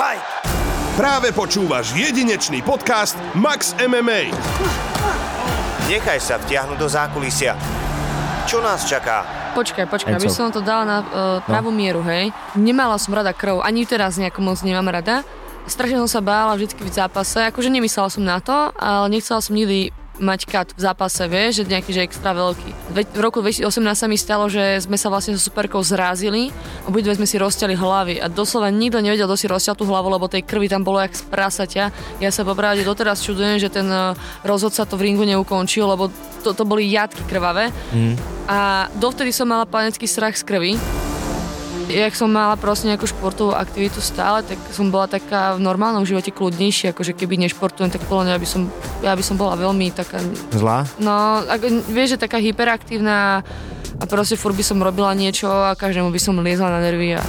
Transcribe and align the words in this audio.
Fight! 0.00 0.24
Práve 0.96 1.28
počúvaš 1.28 1.92
jedinečný 1.92 2.64
podcast 2.64 3.20
Max 3.36 3.76
MMA. 3.76 4.32
Nechaj 5.92 6.16
sa 6.24 6.40
vtiahnuť 6.40 6.80
do 6.80 6.88
zákulisia. 6.88 7.52
Čo 8.48 8.64
nás 8.64 8.88
čaká? 8.88 9.28
Počkaj, 9.52 9.84
počkaj, 9.92 10.16
aby 10.16 10.32
som 10.32 10.48
to 10.48 10.64
dala 10.64 10.88
na 10.88 10.98
uh, 11.04 11.08
pravú 11.44 11.68
mieru, 11.68 12.00
hej. 12.08 12.32
Nemala 12.56 12.96
som 12.96 13.12
rada 13.12 13.36
krv, 13.36 13.60
ani 13.60 13.84
teraz 13.84 14.16
nejako 14.16 14.40
moc 14.40 14.64
nemám 14.64 14.88
rada. 14.88 15.20
Strašne 15.68 16.00
som 16.08 16.08
sa 16.08 16.24
bála 16.24 16.56
vždy 16.56 16.80
v 16.80 16.88
zápase, 16.88 17.36
akože 17.52 17.68
nemyslela 17.68 18.08
som 18.08 18.24
na 18.24 18.40
to, 18.40 18.72
ale 18.80 19.12
nechcela 19.12 19.44
som 19.44 19.52
nikdy 19.52 19.92
mať 20.16 20.40
kat 20.44 20.68
v 20.70 20.80
zápase, 20.80 21.22
vieš, 21.24 21.52
že 21.56 21.70
nejaký, 21.70 21.90
že 21.90 22.02
extra 22.02 22.32
veľký. 22.32 22.70
Ve- 22.90 23.06
V 23.06 23.20
roku 23.20 23.38
2018 23.38 23.70
sa 23.94 24.04
mi 24.04 24.14
stalo, 24.14 24.46
že 24.46 24.60
sme 24.80 24.94
sa 24.94 25.06
vlastne 25.06 25.32
so 25.32 25.40
superkou 25.40 25.80
zrázili, 25.80 26.50
obidve 26.84 27.12
sme 27.12 27.24
si 27.24 27.36
rozťali 27.36 27.72
hlavy 27.72 28.14
a 28.18 28.26
doslova 28.26 28.68
nikto 28.68 28.98
nevedel, 28.98 29.24
kto 29.24 29.36
si 29.36 29.46
rozťal 29.46 29.74
tú 29.74 29.84
hlavu, 29.84 30.10
lebo 30.10 30.26
tej 30.26 30.42
krvi 30.42 30.66
tam 30.66 30.80
bolo 30.80 30.98
jak 30.98 31.12
z 31.12 31.24
prasaťa. 31.24 31.84
Ja 32.18 32.28
sa 32.28 32.42
popravde 32.42 32.82
doteraz 32.82 33.20
čudujem, 33.20 33.56
že 33.56 33.68
ten 33.68 33.86
eh, 33.86 34.12
rozhodca 34.42 34.82
to 34.82 34.94
v 34.94 35.06
ringu 35.06 35.22
neukončil, 35.22 35.86
lebo 35.86 36.08
to, 36.40 36.50
to 36.50 36.64
boli 36.64 36.84
jadky 36.86 37.20
krvavé. 37.22 37.68
A 38.46 38.58
dovtedy 38.94 39.30
som 39.30 39.46
mala 39.46 39.64
panický 39.64 40.04
strach 40.04 40.34
z 40.34 40.42
krvi. 40.42 40.72
Jak 41.90 42.14
som 42.14 42.30
mala 42.30 42.54
proste 42.54 42.86
nejakú 42.86 43.10
športovú 43.10 43.50
aktivitu 43.50 43.98
stále, 43.98 44.46
tak 44.46 44.56
som 44.70 44.94
bola 44.94 45.10
taká 45.10 45.58
v 45.58 45.60
normálnom 45.66 46.06
živote 46.06 46.30
kľudnejšia, 46.30 46.94
akože 46.94 47.18
keby 47.18 47.34
nešportujem, 47.46 47.90
tak 47.90 48.06
podľa 48.06 48.30
mňa 48.30 48.36
by 48.38 48.46
som, 48.46 48.62
ja 49.02 49.12
by 49.18 49.24
som 49.26 49.34
bola 49.34 49.58
veľmi 49.58 49.90
taká, 49.90 50.22
Zlá? 50.54 50.86
no, 51.02 51.42
ako, 51.50 51.82
vieš, 51.90 52.14
že 52.14 52.22
taká 52.22 52.38
hyperaktívna 52.38 53.42
a 54.00 54.04
proste 54.06 54.38
furt 54.38 54.54
by 54.54 54.62
som 54.62 54.78
robila 54.78 55.10
niečo 55.18 55.50
a 55.50 55.74
každému 55.74 56.14
by 56.14 56.20
som 56.22 56.38
liezla 56.38 56.70
na 56.70 56.80
nervy 56.80 57.18
a 57.18 57.22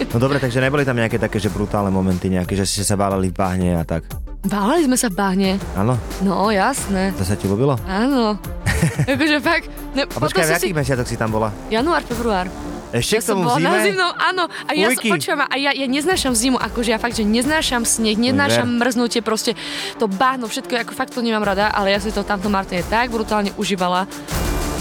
No 0.00 0.16
dobre, 0.16 0.40
takže 0.40 0.64
neboli 0.64 0.88
tam 0.88 0.96
nejaké 0.96 1.20
také, 1.20 1.36
že 1.36 1.52
brutálne 1.52 1.92
momenty 1.92 2.32
nejaké, 2.32 2.56
že 2.56 2.64
ste 2.64 2.88
sa 2.88 2.96
válali 2.96 3.28
v 3.28 3.36
bahne 3.36 3.76
a 3.76 3.84
tak. 3.84 4.08
báli 4.48 4.88
sme 4.88 4.96
sa 4.96 5.12
v 5.12 5.16
bahne. 5.20 5.50
Áno? 5.76 6.00
No, 6.24 6.48
jasné. 6.48 7.12
To 7.20 7.24
sa 7.28 7.36
ti 7.36 7.44
ľúbilo? 7.44 7.76
Áno. 7.84 8.40
akože 9.12 9.38
fakt. 9.44 9.68
Ne, 9.92 10.08
A 10.08 10.16
počkaj, 10.16 10.48
v 10.48 10.56
akých 10.56 10.76
mesiacoch 10.80 11.04
si 11.04 11.20
tam 11.20 11.28
bola? 11.28 11.52
Január, 11.68 12.00
február. 12.08 12.48
Ešte 12.90 13.14
Ja 13.16 13.20
k 13.20 13.26
som 13.26 13.34
tomu 13.38 13.46
bola 13.46 13.56
v 13.56 13.62
zime? 13.62 13.70
na 13.70 13.78
zimnom, 13.86 14.12
áno. 14.18 14.44
A 14.66 14.70
ja 14.74 14.90
Ujky. 14.90 15.06
som, 15.06 15.14
počujem, 15.14 15.40
a 15.46 15.54
ja, 15.54 15.70
ja 15.70 15.86
neznášam 15.86 16.34
zimu, 16.34 16.58
akože 16.58 16.90
ja 16.90 16.98
fakt, 16.98 17.14
že 17.14 17.22
neznášam 17.22 17.86
sneh, 17.86 18.18
neznášam 18.18 18.66
ver. 18.66 18.78
mrznutie, 18.90 19.22
proste 19.22 19.54
to 19.96 20.10
bahno, 20.10 20.50
všetko, 20.50 20.74
ako 20.82 20.92
fakt 20.92 21.14
to 21.14 21.22
nemám 21.22 21.46
rada, 21.46 21.70
ale 21.70 21.94
ja 21.94 22.02
si 22.02 22.10
to 22.10 22.26
tamto 22.26 22.50
Martine 22.50 22.82
tak 22.82 23.14
brutálne 23.14 23.54
užívala. 23.54 24.10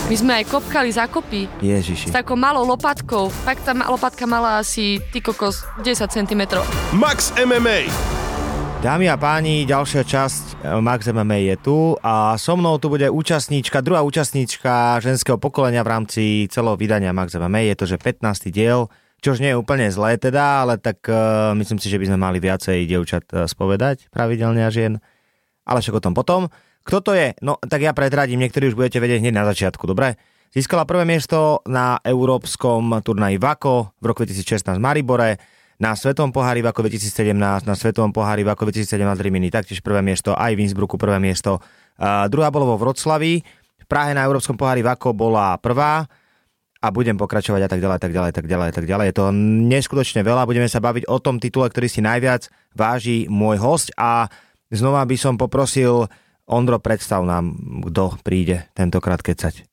My 0.10 0.16
sme 0.18 0.32
aj 0.42 0.50
kopkali 0.50 0.90
zákopy 0.90 1.62
Ježiši. 1.62 2.10
s 2.10 2.14
takou 2.14 2.34
malou 2.34 2.66
lopatkou. 2.66 3.30
Fakt 3.30 3.62
tá 3.62 3.78
lopatka 3.78 4.26
mala 4.26 4.58
asi, 4.58 4.98
ty 5.14 5.22
kokos, 5.22 5.62
10 5.86 6.10
cm. 6.10 6.66
Max 6.98 7.30
MMA. 7.38 8.19
Dámy 8.80 9.12
a 9.12 9.20
páni, 9.20 9.68
ďalšia 9.68 10.08
časť 10.08 10.44
eh, 10.64 10.80
Max 10.80 11.12
MMA 11.12 11.52
je 11.52 11.56
tu 11.60 12.00
a 12.00 12.40
so 12.40 12.56
mnou 12.56 12.80
tu 12.80 12.88
bude 12.88 13.12
účastníčka, 13.12 13.84
druhá 13.84 14.08
účastníčka 14.08 15.04
ženského 15.04 15.36
pokolenia 15.36 15.84
v 15.84 15.92
rámci 15.92 16.24
celého 16.48 16.80
vydania 16.80 17.12
Max 17.12 17.36
MMA. 17.36 17.68
Je 17.68 17.76
to, 17.76 17.84
že 17.92 18.00
15. 18.00 18.48
diel, 18.56 18.88
čož 19.20 19.44
nie 19.44 19.52
je 19.52 19.60
úplne 19.60 19.92
zlé 19.92 20.16
teda, 20.16 20.64
ale 20.64 20.80
tak 20.80 21.04
uh, 21.12 21.52
myslím 21.60 21.76
si, 21.76 21.92
že 21.92 22.00
by 22.00 22.08
sme 22.08 22.24
mali 22.24 22.40
viacej 22.40 22.88
dievčat 22.88 23.28
eh, 23.36 23.52
spovedať 23.52 24.08
pravidelne 24.16 24.64
a 24.64 24.72
žien. 24.72 25.04
Ale 25.68 25.84
však 25.84 26.00
o 26.00 26.06
tom 26.08 26.16
potom. 26.16 26.48
Kto 26.88 27.04
to 27.04 27.12
je? 27.20 27.36
No 27.44 27.60
tak 27.60 27.84
ja 27.84 27.92
predradím, 27.92 28.40
niektorí 28.40 28.72
už 28.72 28.80
budete 28.80 29.04
vedieť 29.04 29.20
hneď 29.20 29.36
na 29.36 29.44
začiatku, 29.44 29.92
dobre? 29.92 30.16
Získala 30.56 30.88
prvé 30.88 31.04
miesto 31.04 31.68
na 31.68 32.00
európskom 32.00 32.96
turnaji 33.04 33.44
VAKO 33.44 34.00
v 34.00 34.06
roku 34.08 34.24
2016 34.24 34.80
v 34.80 34.82
Maribore, 34.82 35.59
na 35.80 35.96
Svetovom 35.96 36.36
pohári 36.36 36.60
VAKO 36.60 36.84
2017, 36.84 37.34
na 37.64 37.76
Svetovom 37.76 38.12
pohári 38.12 38.44
VAKO 38.44 38.68
2017 38.68 39.00
v 39.16 39.24
Rimini, 39.24 39.48
taktiež 39.48 39.80
prvé 39.80 40.04
miesto, 40.04 40.36
aj 40.36 40.52
v 40.52 40.68
Innsbrucku 40.68 41.00
prvé 41.00 41.24
miesto. 41.24 41.64
A 41.96 42.28
druhá 42.28 42.52
bolo 42.52 42.76
vo 42.76 42.80
Vroclavi, 42.80 43.40
v 43.80 43.86
Prahe 43.88 44.12
na 44.12 44.28
európskom 44.28 44.60
pohári 44.60 44.84
VAKO 44.84 45.16
bola 45.16 45.56
prvá 45.56 46.04
a 46.80 46.88
budem 46.92 47.16
pokračovať 47.16 47.62
a 47.64 47.70
tak 47.72 47.80
ďalej, 47.80 48.00
tak 48.00 48.12
ďalej, 48.12 48.32
tak 48.36 48.46
ďalej, 48.48 48.70
tak 48.76 48.86
ďalej. 48.88 49.06
Je 49.12 49.16
to 49.16 49.26
neskutočne 49.72 50.22
veľa, 50.24 50.48
budeme 50.48 50.68
sa 50.68 50.84
baviť 50.84 51.08
o 51.08 51.18
tom 51.24 51.40
titule, 51.40 51.72
ktorý 51.72 51.88
si 51.88 52.04
najviac 52.04 52.52
váži 52.76 53.28
môj 53.32 53.60
host 53.60 53.88
a 53.96 54.28
znova 54.72 55.04
by 55.08 55.16
som 55.16 55.40
poprosil 55.40 56.12
Ondro, 56.50 56.82
predstav 56.82 57.22
nám, 57.24 57.54
kto 57.86 58.18
príde 58.26 58.66
tentokrát 58.74 59.22
kecať. 59.22 59.70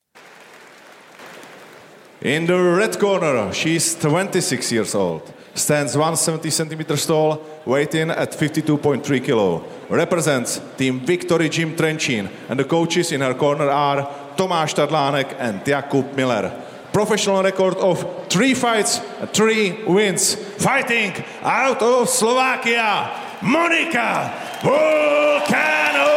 In 2.20 2.44
the 2.44 2.56
red 2.56 2.96
corner, 3.00 3.52
she's 3.52 3.96
26 3.96 4.72
years 4.72 4.92
old, 4.92 5.35
stands 5.56 5.96
170 5.96 6.50
centimeters 6.50 7.06
tall, 7.06 7.40
weighing 7.64 8.10
at 8.10 8.32
52.3 8.32 9.24
kilo, 9.24 9.64
represents 9.88 10.60
Team 10.76 11.00
Victory 11.00 11.48
Gym 11.48 11.74
Trenchin, 11.74 12.28
and 12.48 12.60
the 12.60 12.64
coaches 12.64 13.12
in 13.12 13.20
her 13.20 13.34
corner 13.34 13.68
are 13.70 14.06
Tomáš 14.36 14.76
Tadlánek 14.76 15.34
and 15.38 15.64
Jakub 15.64 16.14
Miller. 16.14 16.52
Professional 16.92 17.42
record 17.42 17.76
of 17.76 18.28
three 18.28 18.54
fights, 18.54 19.00
three 19.32 19.84
wins. 19.84 20.34
Fighting 20.56 21.12
out 21.42 21.82
of 21.82 22.08
Slovakia, 22.08 23.12
Monika 23.44 24.32
Volcano 24.64 26.12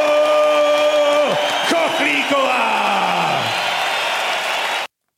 Kochlíková. 1.67 2.63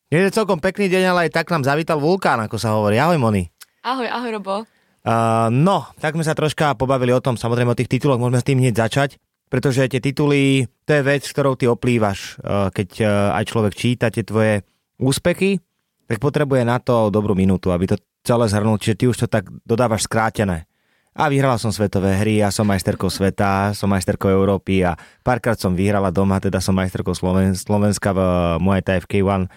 Je 0.10 0.18
to 0.26 0.34
celkom 0.34 0.58
pekný 0.58 0.90
deň, 0.90 1.04
ale 1.14 1.20
aj 1.30 1.32
tak 1.42 1.54
nám 1.54 1.62
zavítal 1.62 2.02
vulkán, 2.02 2.42
ako 2.42 2.58
sa 2.58 2.74
hovorí. 2.74 2.98
Ahoj, 2.98 3.22
Moni. 3.22 3.61
Ahoj, 3.82 4.06
ahoj, 4.06 4.32
Robo. 4.38 4.56
Uh, 5.02 5.50
no, 5.50 5.90
tak 5.98 6.14
sme 6.14 6.22
sa 6.22 6.38
troška 6.38 6.78
pobavili 6.78 7.10
o 7.18 7.24
tom, 7.24 7.34
samozrejme 7.34 7.74
o 7.74 7.80
tých 7.82 7.90
tituloch, 7.90 8.22
môžeme 8.22 8.38
s 8.38 8.46
tým 8.46 8.62
hneď 8.62 8.78
začať, 8.78 9.18
pretože 9.50 9.90
tie 9.90 9.98
tituly, 9.98 10.70
to 10.86 10.92
je 10.94 11.02
vec, 11.02 11.26
ktorou 11.26 11.58
ty 11.58 11.66
oplývaš. 11.66 12.38
Uh, 12.46 12.70
keď 12.70 12.90
uh, 13.02 13.10
aj 13.42 13.50
človek 13.50 13.74
číta 13.74 14.14
tie 14.14 14.22
tvoje 14.22 14.62
úspechy, 15.02 15.58
tak 16.06 16.22
potrebuje 16.22 16.62
na 16.62 16.78
to 16.78 17.10
dobrú 17.10 17.34
minútu, 17.34 17.74
aby 17.74 17.90
to 17.90 17.98
celé 18.22 18.46
zhrnul, 18.54 18.78
čiže 18.78 19.02
ty 19.02 19.06
už 19.10 19.26
to 19.26 19.28
tak 19.28 19.50
dodávaš 19.66 20.06
skrátené. 20.06 20.70
A 21.18 21.26
vyhrala 21.34 21.58
som 21.58 21.74
svetové 21.74 22.22
hry, 22.22 22.38
ja 22.38 22.54
som 22.54 22.70
majsterkou 22.70 23.10
sveta, 23.10 23.74
som 23.74 23.90
majsterkou 23.90 24.30
Európy 24.30 24.86
a 24.86 24.94
párkrát 25.26 25.58
som 25.58 25.74
vyhrala 25.74 26.14
doma, 26.14 26.38
teda 26.38 26.62
som 26.62 26.78
majsterkou 26.78 27.18
Sloven- 27.18 27.58
Slovenska 27.58 28.14
v 28.14 28.22
uh, 28.22 28.62
Muay 28.62 28.86
Thai 28.86 29.02
v 29.02 29.10
K1. 29.10 29.50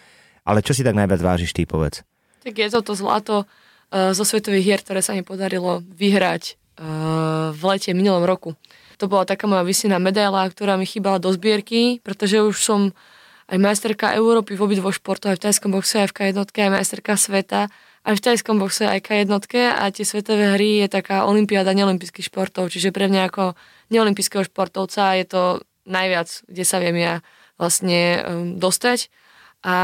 Ale 0.49 0.65
čo 0.65 0.73
si 0.73 0.81
tak 0.81 0.97
najviac 0.97 1.21
vážiš, 1.21 1.53
ty 1.53 1.69
povedz? 1.69 2.01
Tak 2.41 2.57
je 2.57 2.73
to 2.73 2.81
to 2.81 2.97
zlato 2.97 3.45
zo 3.95 4.25
svetových 4.27 4.65
hier, 4.67 4.81
ktoré 4.83 5.01
sa 5.07 5.15
mi 5.15 5.23
podarilo 5.23 5.87
vyhrať 5.87 6.59
uh, 6.83 7.55
v 7.55 7.63
lete 7.63 7.95
minulom 7.95 8.27
roku. 8.27 8.59
To 8.99 9.07
bola 9.07 9.23
taká 9.27 9.47
moja 9.47 9.63
vysiná 9.63 10.03
medaila, 10.03 10.47
ktorá 10.51 10.75
mi 10.75 10.87
chýbala 10.87 11.23
do 11.23 11.31
zbierky, 11.31 12.03
pretože 12.03 12.43
už 12.43 12.57
som 12.59 12.81
aj 13.51 13.59
majsterka 13.61 14.17
Európy 14.17 14.57
v 14.57 14.65
obidvoch 14.65 14.97
športoch, 14.97 15.35
aj 15.35 15.39
v 15.39 15.45
tajskom 15.51 15.71
boxe, 15.75 16.01
aj 16.01 16.09
v 16.11 16.17
K1, 16.17 16.37
aj 16.43 16.71
majsterka 16.73 17.15
sveta, 17.15 17.69
aj 18.05 18.15
v 18.17 18.25
tajskom 18.25 18.57
boxe, 18.57 18.89
aj 18.89 19.01
K1 19.05 19.31
a 19.77 19.85
tie 19.93 20.05
svetové 20.05 20.57
hry 20.57 20.85
je 20.85 20.89
taká 20.89 21.29
olimpiáda 21.29 21.77
neolimpijských 21.77 22.33
športov, 22.33 22.73
čiže 22.73 22.93
pre 22.93 23.09
mňa 23.09 23.29
ako 23.29 23.53
neolimpijského 23.93 24.49
športovca 24.49 25.17
je 25.21 25.27
to 25.29 25.43
najviac, 25.85 26.29
kde 26.49 26.65
sa 26.65 26.81
viem 26.81 26.97
ja 26.97 27.15
vlastne 27.61 28.25
um, 28.25 28.57
dostať 28.57 29.13
a 29.65 29.77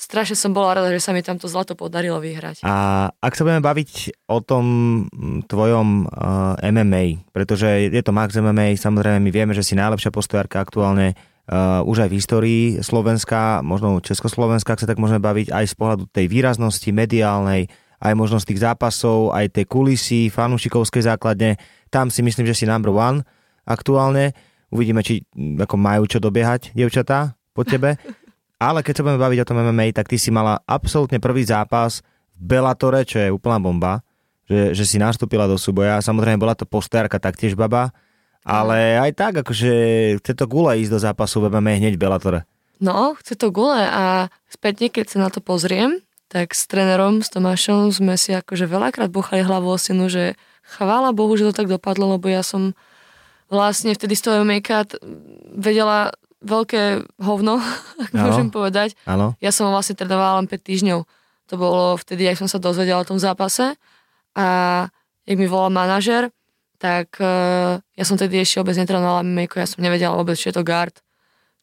strašne 0.00 0.32
som 0.32 0.56
bola 0.56 0.80
rada, 0.80 0.88
že 0.88 1.04
sa 1.04 1.12
mi 1.12 1.20
tam 1.20 1.36
to 1.36 1.44
zlato 1.44 1.76
podarilo 1.76 2.16
vyhrať. 2.16 2.64
A 2.64 3.06
ak 3.20 3.36
sa 3.36 3.44
budeme 3.44 3.60
baviť 3.60 4.24
o 4.32 4.40
tom 4.40 4.64
mm, 5.12 5.44
tvojom 5.44 6.08
uh, 6.08 6.56
MMA, 6.64 7.28
pretože 7.36 7.92
je 7.92 8.00
to 8.00 8.16
Max 8.16 8.32
MMA, 8.40 8.80
samozrejme 8.80 9.20
my 9.20 9.30
vieme, 9.30 9.52
že 9.52 9.60
si 9.60 9.76
najlepšia 9.76 10.08
postojárka 10.08 10.64
aktuálne 10.64 11.12
uh, 11.12 11.84
už 11.84 12.08
aj 12.08 12.08
v 12.08 12.16
histórii 12.16 12.64
Slovenska, 12.80 13.60
možno 13.60 14.00
Československa, 14.00 14.72
ak 14.72 14.80
sa 14.80 14.88
tak 14.88 14.96
môžeme 14.96 15.20
baviť, 15.20 15.52
aj 15.52 15.64
z 15.68 15.74
pohľadu 15.76 16.08
tej 16.08 16.32
výraznosti 16.32 16.88
mediálnej, 16.88 17.68
aj 18.00 18.16
možnosť 18.16 18.48
tých 18.48 18.64
zápasov, 18.64 19.36
aj 19.36 19.60
tej 19.60 19.68
kulisy, 19.68 20.32
fanúšikovskej 20.32 21.04
základne. 21.04 21.60
Tam 21.92 22.08
si 22.08 22.24
myslím, 22.24 22.48
že 22.48 22.56
si 22.56 22.64
number 22.64 22.88
one 22.88 23.20
aktuálne. 23.68 24.32
Uvidíme, 24.72 25.04
či 25.04 25.28
mm, 25.36 25.68
ako 25.68 25.76
majú 25.76 26.08
čo 26.08 26.16
dobiehať, 26.16 26.72
dievčatá, 26.72 27.36
po 27.52 27.68
tebe. 27.68 28.00
Ale 28.60 28.84
keď 28.84 29.00
sa 29.00 29.04
budeme 29.08 29.24
baviť 29.24 29.38
o 29.40 29.48
tom 29.48 29.58
MMA, 29.64 29.96
tak 29.96 30.12
ty 30.12 30.20
si 30.20 30.28
mala 30.28 30.60
absolútne 30.68 31.16
prvý 31.16 31.48
zápas 31.48 32.04
v 32.36 32.42
Bellatore, 32.44 33.08
čo 33.08 33.16
je 33.16 33.32
úplná 33.32 33.56
bomba, 33.56 34.04
že, 34.44 34.76
že 34.76 34.84
si 34.84 35.00
nastúpila 35.00 35.48
do 35.48 35.56
súboja. 35.56 36.04
Samozrejme 36.04 36.36
bola 36.36 36.52
to 36.52 36.68
postérka 36.68 37.16
taktiež 37.16 37.56
baba, 37.56 37.96
ale 38.44 39.00
aj 39.00 39.10
tak, 39.16 39.32
akože 39.40 39.72
chce 40.20 40.32
to 40.36 40.44
gule 40.44 40.76
ísť 40.76 40.92
do 40.92 41.00
zápasu 41.00 41.40
v 41.40 41.56
MMA 41.56 41.80
hneď 41.80 41.96
v 41.96 42.02
Bellatore. 42.04 42.40
No, 42.84 43.16
chce 43.16 43.36
to 43.40 43.48
gule 43.48 43.80
a 43.80 44.28
spätne, 44.48 44.92
keď 44.92 45.06
sa 45.08 45.18
na 45.24 45.28
to 45.32 45.40
pozriem, 45.40 46.00
tak 46.32 46.52
s 46.52 46.64
trénerom, 46.68 47.20
s 47.20 47.28
Tomášom 47.32 47.92
sme 47.92 48.16
si 48.20 48.36
akože 48.36 48.68
veľakrát 48.68 49.08
buchali 49.12 49.44
hlavu 49.44 49.72
o 49.72 49.80
stenu, 49.80 50.12
že 50.12 50.38
chvála 50.64 51.16
Bohu, 51.16 51.32
že 51.36 51.48
to 51.48 51.56
tak 51.56 51.68
dopadlo, 51.68 52.16
lebo 52.16 52.30
ja 52.30 52.40
som 52.46 52.72
vlastne 53.50 53.92
vtedy 53.92 54.14
z 54.14 54.30
toho 54.30 54.46
MMA 54.46 54.62
vedela 55.58 56.14
veľké 56.40 57.06
hovno, 57.20 57.60
ak 58.04 58.12
Áno. 58.12 58.24
môžem 58.28 58.48
povedať. 58.48 58.96
Áno. 59.04 59.36
Ja 59.38 59.52
som 59.52 59.68
vlastne 59.70 59.96
trénovala 59.96 60.40
len 60.42 60.48
5 60.48 60.56
týždňov. 60.60 61.00
To 61.50 61.54
bolo 61.58 61.98
vtedy, 61.98 62.30
ak 62.30 62.38
som 62.38 62.48
sa 62.48 62.62
dozvedela 62.62 63.02
o 63.02 63.08
tom 63.08 63.18
zápase. 63.18 63.74
A 64.38 64.46
jak 65.26 65.36
mi 65.36 65.50
volal 65.50 65.74
manažer, 65.74 66.30
tak 66.80 67.18
uh, 67.20 67.76
ja 67.82 68.04
som 68.08 68.16
tedy 68.16 68.40
ešte 68.40 68.62
vôbec 68.62 68.78
netrénovala 68.78 69.20
MMA, 69.20 69.52
ja 69.52 69.68
som 69.68 69.84
nevedela 69.84 70.16
vôbec, 70.16 70.38
čo 70.38 70.48
je 70.48 70.56
to 70.56 70.64
guard, 70.64 70.96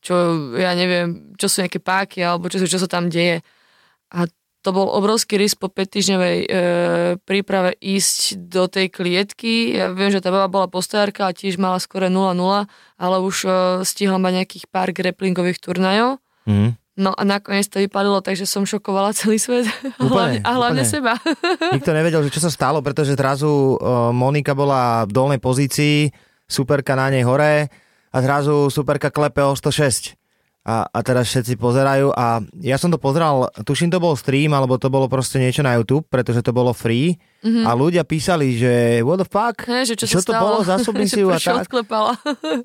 čo 0.03 0.13
ja 0.53 0.77
neviem, 0.77 1.33
čo 1.41 1.49
sú 1.49 1.65
nejaké 1.65 1.81
páky, 1.81 2.21
alebo 2.21 2.51
čo, 2.53 2.61
čo 2.61 2.77
sa 2.77 2.85
tam 2.85 3.09
deje. 3.09 3.41
A 4.13 4.29
to 4.67 4.75
bol 4.75 4.91
obrovský 4.91 5.39
risk 5.39 5.63
po 5.63 5.71
5 5.71 5.79
týždňovej 5.79 6.37
e, 6.43 6.47
príprave 7.23 7.79
ísť 7.79 8.35
do 8.51 8.67
tej 8.67 8.91
klietky. 8.91 9.79
Ja 9.79 9.95
viem, 9.95 10.11
že 10.11 10.19
tá 10.19 10.27
baba 10.27 10.51
bola 10.51 10.67
postojárka 10.67 11.23
a 11.23 11.31
tiež 11.31 11.55
mala 11.55 11.79
skore 11.79 12.11
0-0, 12.11 12.35
ale 12.99 13.15
už 13.23 13.47
e, 13.47 13.49
stihla 13.87 14.19
mať 14.19 14.43
nejakých 14.43 14.65
pár 14.67 14.91
grapplingových 14.91 15.63
turnajov. 15.63 16.19
Mm. 16.43 16.75
No 16.99 17.15
a 17.15 17.21
nakoniec 17.23 17.71
to 17.71 17.79
vypadlo, 17.79 18.19
takže 18.19 18.43
som 18.43 18.67
šokovala 18.67 19.15
celý 19.15 19.39
svet. 19.39 19.71
Úplne, 20.03 20.43
a 20.43 20.49
hlavne 20.51 20.83
úplne. 20.83 20.91
seba. 20.91 21.15
Nikto 21.79 21.95
nevedel, 21.95 22.27
že 22.27 22.35
čo 22.35 22.43
sa 22.43 22.51
stalo, 22.51 22.83
pretože 22.83 23.15
zrazu 23.15 23.79
uh, 23.79 24.11
Monika 24.11 24.51
bola 24.51 25.07
v 25.07 25.15
dolnej 25.15 25.39
pozícii, 25.39 26.11
superka 26.43 26.99
na 26.99 27.07
nej 27.07 27.23
hore 27.23 27.71
a 28.11 28.17
zrazu 28.19 28.67
superka 28.67 29.15
klepe 29.15 29.47
o 29.47 29.55
106. 29.55 30.26
A, 30.67 30.83
a 30.83 30.99
teraz 30.99 31.31
všetci 31.31 31.55
pozerajú 31.55 32.11
a 32.11 32.43
ja 32.59 32.75
som 32.75 32.91
to 32.91 32.99
pozeral, 32.99 33.47
tuším 33.63 33.87
to 33.87 34.03
bol 34.03 34.19
stream, 34.19 34.51
alebo 34.51 34.75
to 34.75 34.91
bolo 34.91 35.07
proste 35.07 35.39
niečo 35.39 35.63
na 35.63 35.79
YouTube, 35.79 36.03
pretože 36.11 36.43
to 36.43 36.51
bolo 36.51 36.75
free 36.75 37.15
mm-hmm. 37.39 37.63
a 37.63 37.71
ľudia 37.71 38.03
písali, 38.03 38.59
že 38.59 38.99
what 38.99 39.15
the 39.15 39.23
fuck, 39.23 39.63
Ne, 39.63 39.87
že 39.87 39.95
čo, 39.95 40.03
čo 40.03 40.19
to 40.19 40.35
stalo? 40.35 40.43
bolo 40.43 40.67
za 40.67 40.75
submisiu 40.83 41.31
a 41.31 41.39
tak. 41.39 41.71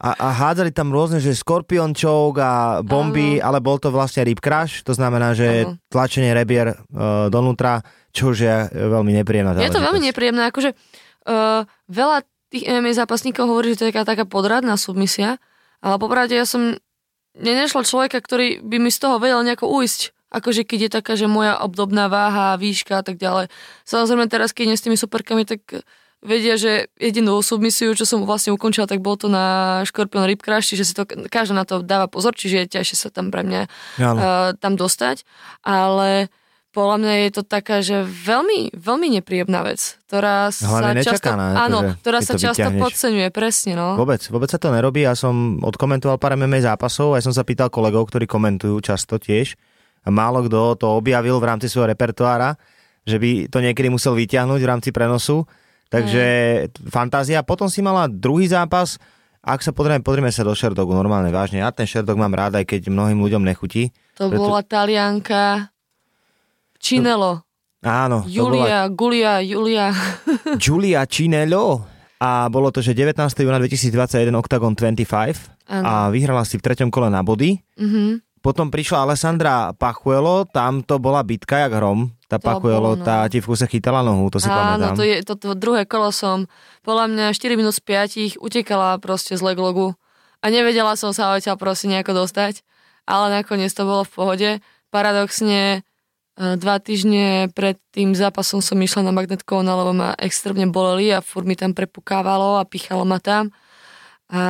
A, 0.02 0.10
a 0.18 0.28
hádzali 0.34 0.74
tam 0.74 0.90
rôzne, 0.90 1.22
že 1.22 1.30
Scorpion 1.30 1.94
choke 1.94 2.42
a 2.42 2.82
bomby, 2.82 3.38
Áno. 3.38 3.54
ale 3.54 3.58
bol 3.62 3.78
to 3.78 3.94
vlastne 3.94 4.26
rip 4.26 4.42
crash, 4.42 4.82
to 4.82 4.98
znamená, 4.98 5.38
že 5.38 5.62
Áno. 5.62 5.78
tlačenie 5.86 6.34
rebier 6.34 6.74
uh, 6.74 7.30
donútra, 7.30 7.86
čo 8.10 8.34
už 8.34 8.36
je 8.42 8.56
e, 8.66 8.68
veľmi 8.68 9.14
nepríjemná 9.22 9.54
Je 9.62 9.70
to 9.70 9.78
veľmi 9.78 10.02
nepríjemné, 10.10 10.50
akože 10.50 10.74
uh, 10.74 11.62
veľa 11.86 12.26
tých 12.50 12.66
MMA 12.66 12.98
zápasníkov 12.98 13.46
hovorí, 13.46 13.72
že 13.72 13.78
to 13.78 13.84
je 13.86 13.90
taká, 13.94 14.02
taká 14.04 14.24
podradná 14.26 14.74
submisia, 14.74 15.38
ale 15.80 15.96
popravde 16.02 16.34
ja 16.34 16.44
som 16.44 16.76
nenešla 17.36 17.88
človeka, 17.88 18.20
ktorý 18.20 18.60
by 18.60 18.76
mi 18.78 18.90
z 18.92 18.98
toho 19.00 19.16
vedel 19.16 19.40
nejako 19.44 19.68
uísť. 19.68 20.12
Akože 20.32 20.64
keď 20.64 20.78
je 20.88 20.90
taká, 20.90 21.12
že 21.12 21.28
moja 21.28 21.60
obdobná 21.60 22.08
váha, 22.08 22.56
výška 22.56 23.00
a 23.00 23.04
tak 23.04 23.20
ďalej. 23.20 23.52
Samozrejme 23.84 24.32
teraz, 24.32 24.56
keď 24.56 24.72
idem 24.72 24.78
s 24.80 24.84
tými 24.88 24.96
superkami, 24.96 25.44
tak 25.44 25.84
vedia, 26.24 26.54
že 26.56 26.88
jedinú 26.96 27.42
submisiu, 27.42 27.92
čo 27.98 28.06
som 28.06 28.24
vlastne 28.24 28.54
ukončila, 28.54 28.88
tak 28.88 29.02
bol 29.02 29.18
to 29.18 29.26
na 29.26 29.82
Scorpion 29.84 30.24
Rip 30.24 30.40
Crash, 30.40 30.72
čiže 30.72 30.84
si 30.86 30.94
to, 30.94 31.04
každá 31.04 31.52
na 31.52 31.66
to 31.66 31.82
dáva 31.82 32.06
pozor, 32.06 32.32
čiže 32.32 32.64
je 32.64 32.72
ťažšie 32.78 32.96
sa 32.96 33.08
tam 33.10 33.34
pre 33.34 33.42
mňa 33.42 33.62
uh, 33.66 34.54
tam 34.56 34.78
dostať, 34.78 35.26
ale 35.66 36.30
podľa 36.72 36.96
mňa 37.04 37.14
je 37.28 37.30
to 37.36 37.42
taká, 37.44 37.84
že 37.84 38.00
veľmi, 38.00 38.72
veľmi 38.72 39.20
nepríjemná 39.20 39.60
vec, 39.60 40.00
ktorá 40.08 40.48
Hlavne 40.48 41.04
sa 41.04 41.12
často, 41.12 41.28
áno, 41.28 41.78
akože, 41.84 42.00
ktorá 42.00 42.18
sa 42.24 42.32
to 42.32 42.40
často 42.40 42.64
vyťahneš. 42.64 42.80
podceňuje, 42.80 43.28
presne, 43.28 43.72
no. 43.76 43.94
Vôbec, 44.00 44.24
vôbec 44.32 44.48
sa 44.48 44.56
to 44.56 44.72
nerobí. 44.72 45.04
Ja 45.04 45.12
som 45.12 45.60
odkomentoval 45.60 46.16
pár 46.16 46.32
MMA 46.40 46.64
zápasov, 46.64 47.12
aj 47.12 47.28
som 47.28 47.36
sa 47.36 47.44
pýtal 47.44 47.68
kolegov, 47.68 48.08
ktorí 48.08 48.24
komentujú 48.24 48.80
často 48.80 49.20
tiež. 49.20 49.52
A 50.02 50.10
málo 50.10 50.42
kto 50.48 50.80
to 50.80 50.86
objavil 50.96 51.38
v 51.38 51.46
rámci 51.46 51.68
svojho 51.68 51.92
repertoára, 51.92 52.56
že 53.04 53.20
by 53.20 53.52
to 53.52 53.60
niekedy 53.60 53.92
musel 53.92 54.16
vyťahnuť 54.16 54.60
v 54.64 54.70
rámci 54.72 54.90
prenosu. 54.90 55.44
Takže 55.92 56.24
fantázia. 56.88 57.44
Potom 57.44 57.68
si 57.68 57.84
mala 57.84 58.08
druhý 58.08 58.48
zápas. 58.48 58.96
Ak 59.42 59.60
sa 59.60 59.74
pozrieme, 59.74 60.00
pozrieme 60.00 60.30
sa 60.32 60.46
do 60.46 60.54
Sherdogu 60.54 60.94
normálne 60.94 61.28
vážne. 61.34 61.60
Ja 61.60 61.74
ten 61.74 61.84
Sherdog 61.84 62.16
mám 62.16 62.32
rád, 62.32 62.62
aj 62.62 62.64
keď 62.64 62.88
mnohým 62.88 63.18
ľuďom 63.20 63.42
nechutí. 63.42 63.90
To 64.16 64.30
Preto- 64.30 64.38
bola 64.38 64.62
Talianka 64.62 65.71
Činelo, 66.82 67.46
Áno, 67.80 68.22
to 68.22 68.30
bola 68.30 68.30
Julia, 68.30 68.78
Gulia, 68.90 69.32
Julia. 69.38 69.86
Giulia 70.62 71.02
Cinello. 71.06 71.86
A 72.18 72.46
bolo 72.46 72.70
to, 72.70 72.78
že 72.78 72.94
19. 72.94 73.18
júna 73.18 73.58
2021 73.58 74.30
Octagon 74.32 74.74
25 74.74 75.02
Áno. 75.66 75.82
a 75.82 75.92
vyhrala 76.06 76.42
si 76.42 76.54
v 76.54 76.62
treťom 76.62 76.90
kole 76.90 77.10
na 77.10 77.22
body. 77.22 77.58
Mhm. 77.78 78.22
Potom 78.42 78.74
prišla 78.74 79.06
Alessandra 79.06 79.70
Pachuelo, 79.70 80.42
tam 80.50 80.82
to 80.82 80.98
bola 80.98 81.22
bitka 81.22 81.62
jak 81.62 81.78
hrom. 81.78 82.10
Tá 82.26 82.42
To 82.42 82.44
Pachuelo, 82.44 82.98
bolo, 82.98 82.98
no. 82.98 83.06
tá 83.06 83.22
ti 83.30 83.38
v 83.38 83.46
kuse 83.46 83.70
chytala 83.70 84.02
nohu, 84.02 84.26
to 84.30 84.42
si 84.42 84.50
Áno, 84.50 84.82
pamätám. 84.82 84.98
to 84.98 85.06
je 85.06 85.22
to, 85.22 85.38
to 85.38 85.54
druhé 85.54 85.86
kolo 85.86 86.10
som, 86.10 86.50
podľa 86.82 87.06
mňa 87.06 87.26
4 87.30 87.54
minút 87.54 87.70
z 87.70 87.86
5 88.34 88.42
utekala 88.42 88.98
proste 88.98 89.38
z 89.38 89.42
leglogu 89.42 89.94
a 90.42 90.50
nevedela 90.50 90.98
som 90.98 91.14
sa 91.14 91.30
odtiaľ 91.30 91.54
proste 91.54 91.86
nejako 91.86 92.18
dostať, 92.18 92.66
ale 93.06 93.30
nakoniec 93.32 93.70
to 93.70 93.86
bolo 93.86 94.02
v 94.02 94.10
pohode. 94.10 94.50
Paradoxne 94.90 95.86
dva 96.36 96.80
týždne 96.80 97.52
pred 97.52 97.76
tým 97.92 98.16
zápasom 98.16 98.64
som 98.64 98.80
išla 98.80 99.04
na 99.04 99.12
Magnet 99.12 99.44
Kona, 99.44 99.76
lebo 99.76 99.92
ma 99.92 100.16
extrémne 100.16 100.64
boleli 100.72 101.12
a 101.12 101.20
furt 101.20 101.44
mi 101.44 101.52
tam 101.52 101.76
prepukávalo 101.76 102.56
a 102.56 102.64
pichalo 102.64 103.04
ma 103.04 103.20
tam. 103.20 103.52
A 104.32 104.42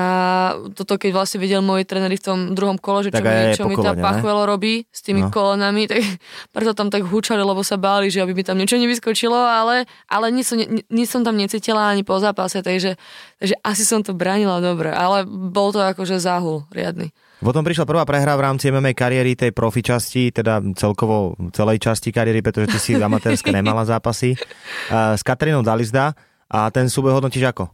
toto 0.78 0.94
keď 0.94 1.10
vlastne 1.10 1.42
videl 1.42 1.58
moji 1.58 1.82
tréneri 1.82 2.14
v 2.14 2.22
tom 2.22 2.38
druhom 2.54 2.78
kole, 2.78 3.02
že 3.02 3.10
čo, 3.10 3.18
Tak 3.18 3.24
mi, 3.26 3.34
aj 3.34 3.54
čo 3.58 3.64
mi 3.66 3.74
tá 3.74 3.98
pachuelo 3.98 4.46
robí 4.46 4.86
s 4.94 5.02
tými 5.02 5.26
No. 5.26 5.34
kolonami, 5.34 5.86
tak 5.90 6.06
preto 6.54 6.70
tam 6.70 6.86
tak 6.86 7.02
húčali, 7.02 7.42
lebo 7.42 7.66
sa 7.66 7.74
báli, 7.74 8.06
že 8.06 8.22
aby 8.22 8.30
mi 8.30 8.46
tam 8.46 8.62
niečo 8.62 8.78
nevyskočilo, 8.78 9.34
ale, 9.34 9.90
ale 10.06 10.30
nič, 10.30 10.54
som, 10.54 10.62
nič 10.86 11.08
som 11.10 11.26
tam 11.26 11.34
necítila 11.34 11.90
ani 11.90 12.06
po 12.06 12.14
zápase, 12.22 12.62
takže, 12.62 12.94
takže 13.42 13.58
asi 13.66 13.82
som 13.82 14.06
to 14.06 14.14
bránila 14.14 14.62
dobre, 14.62 14.94
ale 14.94 15.26
bol 15.26 15.74
to 15.74 15.82
akože 15.82 16.22
záhul 16.22 16.62
riadny. 16.70 17.10
Potom 17.42 17.66
prišla 17.66 17.90
prvá 17.90 18.06
prehra 18.06 18.38
v 18.38 18.44
rámci 18.46 18.70
MMA 18.70 18.94
kariéry 18.94 19.34
tej 19.34 19.50
profi 19.50 19.82
časti, 19.82 20.30
teda 20.30 20.62
celkovo 20.78 21.34
celej 21.50 21.82
časti 21.82 22.14
kariéry, 22.14 22.38
pretože 22.38 22.70
ty 22.70 22.78
si 22.78 22.92
amatérske 22.94 23.50
nemala 23.58 23.82
zápasy, 23.82 24.38
uh, 24.38 25.18
s 25.18 25.26
Katrinou 25.26 25.66
Dalizda 25.66 26.14
a 26.46 26.70
ten 26.70 26.86
súboj 26.86 27.18
hodnotíš 27.18 27.50
ako? 27.50 27.66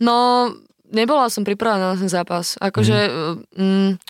No, 0.00 0.48
nebola 0.88 1.28
som 1.28 1.44
pripravená 1.44 1.92
na 1.92 1.96
ten 2.00 2.08
zápas. 2.08 2.56
Akože, 2.56 2.96
mm. 3.52 4.00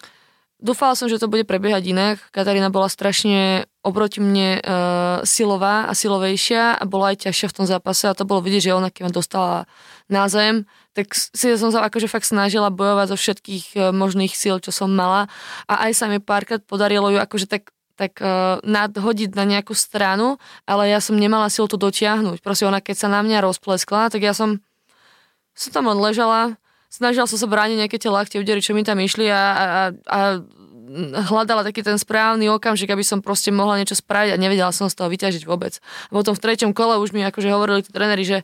dúfala 0.62 0.94
som, 0.94 1.10
že 1.10 1.18
to 1.18 1.26
bude 1.26 1.42
prebiehať 1.50 1.90
inak. 1.90 2.16
Katarína 2.30 2.70
bola 2.70 2.86
strašne 2.86 3.66
oproti 3.82 4.22
mne 4.22 4.62
uh, 4.62 5.26
silová 5.26 5.90
a 5.90 5.92
silovejšia 5.98 6.78
a 6.78 6.84
bola 6.86 7.10
aj 7.10 7.26
ťažšia 7.26 7.50
v 7.50 7.56
tom 7.58 7.66
zápase 7.66 8.06
a 8.06 8.14
to 8.14 8.22
bolo 8.22 8.38
vidieť, 8.38 8.70
že 8.70 8.76
ona 8.76 8.94
keď 8.94 9.02
ma 9.02 9.10
dostala 9.10 9.56
na 10.06 10.30
zem, 10.30 10.62
tak 10.94 11.14
si 11.14 11.46
som 11.54 11.70
sa 11.70 11.86
akože 11.86 12.10
fakt 12.10 12.26
snažila 12.26 12.68
bojovať 12.70 13.14
zo 13.14 13.16
všetkých 13.16 13.64
uh, 13.78 13.80
možných 13.94 14.34
síl, 14.34 14.58
čo 14.58 14.74
som 14.74 14.90
mala 14.90 15.30
a 15.70 15.86
aj 15.86 15.92
sa 15.94 16.06
mi 16.10 16.18
párkrát 16.18 16.62
podarilo 16.62 17.10
ju 17.10 17.18
akože 17.18 17.46
tak 17.46 17.70
tak 18.00 18.16
uh, 18.24 18.56
nadhodiť 18.64 19.36
na 19.36 19.44
nejakú 19.44 19.76
stranu, 19.76 20.40
ale 20.64 20.88
ja 20.88 21.04
som 21.04 21.20
nemala 21.20 21.52
silu 21.52 21.68
to 21.68 21.76
dotiahnuť. 21.76 22.40
Proste 22.40 22.64
ona 22.64 22.80
keď 22.80 22.96
sa 22.96 23.08
na 23.12 23.20
mňa 23.20 23.44
rozpleskla, 23.44 24.08
tak 24.08 24.24
ja 24.24 24.32
som 24.32 24.64
som 25.52 25.70
tam 25.76 25.92
len 25.92 26.00
ležala, 26.00 26.56
snažila 26.88 27.28
som 27.28 27.36
sa 27.36 27.44
brániť 27.44 27.76
nejaké 27.76 28.00
tie 28.00 28.08
laktie 28.08 28.40
údery, 28.40 28.64
čo 28.64 28.72
mi 28.72 28.80
tam 28.80 28.96
išli 28.96 29.28
a, 29.28 29.36
a, 29.36 29.80
a 30.08 30.20
hľadala 31.30 31.62
taký 31.62 31.86
ten 31.86 31.96
správny 31.96 32.50
okamžik, 32.50 32.90
aby 32.90 33.06
som 33.06 33.22
proste 33.22 33.54
mohla 33.54 33.78
niečo 33.78 33.94
spraviť 33.94 34.34
a 34.34 34.40
nevedela 34.40 34.74
som 34.74 34.90
z 34.90 34.98
toho 34.98 35.06
vyťažiť 35.06 35.46
vôbec. 35.46 35.78
A 36.10 36.12
potom 36.18 36.34
v 36.34 36.42
treťom 36.42 36.74
kole 36.74 36.98
už 36.98 37.14
mi 37.14 37.22
akože 37.22 37.48
hovorili 37.50 37.86
tí 37.86 37.94
tréneri, 37.94 38.26
že, 38.26 38.38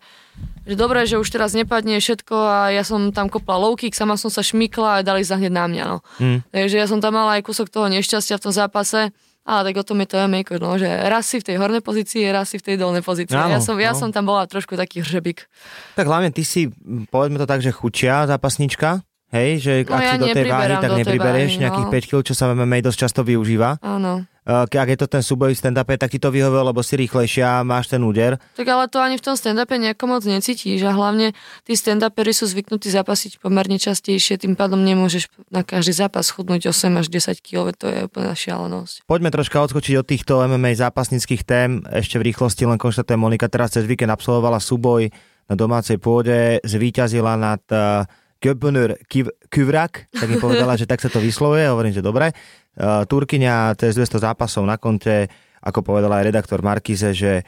že 0.62 0.74
dobre, 0.78 1.02
že 1.04 1.18
už 1.18 1.26
teraz 1.26 1.58
nepadne 1.58 1.98
všetko 1.98 2.36
a 2.36 2.58
ja 2.70 2.86
som 2.86 3.10
tam 3.10 3.26
kopla 3.26 3.58
low 3.58 3.74
kick, 3.74 3.98
sama 3.98 4.14
som 4.14 4.30
sa 4.30 4.46
šmykla 4.46 5.02
a 5.02 5.04
dali 5.04 5.26
sa 5.26 5.36
hneď 5.36 5.52
na 5.52 5.64
mňa. 5.66 5.84
No. 5.90 5.98
Mm. 6.22 6.38
Takže 6.54 6.76
ja 6.78 6.86
som 6.86 7.02
tam 7.02 7.18
mala 7.18 7.38
aj 7.40 7.42
kúsok 7.42 7.66
toho 7.66 7.90
nešťastia 7.90 8.38
v 8.38 8.44
tom 8.46 8.54
zápase, 8.54 9.10
ale 9.46 9.60
tak 9.70 9.78
o 9.78 9.86
tom 9.86 10.02
je 10.02 10.10
to 10.10 10.18
MMA, 10.26 10.42
no, 10.58 10.74
že 10.74 10.90
raz 10.90 11.30
si 11.30 11.38
v 11.38 11.46
tej 11.46 11.56
hornej 11.62 11.78
pozícii, 11.78 12.26
raz 12.34 12.50
si 12.50 12.58
v 12.58 12.66
tej 12.66 12.76
dolnej 12.82 13.06
pozícii. 13.06 13.38
Áno, 13.38 13.58
ja, 13.58 13.62
som, 13.62 13.78
ja 13.78 13.94
no. 13.94 13.98
som 13.98 14.10
tam 14.10 14.26
bola 14.26 14.42
trošku 14.50 14.74
taký 14.74 15.06
hřebík. 15.06 15.46
Tak 15.94 16.06
hlavne 16.06 16.34
ty 16.34 16.42
si, 16.42 16.66
povedzme 17.14 17.38
to 17.38 17.46
tak, 17.46 17.62
že 17.62 17.70
chučia 17.70 18.26
zápasnička, 18.26 19.06
hej, 19.35 19.50
že 19.59 19.73
No 19.87 19.99
ak 19.99 20.02
ja 20.02 20.12
si 20.14 20.23
do 20.23 20.28
tej 20.30 20.45
váhy, 20.47 20.75
tak 20.78 20.90
nepriberieš 21.02 21.52
váhy, 21.56 21.62
nejakých 21.66 21.87
no. 21.88 21.92
5 21.95 22.11
kg, 22.11 22.21
čo 22.23 22.35
sa 22.35 22.45
v 22.50 22.62
MMA 22.62 22.78
dosť 22.85 22.99
často 22.99 23.21
využíva. 23.26 23.83
Áno. 23.83 24.26
Ak 24.47 24.71
je 24.71 24.95
to 24.95 25.11
ten 25.11 25.26
súboj 25.26 25.50
v 25.50 25.59
stand 25.59 25.75
tak 25.75 26.06
ti 26.06 26.23
to 26.23 26.30
vyhovuje, 26.30 26.71
lebo 26.71 26.78
si 26.78 26.95
rýchlejšia, 26.95 27.66
máš 27.66 27.90
ten 27.90 27.99
úder. 28.06 28.38
Tak 28.54 28.62
ale 28.71 28.87
to 28.87 29.02
ani 29.02 29.18
v 29.18 29.25
tom 29.26 29.35
stand-upe 29.35 29.75
nejako 29.75 30.06
moc 30.06 30.23
necítiš 30.23 30.87
a 30.87 30.95
hlavne 30.95 31.35
tí 31.66 31.75
stand-uperi 31.75 32.30
sú 32.30 32.47
zvyknutí 32.47 32.87
zapasiť 32.87 33.42
pomerne 33.42 33.75
častejšie, 33.75 34.38
tým 34.38 34.54
pádom 34.54 34.78
nemôžeš 34.87 35.35
na 35.50 35.66
každý 35.66 35.99
zápas 35.99 36.30
chudnúť 36.30 36.71
8 36.71 36.95
až 36.95 37.11
10 37.11 37.42
kg, 37.42 37.75
to 37.75 37.90
je 37.90 38.06
úplná 38.06 38.38
šialenosť. 38.38 39.02
Poďme 39.11 39.35
troška 39.35 39.59
odskočiť 39.66 39.95
od 39.99 40.06
týchto 40.06 40.38
MMA 40.47 40.78
zápasnických 40.78 41.42
tém. 41.42 41.83
Ešte 41.90 42.23
v 42.23 42.30
rýchlosti 42.30 42.71
len 42.71 42.78
konštatujem, 42.78 43.18
Monika 43.18 43.50
teraz 43.50 43.75
cez 43.75 43.83
víkend 43.83 44.14
absolvovala 44.14 44.62
súboj 44.62 45.11
na 45.50 45.54
domácej 45.59 45.99
pôde, 45.99 46.62
zvíťazila 46.62 47.35
nad 47.35 47.62
uh, 47.75 48.06
Göbner 48.40 49.00
Kyvrak, 49.49 50.12
tak 50.12 50.28
mi 50.28 50.37
povedala, 50.37 50.76
že 50.76 50.85
tak 50.85 51.00
sa 51.00 51.09
to 51.09 51.19
vyslovuje, 51.19 51.64
hovorím, 51.66 51.97
že 51.97 52.05
dobre. 52.05 52.37
Uh, 52.76 53.09
Turkyňa 53.09 53.73
cez 53.81 53.97
200 53.97 54.21
zápasov 54.21 54.69
na 54.69 54.76
konte, 54.76 55.33
ako 55.64 55.81
povedala 55.81 56.21
aj 56.21 56.28
redaktor 56.28 56.61
Markize, 56.61 57.16
že, 57.16 57.43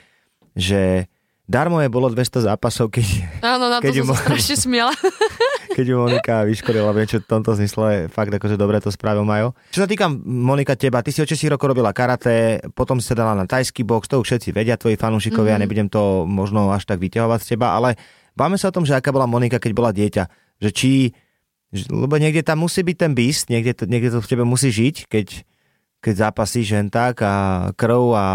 že 0.57 1.05
darmo 1.45 1.81
je 1.85 1.93
bolo 1.93 2.09
200 2.09 2.49
zápasov, 2.49 2.89
keď, 2.89 3.07
Áno, 3.45 3.69
na 3.69 3.81
to 3.81 3.89
Keď 3.89 3.95
som 4.01 4.07
sa 4.13 4.17
strašne 4.25 4.57
smiala. 4.57 4.95
keď 5.79 5.85
ju 5.85 5.97
Monika 6.01 6.43
vyškorila, 6.43 6.91
viem, 6.91 7.07
čo 7.07 7.23
v 7.23 7.29
tomto 7.29 7.55
zmysle 7.55 8.11
fakt 8.11 8.35
akože 8.35 8.59
dobre 8.59 8.83
to 8.83 8.91
spravil 8.91 9.23
Majo. 9.23 9.55
Čo 9.71 9.85
sa 9.85 9.89
týka 9.89 10.11
Monika 10.25 10.75
teba, 10.75 11.05
ty 11.07 11.15
si 11.15 11.23
od 11.23 11.31
6 11.31 11.55
rokov 11.55 11.71
robila 11.71 11.95
karate, 11.95 12.65
potom 12.75 12.99
si 12.99 13.07
sa 13.07 13.15
dala 13.15 13.39
na 13.39 13.47
tajský 13.47 13.87
box, 13.87 14.11
to 14.11 14.19
už 14.19 14.27
všetci 14.27 14.51
vedia, 14.51 14.75
tvoji 14.75 14.99
fanúšikovia, 14.99 15.55
mm-hmm. 15.55 15.63
nebudem 15.63 15.89
to 15.93 16.27
možno 16.27 16.75
až 16.75 16.83
tak 16.83 16.99
vyťahovať 16.99 17.39
z 17.45 17.49
teba, 17.55 17.79
ale 17.79 17.95
báme 18.35 18.59
sa 18.59 18.69
o 18.69 18.75
tom, 18.75 18.83
že 18.83 18.99
aká 18.99 19.15
bola 19.15 19.31
Monika, 19.31 19.63
keď 19.63 19.73
bola 19.77 19.95
dieťa, 19.95 20.48
že 20.59 20.71
či, 20.75 20.93
lebo 21.89 22.19
niekde 22.19 22.43
tam 22.43 22.67
musí 22.67 22.83
byť 22.83 22.97
ten 22.99 23.13
beast, 23.15 23.47
niekde 23.53 23.73
to, 23.79 23.85
niekde 23.87 24.11
to 24.15 24.19
v 24.19 24.31
tebe 24.31 24.43
musí 24.43 24.75
žiť, 24.75 25.07
keď, 25.07 25.27
keď 26.03 26.15
zápasíš 26.27 26.67
jen 26.75 26.89
tak 26.91 27.23
a 27.23 27.69
krv 27.79 28.03
a... 28.19 28.27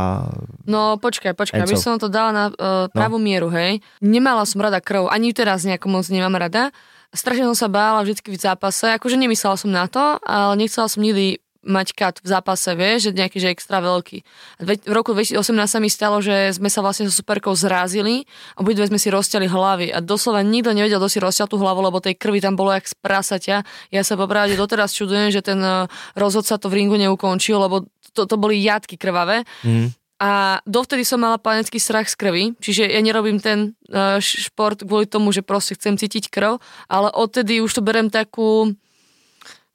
No 0.64 0.96
počkaj, 0.98 1.36
počkaj, 1.36 1.68
aby 1.68 1.76
som 1.76 2.00
to 2.00 2.08
dala 2.08 2.32
na 2.32 2.46
uh, 2.50 2.88
pravú 2.90 3.20
mieru, 3.20 3.52
hej. 3.52 3.84
Nemala 4.00 4.48
som 4.48 4.64
rada 4.64 4.80
krv, 4.80 5.12
ani 5.12 5.36
teraz 5.36 5.68
nejako 5.68 5.92
moc 5.92 6.08
nemám 6.08 6.40
rada. 6.40 6.72
Strašne 7.14 7.46
som 7.54 7.58
sa 7.58 7.70
bála 7.70 8.02
vždycky 8.02 8.34
v 8.34 8.42
zápase, 8.42 8.90
akože 8.90 9.22
nemyslela 9.22 9.54
som 9.54 9.70
na 9.70 9.86
to, 9.86 10.18
ale 10.26 10.58
nechcela 10.58 10.90
som 10.90 11.06
nikdy 11.06 11.43
mať 11.64 11.88
kat 11.96 12.16
v 12.20 12.28
zápase, 12.28 12.70
vieš, 12.76 13.10
že 13.10 13.12
nejaký, 13.16 13.38
že 13.40 13.50
extra 13.50 13.80
veľký. 13.80 14.24
A 14.60 14.62
dve- 14.68 14.84
V 14.84 14.94
roku 14.94 15.16
2018 15.16 15.40
sa 15.66 15.80
mi 15.80 15.88
stalo, 15.88 16.20
že 16.20 16.52
sme 16.54 16.68
sa 16.68 16.84
vlastne 16.84 17.08
so 17.08 17.16
superkou 17.16 17.56
zrázili 17.56 18.28
a 18.56 18.62
obidve 18.62 18.88
sme 18.88 19.00
si 19.00 19.08
rozťali 19.08 19.48
hlavy 19.48 19.88
a 19.96 20.04
doslova 20.04 20.44
nikto 20.44 20.76
nevedel, 20.76 21.00
kto 21.00 21.10
si 21.10 21.20
rozťal 21.24 21.48
tú 21.48 21.58
hlavu, 21.58 21.80
lebo 21.80 22.04
tej 22.04 22.20
krvi 22.20 22.44
tam 22.44 22.60
bolo 22.60 22.76
jak 22.76 22.86
z 22.86 22.96
prasaťa. 23.00 23.58
Ja 23.90 24.02
sa 24.04 24.20
popravde 24.20 24.60
doteraz 24.60 24.92
čudujem, 24.92 25.32
že 25.32 25.40
ten 25.40 25.60
eh, 25.64 25.88
rozhodca 26.20 26.60
to 26.60 26.68
v 26.68 26.84
ringu 26.84 27.00
neukončil, 27.00 27.58
lebo 27.58 27.88
to, 28.14 28.30
to 28.30 28.36
boli 28.38 28.62
jatky 28.62 29.00
krvavé. 29.00 29.48
Mm. 29.66 29.96
A 30.24 30.64
dovtedy 30.64 31.04
som 31.04 31.20
mala 31.20 31.36
panický 31.36 31.84
strach 31.84 32.08
z 32.08 32.16
krvi, 32.16 32.44
čiže 32.56 32.88
ja 32.88 33.02
nerobím 33.04 33.44
ten 33.44 33.76
uh, 33.92 34.24
šport 34.24 34.80
kvôli 34.80 35.04
tomu, 35.04 35.36
že 35.36 35.44
proste 35.44 35.76
chcem 35.76 36.00
cítiť 36.00 36.32
krv, 36.32 36.64
ale 36.88 37.12
odtedy 37.12 37.60
už 37.60 37.76
to 37.76 37.82
berem 37.84 38.08
takú, 38.08 38.72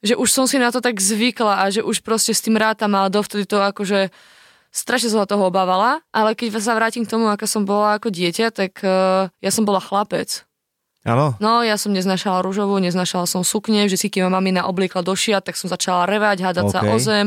že 0.03 0.15
už 0.15 0.29
som 0.31 0.47
si 0.47 0.57
na 0.63 0.71
to 0.71 0.79
tak 0.79 1.03
zvykla 1.03 1.63
a 1.63 1.65
že 1.75 1.83
už 1.83 2.07
proste 2.07 2.31
s 2.31 2.43
tým 2.43 2.55
rátam, 2.55 2.95
ale 2.95 3.11
dovtedy 3.11 3.45
to 3.47 3.59
akože 3.59 4.15
strašne 4.71 5.11
som 5.11 5.25
sa 5.25 5.29
toho 5.29 5.49
obávala, 5.49 6.05
ale 6.15 6.37
keď 6.39 6.61
sa 6.61 6.77
vrátim 6.77 7.03
k 7.03 7.11
tomu, 7.11 7.27
aká 7.27 7.49
som 7.49 7.65
bola 7.67 7.99
ako 7.99 8.13
dieťa, 8.13 8.47
tak 8.53 8.79
uh, 8.85 9.33
ja 9.43 9.51
som 9.51 9.67
bola 9.67 9.83
chlapec. 9.83 10.45
Áno, 11.09 11.39
No, 11.41 11.65
ja 11.65 11.81
som 11.81 11.95
neznašala 11.95 12.45
rúžovú, 12.45 12.77
neznašala 12.83 13.25
som 13.25 13.41
sukne, 13.41 13.89
že 13.89 13.97
si 13.97 14.13
keď 14.13 14.29
ma 14.29 14.39
mamina 14.39 14.69
obliekla 14.69 15.01
do 15.01 15.17
šiat, 15.17 15.47
tak 15.47 15.57
som 15.57 15.71
začala 15.71 16.05
revať, 16.05 16.45
hádať 16.45 16.65
sa 16.69 16.81
OK. 16.85 16.91
o 16.91 16.97
zem. 17.01 17.27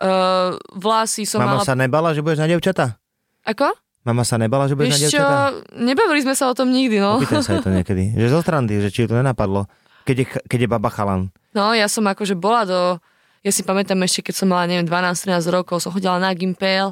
Uh, 0.00 0.56
vlasy 0.72 1.28
som 1.28 1.44
mama 1.44 1.60
mala... 1.60 1.68
sa 1.68 1.76
nebala, 1.76 2.16
že 2.16 2.24
budeš 2.24 2.40
na 2.40 2.48
devčata? 2.48 2.96
Ako? 3.44 3.76
Mama 4.00 4.24
sa 4.24 4.40
nebala, 4.40 4.64
že 4.64 4.72
budeš 4.72 4.96
na 4.96 4.98
Vieš 5.04 5.12
čo, 5.12 5.20
devčata? 5.20 5.76
nebavili 5.76 6.20
sme 6.24 6.32
sa 6.32 6.48
o 6.48 6.54
tom 6.56 6.72
nikdy, 6.72 6.96
no. 6.96 7.20
Opýtam 7.20 7.44
sa 7.44 7.60
jej 7.60 7.60
to 7.60 7.68
niekedy. 7.68 8.16
Že 8.16 8.26
zo 8.32 8.40
strandy, 8.40 8.80
že 8.80 8.88
či 8.88 9.04
to 9.04 9.12
nenapadlo. 9.12 9.68
Keď 10.10 10.18
je, 10.18 10.26
keď 10.50 10.58
je 10.66 10.68
baba 10.68 10.90
chalan. 10.90 11.30
No, 11.54 11.70
ja 11.70 11.86
som 11.86 12.02
akože 12.02 12.34
bola 12.34 12.66
do... 12.66 12.80
Ja 13.46 13.54
si 13.54 13.62
pamätám 13.62 14.02
ešte, 14.02 14.26
keď 14.26 14.34
som 14.42 14.50
mala, 14.50 14.66
neviem, 14.66 14.90
12-13 14.90 15.54
rokov, 15.54 15.78
som 15.78 15.94
chodila 15.94 16.18
na 16.18 16.34
Gimpel 16.34 16.90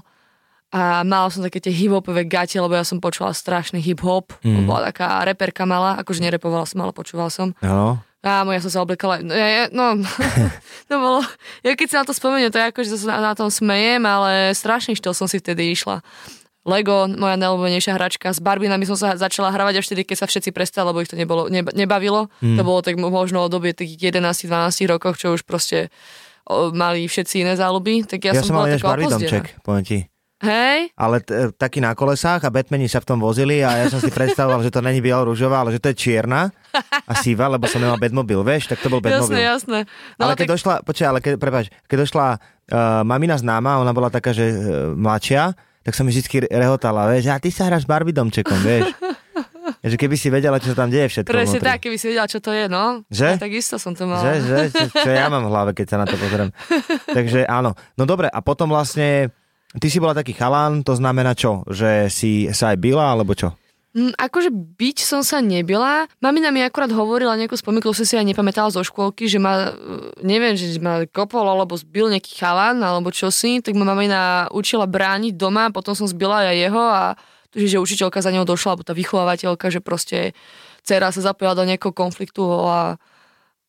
a 0.70 1.02
mala 1.02 1.32
som 1.34 1.42
také 1.42 1.58
tie 1.58 1.74
hip-hopové 1.74 2.28
gate, 2.28 2.62
lebo 2.62 2.78
ja 2.78 2.86
som 2.86 3.02
počula 3.02 3.34
strašný 3.34 3.82
hip-hop. 3.82 4.36
Mm. 4.46 4.70
Bola 4.70 4.94
taká 4.94 5.26
reperka 5.26 5.66
malá, 5.66 5.98
akože 5.98 6.22
nerepovala 6.22 6.62
som, 6.62 6.78
ale 6.84 6.94
počúvala 6.94 7.28
som. 7.28 7.56
Áno. 7.58 8.00
Ámo, 8.18 8.50
ja 8.50 8.60
som 8.60 8.70
sa 8.70 8.82
obliekala, 8.82 9.22
no, 9.22 9.30
ja, 9.30 9.70
no, 9.70 9.94
to 10.90 10.94
bolo, 10.98 11.22
ja 11.62 11.72
keď 11.78 11.86
si 11.86 11.94
na 11.94 12.04
to 12.04 12.10
spomeniem, 12.10 12.50
to 12.50 12.58
je 12.58 12.66
ako, 12.66 12.80
že 12.82 12.98
sa 12.98 13.14
na, 13.14 13.30
na 13.30 13.34
tom 13.38 13.46
smejem, 13.46 14.02
ale 14.02 14.52
strašný 14.58 14.98
štýl 14.98 15.14
som 15.14 15.30
si 15.30 15.38
vtedy 15.38 15.70
išla. 15.70 16.02
Lego, 16.68 17.08
moja 17.08 17.34
najľúbenejšia 17.34 17.96
hračka, 17.96 18.28
s 18.28 18.38
Barbinami 18.38 18.84
som 18.84 18.94
sa 18.94 19.16
začala 19.16 19.48
hravať 19.48 19.80
až 19.80 19.84
vtedy, 19.86 20.04
keď 20.04 20.16
sa 20.20 20.26
všetci 20.26 20.52
prestali, 20.52 20.86
lebo 20.86 21.00
ich 21.00 21.08
to 21.08 21.16
nebolo, 21.16 21.48
neba, 21.48 21.72
nebavilo. 21.72 22.28
To 22.38 22.62
bolo 22.62 22.80
tak 22.80 22.94
možno 22.94 23.42
o 23.42 23.48
dobie 23.48 23.72
tých 23.72 23.96
11-12 23.96 24.46
rokov, 24.86 25.16
čo 25.16 25.32
už 25.32 25.42
proste 25.42 25.88
o, 26.44 26.68
mali 26.70 27.04
všetci 27.04 27.42
iné 27.42 27.54
záľuby, 27.54 28.04
tak 28.04 28.20
ja, 28.22 28.32
Ja, 28.32 28.44
som, 28.44 28.52
som 28.52 28.60
mal 28.60 28.68
taká 28.70 28.84
Barbie 28.86 29.08
opozdená. 29.08 29.24
domček, 29.24 29.44
poviem 29.60 29.82
ti. 29.82 29.98
Hej? 30.38 30.94
Ale 30.94 31.18
t- 31.18 31.50
taký 31.50 31.82
na 31.82 31.90
kolesách 31.92 32.46
a 32.46 32.54
Batmani 32.54 32.86
sa 32.86 33.02
v 33.02 33.08
tom 33.08 33.18
vozili 33.18 33.58
a 33.58 33.74
ja 33.74 33.86
som 33.90 33.98
si 33.98 34.06
predstavoval, 34.06 34.62
že 34.62 34.70
to 34.70 34.78
není 34.78 35.02
bielo-rúžová, 35.02 35.66
ale 35.66 35.74
že 35.74 35.82
to 35.82 35.90
je 35.90 35.98
čierna 35.98 36.54
a 37.02 37.12
síva, 37.18 37.50
lebo 37.50 37.66
som 37.66 37.82
nemal 37.82 37.98
Batmobil, 37.98 38.38
vieš, 38.46 38.70
tak 38.70 38.78
to 38.78 38.86
bol 38.86 39.02
Batmobil. 39.02 39.34
Jasné, 39.34 39.42
jasné. 39.42 39.78
No, 40.14 40.30
ale 40.30 40.38
keď 40.38 40.54
došla, 40.54 40.74
počkaj, 40.86 41.06
ale 41.10 41.18
keď, 41.18 41.32
prepáč, 41.36 41.66
keď 41.84 41.96
došla 42.06 42.26
uh, 42.30 42.38
mamina 43.02 43.34
známa, 43.34 43.82
ona 43.82 43.90
bola 43.90 44.14
taká, 44.14 44.30
že 44.30 44.46
uh, 44.46 44.54
mladšia, 44.94 45.58
tak 45.88 45.96
som 45.96 46.04
mi 46.04 46.12
vždy 46.12 46.52
rehotala, 46.52 47.08
vieš, 47.08 47.32
a 47.32 47.40
ty 47.40 47.48
sa 47.48 47.64
hráš 47.64 47.88
Barbie 47.88 48.12
domčekom, 48.12 48.60
vieš. 48.60 48.92
že 49.88 49.96
keby 49.96 50.20
si 50.20 50.28
vedela, 50.28 50.60
čo 50.60 50.76
tam 50.76 50.92
deje 50.92 51.08
všetko 51.08 51.32
Presne 51.32 51.64
tak, 51.64 51.80
keby 51.80 51.96
si 51.96 52.12
vedela, 52.12 52.28
čo 52.28 52.44
to 52.44 52.52
je, 52.52 52.68
no. 52.68 53.00
Že? 53.08 53.28
Ja, 53.32 53.40
takisto 53.40 53.80
som 53.80 53.96
to 53.96 54.04
mala. 54.04 54.20
Že, 54.20 54.32
že, 54.44 54.56
čo, 54.68 54.84
čo 54.92 55.08
ja 55.08 55.32
mám 55.32 55.48
v 55.48 55.50
hlave, 55.54 55.70
keď 55.72 55.86
sa 55.88 55.96
na 55.96 56.04
to 56.04 56.20
pozriem. 56.20 56.52
Takže 57.16 57.48
áno. 57.48 57.72
No 57.96 58.04
dobre, 58.04 58.28
a 58.28 58.44
potom 58.44 58.68
vlastne, 58.68 59.32
ty 59.80 59.88
si 59.88 59.96
bola 59.96 60.12
taký 60.12 60.36
chalán, 60.36 60.84
to 60.84 60.92
znamená 60.92 61.32
čo? 61.32 61.64
Že 61.64 62.12
si 62.12 62.52
sa 62.52 62.76
aj 62.76 62.78
bila, 62.84 63.16
alebo 63.16 63.32
čo? 63.32 63.56
Akože 64.14 64.48
byť 64.52 64.98
som 65.02 65.20
sa 65.26 65.42
nebila. 65.42 66.06
Mamina 66.22 66.52
mi 66.52 66.62
akurát 66.62 66.92
hovorila 66.92 67.34
nejakú 67.34 67.56
spomienku, 67.56 67.90
som 67.90 68.06
si 68.06 68.14
aj 68.14 68.26
nepamätala 68.26 68.70
zo 68.70 68.84
škôlky, 68.84 69.26
že 69.26 69.42
ma, 69.42 69.74
e, 69.74 70.18
neviem, 70.22 70.54
že 70.54 70.78
ma 70.78 71.02
kopol 71.08 71.48
alebo 71.48 71.74
zbil 71.74 72.12
nejaký 72.12 72.36
chalan 72.36 72.78
alebo 72.84 73.10
čosi, 73.10 73.64
tak 73.64 73.74
ma 73.74 73.88
mamina 73.88 74.46
učila 74.52 74.86
brániť 74.86 75.34
doma, 75.34 75.72
potom 75.74 75.96
som 75.96 76.06
zbila 76.06 76.46
aj 76.46 76.56
jeho 76.56 76.84
a 76.84 77.04
že 77.56 77.80
učiteľka 77.80 78.20
za 78.20 78.28
ňou 78.30 78.44
došla, 78.44 78.76
alebo 78.76 78.84
tá 78.84 78.92
vychovávateľka, 78.92 79.72
že 79.72 79.80
proste 79.80 80.36
dcera 80.84 81.08
sa 81.10 81.24
zapojila 81.24 81.56
do 81.56 81.64
nejakého 81.64 81.96
konfliktu 81.96 82.44
a 82.44 83.00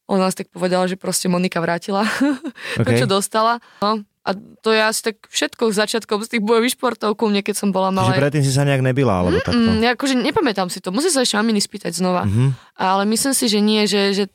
ona 0.09 0.27
si 0.33 0.41
tak 0.43 0.49
povedala, 0.51 0.89
že 0.89 0.97
proste 0.97 1.29
Monika 1.29 1.61
vrátila 1.61 2.03
to, 2.75 2.81
Okay. 2.83 2.99
čo 2.99 3.07
dostala. 3.07 3.61
No, 3.79 4.03
a 4.29 4.37
to 4.37 4.69
je 4.69 4.81
asi 4.85 5.01
tak 5.09 5.25
všetko 5.25 5.73
začiatkom 5.73 6.21
z 6.21 6.37
tých 6.37 6.43
bojových 6.45 6.77
športov 6.77 7.17
ku 7.17 7.25
mne, 7.25 7.41
keď 7.41 7.65
som 7.65 7.73
bola 7.73 7.89
malá. 7.89 8.13
Čiže 8.13 8.21
predtým 8.21 8.45
si 8.45 8.53
sa 8.53 8.61
nejak 8.61 8.85
nebila, 8.85 9.25
alebo 9.25 9.41
takto? 9.41 9.57
Mm, 9.57 9.81
ja 9.81 9.97
akože 9.97 10.13
nepamätám 10.21 10.69
si 10.69 10.77
to, 10.77 10.93
musím 10.93 11.09
sa 11.09 11.25
ešte 11.25 11.41
maminy 11.41 11.57
spýtať 11.57 11.97
znova. 11.97 12.29
Mhm. 12.29 12.53
Ale 12.77 13.09
myslím 13.09 13.33
si, 13.33 13.49
že 13.49 13.59
nie, 13.65 13.89
že, 13.89 14.13
že, 14.13 14.25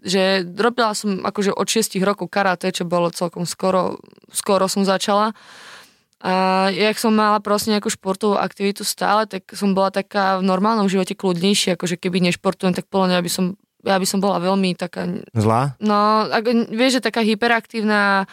že 0.00 0.48
robila 0.56 0.96
som 0.96 1.20
akože 1.20 1.52
od 1.52 1.68
6 1.68 2.00
rokov 2.00 2.32
karate, 2.32 2.72
čo 2.72 2.88
bolo 2.88 3.12
celkom 3.12 3.44
skoro, 3.44 4.00
skoro 4.32 4.64
som 4.72 4.88
začala. 4.88 5.36
A 6.20 6.68
jak 6.72 7.00
som 7.00 7.16
mala 7.16 7.40
proste 7.40 7.72
nejakú 7.72 7.88
športovú 7.88 8.36
aktivitu 8.36 8.84
stále, 8.84 9.24
tak 9.24 9.52
som 9.56 9.72
bola 9.72 9.88
taká 9.88 10.40
v 10.40 10.48
normálnom 10.48 10.88
živote 10.88 11.16
kľudnejšia, 11.16 11.76
akože 11.76 11.96
keby 11.96 12.24
nešportujem, 12.28 12.76
tak 12.76 12.88
podľa 12.92 13.16
mňa 13.16 13.20
by 13.24 13.30
som, 13.32 13.44
ja 13.84 13.96
by 13.96 14.04
som 14.04 14.20
bola 14.20 14.36
veľmi 14.36 14.76
taká, 14.76 15.08
Zlá? 15.32 15.80
no, 15.80 16.28
ako, 16.28 16.76
vieš, 16.76 17.00
že 17.00 17.08
taká 17.08 17.24
hyperaktívna 17.24 18.28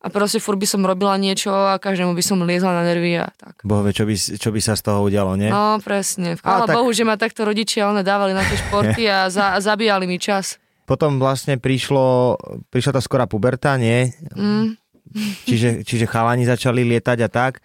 a 0.00 0.08
proste 0.08 0.40
furt 0.40 0.56
by 0.56 0.64
som 0.64 0.80
robila 0.80 1.12
niečo 1.14 1.52
a 1.52 1.76
každému 1.76 2.16
by 2.16 2.24
som 2.24 2.40
liezla 2.40 2.72
na 2.72 2.82
nervy 2.82 3.20
a 3.20 3.28
tak. 3.30 3.60
Boh 3.62 3.84
vie, 3.84 3.92
čo 3.92 4.08
by, 4.08 4.14
čo 4.16 4.48
by 4.48 4.60
sa 4.60 4.72
z 4.72 4.82
toho 4.82 5.04
udialo, 5.04 5.36
nie? 5.36 5.52
No, 5.52 5.76
presne. 5.78 6.40
Chvála 6.40 6.64
tak- 6.64 6.76
Bohu, 6.80 6.88
že 6.90 7.04
ma 7.04 7.20
takto 7.20 7.44
rodičia 7.44 7.84
one 7.84 8.00
dávali 8.00 8.32
na 8.32 8.40
tie 8.40 8.56
športy 8.64 9.02
a, 9.04 9.28
za, 9.28 9.52
a 9.52 9.60
zabíjali 9.60 10.08
mi 10.08 10.16
čas. 10.16 10.56
Potom 10.84 11.20
vlastne 11.20 11.54
prišlo, 11.54 12.34
prišla 12.68 12.96
tá 12.96 13.00
skorá 13.00 13.28
puberta, 13.28 13.76
nie? 13.76 14.10
Mm. 14.34 14.74
Čiže, 15.44 15.82
čiže 15.82 16.06
chalani 16.06 16.46
začali 16.46 16.82
lietať 16.86 17.18
a 17.20 17.28
tak. 17.28 17.60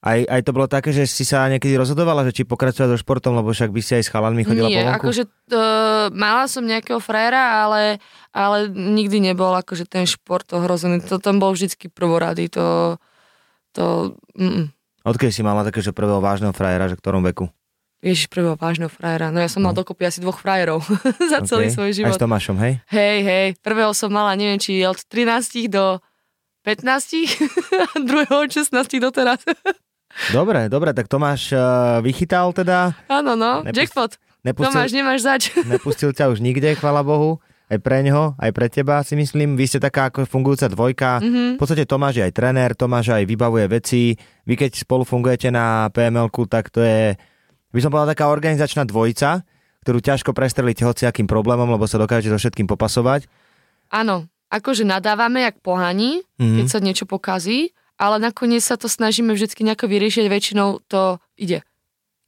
Aj, 0.00 0.16
aj 0.16 0.40
to 0.40 0.56
bolo 0.56 0.64
také, 0.64 0.96
že 0.96 1.04
si 1.04 1.28
sa 1.28 1.44
niekedy 1.44 1.76
rozhodovala, 1.76 2.24
že 2.24 2.32
či 2.32 2.48
pokračovať 2.48 2.88
so 2.88 2.98
športom, 2.98 3.36
lebo 3.36 3.52
však 3.52 3.68
by 3.68 3.80
si 3.84 3.92
aj 3.94 4.08
s 4.08 4.08
chalanmi 4.08 4.48
chodila 4.48 4.64
po 4.64 4.72
Nie, 4.72 4.88
vonku? 4.88 5.04
akože 5.06 5.22
uh, 5.28 6.08
mala 6.10 6.48
som 6.48 6.64
nejakého 6.64 6.96
frajera, 6.98 7.60
ale, 7.60 8.00
ale 8.32 8.64
nikdy 8.68 9.20
nebol 9.20 9.52
akože 9.52 9.84
ten 9.84 10.08
šport 10.08 10.48
ohrozený. 10.50 11.04
To 11.04 11.20
tam 11.20 11.36
bol 11.36 11.52
vždycky 11.52 11.92
prvorady. 11.92 12.48
To, 12.56 12.96
to 13.70 14.16
mm, 14.34 14.72
Odkedy 15.00 15.32
si 15.32 15.44
mala 15.44 15.64
také, 15.64 15.80
že 15.80 15.92
prvého 15.92 16.20
vážneho 16.20 16.52
frajera, 16.52 16.88
že 16.88 16.96
v 16.96 17.02
ktorom 17.04 17.20
veku? 17.22 17.52
Ježiš, 18.00 18.32
prvého 18.32 18.56
vážneho 18.56 18.88
frajera. 18.88 19.28
No 19.28 19.36
ja 19.36 19.52
som 19.52 19.60
mal 19.60 19.76
dokopy 19.76 20.08
asi 20.08 20.24
dvoch 20.24 20.40
frajerov 20.40 20.80
za 21.32 21.44
celý 21.44 21.68
Ok. 21.68 21.76
svoj 21.76 21.88
Aj 21.88 21.96
život. 22.00 22.16
s 22.16 22.24
Tomášom, 22.24 22.56
hej? 22.56 22.80
Hej, 22.88 23.16
hej. 23.20 23.46
Prvého 23.60 23.92
som 23.92 24.08
mala, 24.08 24.32
neviem, 24.32 24.56
či 24.56 24.80
od 24.82 24.96
13 24.96 25.68
do 25.68 26.00
15 26.64 26.88
a 27.76 28.00
druhého 28.00 28.36
od 28.40 28.50
16 28.50 28.72
do 28.96 29.12
teraz. 29.12 29.44
Dobre, 30.28 30.66
dobre, 30.66 30.90
tak 30.90 31.06
Tomáš 31.06 31.50
uh, 31.50 31.60
vychytal 32.00 32.50
teda, 32.50 32.92
Áno, 33.06 33.34
no. 33.34 33.62
Nepust- 33.62 33.78
Jackpot. 33.78 34.12
nepustil, 34.42 34.72
Tomáš, 34.72 34.90
nemáš 34.90 35.20
zač. 35.22 35.42
nepustil 35.72 36.10
ťa 36.10 36.28
už 36.28 36.38
nikde, 36.38 36.74
chvala 36.74 37.00
Bohu. 37.00 37.38
Aj 37.66 37.78
pre 37.78 38.02
ňoho, 38.02 38.34
aj 38.34 38.50
pre 38.50 38.66
teba 38.66 38.98
si 39.00 39.14
myslím. 39.14 39.54
Vy 39.54 39.64
ste 39.64 39.78
taká 39.78 40.10
ako 40.10 40.26
fungujúca 40.26 40.66
dvojka. 40.66 41.22
Mhm. 41.22 41.54
V 41.54 41.58
podstate 41.58 41.86
Tomáš 41.86 42.18
je 42.18 42.26
aj 42.26 42.34
tréner, 42.34 42.74
Tomáš 42.74 43.14
aj 43.14 43.22
vybavuje 43.24 43.70
veci. 43.70 44.18
Vy 44.42 44.54
keď 44.56 44.74
spolu 44.76 45.06
fungujete 45.06 45.48
na 45.48 45.86
pml 45.86 46.26
tak 46.44 46.66
to 46.68 46.82
je, 46.82 47.14
by 47.70 47.78
som 47.78 47.88
povedal, 47.88 48.10
taká 48.10 48.26
organizačná 48.26 48.82
dvojica, 48.82 49.46
ktorú 49.80 50.02
ťažko 50.02 50.34
prestreliť 50.34 50.82
hociakým 50.82 51.24
problémom, 51.24 51.70
lebo 51.70 51.86
sa 51.86 51.96
dokážete 51.96 52.28
so 52.28 52.42
všetkým 52.42 52.66
popasovať. 52.66 53.30
Áno, 53.88 54.26
akože 54.48 54.82
nadávame 54.82 55.42
jak 55.42 55.62
pohani, 55.62 56.26
Mhm. 56.36 56.56
keď 56.56 56.66
sa 56.66 56.78
niečo 56.80 57.06
pokazí, 57.06 57.70
ale 58.00 58.16
nakoniec 58.16 58.64
sa 58.64 58.80
to 58.80 58.88
snažíme 58.88 59.36
vždy 59.36 59.52
nejako 59.60 59.84
vyriešiť, 59.92 60.24
väčšinou 60.32 60.80
to 60.88 61.20
ide. 61.36 61.60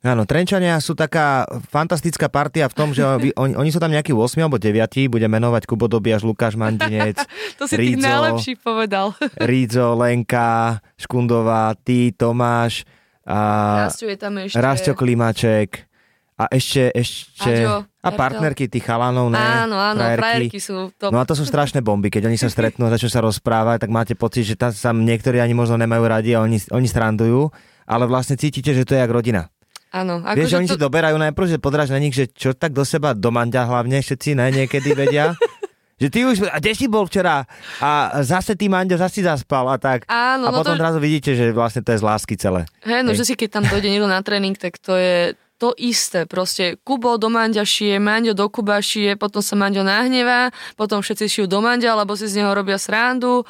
Áno, 0.02 0.26
Trenčania 0.26 0.83
sú 0.83 0.99
taká 0.99 1.47
fantastická 1.71 2.26
partia 2.26 2.67
v 2.67 2.75
tom, 2.75 2.91
že 2.91 3.07
oni, 3.07 3.55
oni 3.62 3.71
sú 3.71 3.79
tam 3.79 3.95
nejakí 3.95 4.11
8 4.11 4.35
alebo 4.43 4.59
9, 4.59 4.75
bude 5.07 5.26
menovať 5.31 5.62
Kubo 5.64 5.87
Dobiaš, 5.87 6.26
Lukáš 6.26 6.59
Mandinec, 6.59 7.23
To 7.62 7.71
si 7.71 7.79
tých 7.79 7.97
Rizo. 7.97 8.05
najlepších 8.05 8.59
povedal. 8.61 9.14
Rídzo, 9.50 9.95
Lenka, 9.95 10.83
Škundová, 10.99 11.73
ty, 11.79 12.11
Tomáš 12.12 12.83
a 13.23 13.38
Rasťo 13.87 14.07
je 14.11 14.19
tam 14.19 14.35
ešte. 14.43 14.59
Rastio 14.59 14.95
Klimaček 14.99 15.87
a 16.35 16.50
ešte, 16.50 16.91
ešte 16.91 17.52
Aďo, 17.62 17.87
a 18.02 18.11
partnerky 18.11 18.66
tých 18.66 18.82
chalanov, 18.82 19.30
ne? 19.30 19.38
Áno, 19.38 19.78
áno, 19.78 20.02
Frajerky. 20.02 20.23
frajerky 20.50 20.59
sú 20.59 20.90
to. 20.99 21.14
No 21.14 21.23
a 21.23 21.25
to 21.25 21.38
sú 21.38 21.47
strašné 21.47 21.87
bomby, 21.87 22.11
keď 22.11 22.26
oni 22.26 22.35
sa 22.35 22.50
stretnú 22.50 22.90
začnú 22.90 23.06
sa 23.06 23.23
rozprávať, 23.23 23.87
tak 23.87 23.90
máte 23.94 24.18
pocit, 24.18 24.42
že 24.42 24.59
tam 24.59 24.75
sa 24.75 24.90
niektorí 24.90 25.38
ani 25.38 25.54
možno 25.54 25.78
nemajú 25.78 26.02
radi 26.11 26.35
a 26.35 26.42
oni, 26.42 26.59
oni 26.75 26.88
strandujú, 26.90 27.54
ale 27.87 28.04
vlastne 28.11 28.35
cítite, 28.35 28.75
že 28.75 28.82
to 28.82 28.99
je 28.99 29.00
jak 29.00 29.12
rodina. 29.14 29.47
Áno, 29.92 30.25
Vieš, 30.25 30.26
že 30.26 30.35
akože 30.35 30.56
oni 30.59 30.68
to, 30.68 30.75
si 30.75 30.80
doberajú 30.80 31.16
najprv, 31.21 31.47
že 31.47 31.59
podráš 31.61 31.92
na 31.92 32.00
nich, 32.00 32.16
že 32.16 32.26
čo 32.26 32.56
tak 32.56 32.73
do 32.75 32.82
seba 32.82 33.12
domandia 33.12 33.68
hlavne 33.68 34.00
všetci, 34.00 34.35
ne, 34.35 34.49
niekedy 34.50 34.97
vedia. 34.97 35.37
že 36.02 36.09
ty 36.09 36.25
už, 36.25 36.49
a 36.49 36.59
kde 36.59 36.73
si 36.73 36.88
bol 36.88 37.04
včera? 37.04 37.44
A 37.78 38.25
zase 38.25 38.56
ty, 38.56 38.73
Manďo, 38.73 38.97
zase 38.97 39.21
si 39.21 39.23
zaspal 39.23 39.68
a 39.68 39.76
tak. 39.76 40.09
Áno, 40.09 40.49
a 40.49 40.50
no 40.50 40.59
potom 40.59 40.75
to- 40.75 40.80
zrazu 40.80 40.99
vidíte, 40.99 41.37
že 41.37 41.52
vlastne 41.52 41.85
to 41.85 41.92
je 41.92 42.00
z 42.00 42.04
lásky 42.09 42.35
celé. 42.40 42.64
Hej, 42.82 43.04
no, 43.04 43.12
Hej. 43.12 43.21
že 43.21 43.25
si 43.28 43.35
keď 43.37 43.61
tam 43.61 43.64
dojde 43.68 43.92
niekto 43.92 44.09
na 44.09 44.25
tréning, 44.25 44.56
tak 44.56 44.80
to 44.80 44.97
je 44.97 45.37
to 45.62 45.71
isté. 45.78 46.26
Proste 46.26 46.75
Kubo 46.83 47.14
do 47.23 47.31
Manďa 47.31 47.62
šije, 47.62 48.02
Manďo 48.02 48.35
do 48.35 48.50
Kuba 48.50 48.83
šije, 48.83 49.14
potom 49.14 49.38
sa 49.38 49.54
Manďo 49.54 49.87
nahnevá, 49.87 50.50
potom 50.75 50.99
všetci 50.99 51.31
šijú 51.31 51.47
do 51.47 51.62
Manďa, 51.62 51.95
lebo 51.95 52.19
si 52.19 52.26
z 52.26 52.42
neho 52.42 52.50
robia 52.50 52.83
srandu 52.83 53.47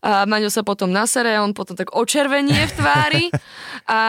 a 0.00 0.24
Manďo 0.24 0.48
sa 0.48 0.64
potom 0.64 0.88
nasere, 0.88 1.36
on 1.36 1.52
potom 1.52 1.76
tak 1.76 1.92
očervenie 1.92 2.64
v 2.64 2.72
tvári 2.72 3.24
a 3.92 4.00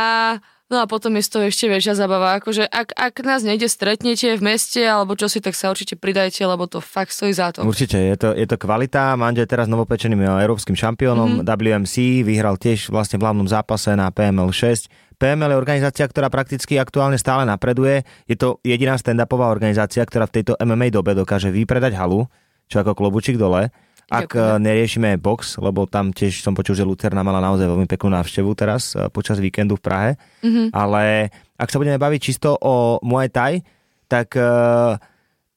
No 0.71 0.79
a 0.79 0.87
potom 0.87 1.11
je 1.19 1.27
z 1.27 1.31
toho 1.35 1.43
ešte 1.51 1.67
väčšia 1.67 1.99
zabava. 1.99 2.39
Akože 2.39 2.63
ak, 2.63 2.95
ak 2.95 3.27
nás 3.27 3.43
niekde 3.43 3.67
stretnete 3.67 4.39
v 4.39 4.55
meste 4.55 4.79
alebo 4.79 5.19
čo 5.19 5.27
si, 5.27 5.43
tak 5.43 5.51
sa 5.51 5.67
určite 5.67 5.99
pridajte, 5.99 6.47
lebo 6.47 6.63
to 6.63 6.79
fakt 6.79 7.11
stojí 7.11 7.35
za 7.35 7.51
to. 7.51 7.67
Určite, 7.67 7.99
je 7.99 8.15
to, 8.15 8.31
je 8.31 8.47
to 8.47 8.55
kvalita. 8.55 9.19
Manďo 9.19 9.43
je 9.43 9.51
teraz 9.51 9.67
novopečeným 9.67 10.23
európskym 10.23 10.79
šampiónom 10.79 11.27
Mhm. 11.27 11.37
mm-hmm. 11.43 11.59
WMC, 11.59 11.95
vyhral 12.23 12.55
tiež 12.55 12.87
vlastne 12.87 13.19
v 13.19 13.27
hlavnom 13.27 13.51
zápase 13.51 13.91
na 13.99 14.07
PML 14.15 14.47
6. 14.47 14.87
PML 15.21 15.53
je 15.53 15.61
organizácia, 15.61 16.09
ktorá 16.09 16.33
prakticky 16.33 16.81
aktuálne 16.81 17.21
stále 17.21 17.45
napreduje. 17.45 18.01
Je 18.25 18.33
to 18.33 18.57
jediná 18.65 18.97
stand-upová 18.97 19.53
organizácia, 19.53 20.01
ktorá 20.01 20.25
v 20.25 20.41
tejto 20.41 20.57
MMA 20.57 20.89
dobe 20.89 21.13
dokáže 21.13 21.53
vypredať 21.53 21.93
halu, 21.93 22.25
čo 22.65 22.81
ako 22.81 22.97
klobučík 22.97 23.37
dole. 23.37 23.69
Ak 24.11 24.33
Ďakujem. 24.33 24.43
eh, 24.43 24.59
neriešime 24.59 25.09
box, 25.21 25.61
lebo 25.61 25.85
tam 25.85 26.09
tiež 26.09 26.41
som 26.41 26.57
počul, 26.57 26.73
že 26.73 26.83
Lucerna 26.83 27.21
mala 27.21 27.39
naozaj 27.39 27.69
veľmi 27.69 27.85
peknú 27.85 28.11
návštevu 28.11 28.49
teraz 28.57 28.97
eh, 28.97 29.07
počas 29.13 29.37
víkendu 29.37 29.77
v 29.77 29.85
Prahe. 29.85 30.11
Mhm. 30.41 30.73
Ale 30.73 31.29
ak 31.55 31.69
sa 31.69 31.77
budeme 31.77 32.01
baviť 32.01 32.19
čisto 32.19 32.57
o 32.57 32.97
Muay 33.05 33.29
Thai, 33.29 33.61
tak 34.09 34.33
eh, 34.35 34.97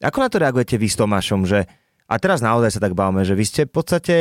ako 0.04 0.18
na 0.20 0.28
to 0.28 0.36
reagujete 0.38 0.76
vy 0.76 0.86
s 0.92 1.00
Tomášom, 1.00 1.48
že 1.48 1.64
a 2.04 2.14
teraz 2.20 2.44
naozaj 2.44 2.76
sa 2.76 2.84
tak 2.84 2.92
bavme, 2.92 3.24
že 3.24 3.32
vy 3.32 3.44
ste 3.48 3.62
v 3.64 3.72
podstate 3.72 4.16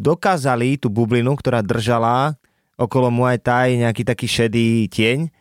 dokázali 0.00 0.80
tú 0.80 0.88
bublinu, 0.88 1.36
ktorá 1.36 1.60
držala 1.60 2.40
okolo 2.76 3.08
Muay 3.08 3.40
Thai 3.40 3.80
nejaký 3.80 4.04
taký 4.04 4.28
šedý 4.28 4.88
tieň 4.88 5.32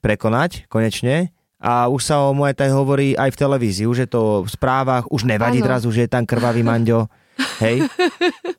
prekonať 0.00 0.68
konečne 0.68 1.32
a 1.56 1.88
už 1.88 2.00
sa 2.04 2.20
o 2.20 2.36
Muay 2.36 2.52
Thai 2.52 2.68
hovorí 2.76 3.16
aj 3.16 3.32
v 3.32 3.40
televízii, 3.40 3.88
už 3.88 3.98
je 4.04 4.08
to 4.08 4.22
v 4.44 4.48
správach, 4.52 5.08
už 5.08 5.24
nevadí 5.24 5.64
Áno. 5.64 5.66
teraz, 5.72 5.80
že 5.88 6.04
je 6.04 6.12
tam 6.12 6.28
krvavý 6.28 6.60
manďo, 6.60 7.08
hej, 7.64 7.88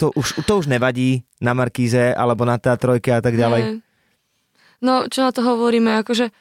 to 0.01 0.09
už, 0.17 0.41
to 0.43 0.51
už 0.57 0.65
nevadí 0.65 1.23
na 1.37 1.53
Markíze 1.53 2.11
alebo 2.11 2.43
na 2.43 2.57
T3 2.57 2.97
a 3.13 3.21
tak 3.21 3.37
ďalej. 3.37 3.79
No, 4.81 5.05
čo 5.07 5.23
na 5.23 5.31
to 5.31 5.45
hovoríme, 5.45 6.01
akože 6.01 6.33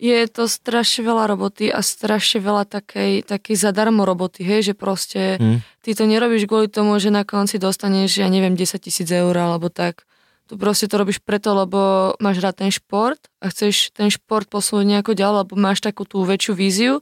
je 0.00 0.18
to 0.26 0.50
strašne 0.50 1.06
veľa 1.06 1.30
roboty 1.30 1.70
a 1.70 1.78
strašne 1.82 2.42
veľa 2.42 2.66
takej, 2.66 3.26
takej 3.26 3.56
zadarmo 3.58 4.02
roboty, 4.02 4.42
hej, 4.42 4.70
že 4.70 4.74
proste 4.74 5.38
Hm. 5.38 5.58
ty 5.82 5.94
to 5.94 6.06
nerobíš 6.06 6.46
kvôli 6.46 6.66
tomu, 6.66 6.98
že 6.98 7.14
na 7.14 7.22
konci 7.22 7.58
dostaneš, 7.58 8.22
ja 8.22 8.28
neviem, 8.30 8.54
10 8.58 8.78
tisíc 8.82 9.06
eur 9.10 9.34
alebo 9.34 9.70
tak. 9.70 10.06
Tu 10.44 10.60
proste 10.60 10.84
to 10.84 11.00
robíš 11.00 11.24
preto, 11.24 11.56
lebo 11.56 12.12
máš 12.20 12.44
rád 12.44 12.60
ten 12.60 12.68
šport 12.68 13.16
a 13.40 13.48
chceš 13.48 13.96
ten 13.96 14.12
šport 14.12 14.44
posunúť 14.44 14.84
nejako 14.84 15.16
ďalej, 15.16 15.38
lebo 15.40 15.54
máš 15.56 15.80
takú 15.80 16.04
tú 16.04 16.20
väčšiu 16.20 16.52
víziu. 16.52 16.94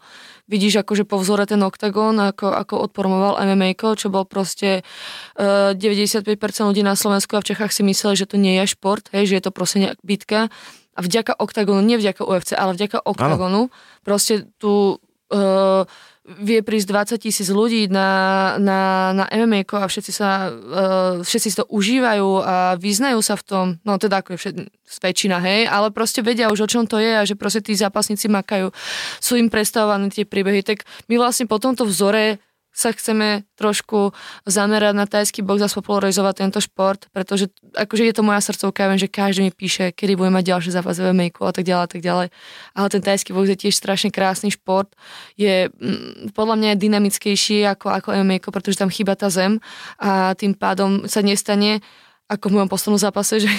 Vidíš 0.47 0.87
akože 0.87 1.03
po 1.03 1.19
vzore 1.19 1.43
ten 1.51 1.59
oktagón, 1.67 2.23
ako, 2.23 2.55
ako 2.55 2.75
odpormoval 2.87 3.43
MMA, 3.43 3.75
čo 3.99 4.15
bol 4.15 4.23
proste 4.31 4.87
uh, 5.35 5.75
95% 5.75 6.23
ľudí 6.71 6.87
na 6.87 6.95
Slovensku 6.95 7.35
a 7.35 7.43
v 7.43 7.51
Čechách 7.51 7.75
si 7.75 7.83
mysleli, 7.83 8.15
že 8.15 8.31
to 8.31 8.39
nie 8.39 8.63
je 8.63 8.79
šport, 8.79 9.11
hej, 9.11 9.27
že 9.27 9.43
je 9.43 9.43
to 9.43 9.51
proste 9.51 9.83
nejak 9.83 9.99
bitka. 10.07 10.47
A 10.95 11.01
vďaka 11.03 11.35
oktagónu, 11.35 11.83
nie 11.83 11.99
vďaka 11.99 12.23
UFC, 12.23 12.55
ale 12.55 12.79
vďaka 12.79 13.03
oktagónu, 13.03 13.75
proste 14.07 14.47
tu 14.63 15.03
uh, 15.35 15.83
vie 16.23 16.63
prísť 16.63 17.19
20 17.19 17.25
tisíc 17.27 17.49
ľudí 17.51 17.91
na, 17.91 18.55
na, 18.63 19.11
na 19.11 19.25
MMA 19.27 19.67
a 19.75 19.91
všetci, 19.91 20.13
sa, 20.15 20.55
uh, 20.55 21.19
všetci 21.19 21.49
si 21.51 21.57
to 21.59 21.67
užívajú 21.67 22.29
a 22.39 22.79
vyznajú 22.79 23.19
sa 23.19 23.35
v 23.35 23.43
tom, 23.43 23.67
no 23.83 23.99
teda 23.99 24.23
ako 24.23 24.35
je 24.35 24.39
všet, 24.39 24.55
väčšina, 25.03 25.43
hej, 25.43 25.67
ale 25.67 25.91
proste 25.91 26.23
vedia 26.23 26.53
už 26.55 26.67
o 26.67 26.71
čom 26.71 26.87
to 26.87 27.03
je 27.03 27.11
a 27.11 27.27
že 27.27 27.35
proste 27.35 27.65
tí 27.67 27.75
zápasníci 27.75 28.31
makajú, 28.31 28.71
sú 29.19 29.35
im 29.35 29.51
predstavované 29.51 30.15
tie 30.15 30.23
príbehy, 30.23 30.63
tak 30.63 30.87
my 31.11 31.19
vlastne 31.19 31.51
po 31.51 31.59
tomto 31.59 31.83
vzore 31.83 32.39
sa 32.73 32.89
chceme 32.91 33.45
trošku 33.61 34.17
zamerať 34.49 34.95
na 34.97 35.05
tajský 35.05 35.45
box 35.45 35.61
a 35.61 35.69
spopularizovať 35.69 36.35
tento 36.41 36.59
šport, 36.59 37.07
pretože 37.13 37.53
akože 37.77 38.09
je 38.09 38.15
to 38.17 38.25
moja 38.25 38.41
srdcovka, 38.41 38.85
ja 38.85 38.89
viem, 38.89 39.01
že 39.01 39.13
každý 39.13 39.41
mi 39.45 39.53
píše, 39.53 39.93
kedy 39.93 40.17
budem 40.17 40.33
mať 40.41 40.57
ďalší 40.57 40.71
zápas 40.73 40.97
v 40.97 41.13
a 41.13 41.53
tak 41.53 41.65
ďalej 41.69 41.85
a 41.85 41.91
tak 41.93 42.01
ďalej. 42.01 42.29
Ale 42.73 42.87
ten 42.89 43.03
tajský 43.05 43.37
box 43.37 43.47
je 43.53 43.59
tiež 43.69 43.77
strašne 43.77 44.09
krásny 44.09 44.49
šport, 44.49 44.89
je 45.37 45.69
mm, 45.69 46.33
podľa 46.33 46.57
mňa 46.57 46.69
je 46.75 46.83
dynamickejší 46.89 47.69
ako, 47.77 47.93
ako 47.93 48.09
MMA, 48.25 48.41
pretože 48.41 48.81
tam 48.81 48.89
chýba 48.89 49.15
tá 49.21 49.29
zem 49.29 49.61
a 50.01 50.33
tým 50.33 50.57
pádom 50.57 51.05
sa 51.05 51.21
nestane 51.21 51.85
ako 52.33 52.49
v 52.49 52.55
mojom 52.57 52.71
poslednom 52.73 53.01
zápase, 53.01 53.41
že, 53.45 53.53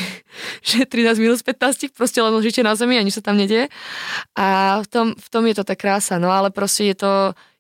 že 0.66 0.90
13 0.90 1.22
minus 1.22 1.46
15 1.46 1.94
proste 1.94 2.18
len 2.18 2.34
ležíte 2.34 2.66
na 2.66 2.74
zemi 2.74 2.98
a 2.98 3.06
nič 3.06 3.22
sa 3.22 3.24
tam 3.24 3.38
nedie. 3.38 3.70
A 4.34 4.80
v 4.82 4.88
tom, 4.90 5.08
v 5.14 5.28
tom 5.30 5.44
je 5.46 5.54
to 5.54 5.64
tá 5.64 5.78
krása, 5.78 6.18
no 6.18 6.34
ale 6.34 6.50
proste 6.50 6.90
je 6.90 6.96
to, 6.98 7.14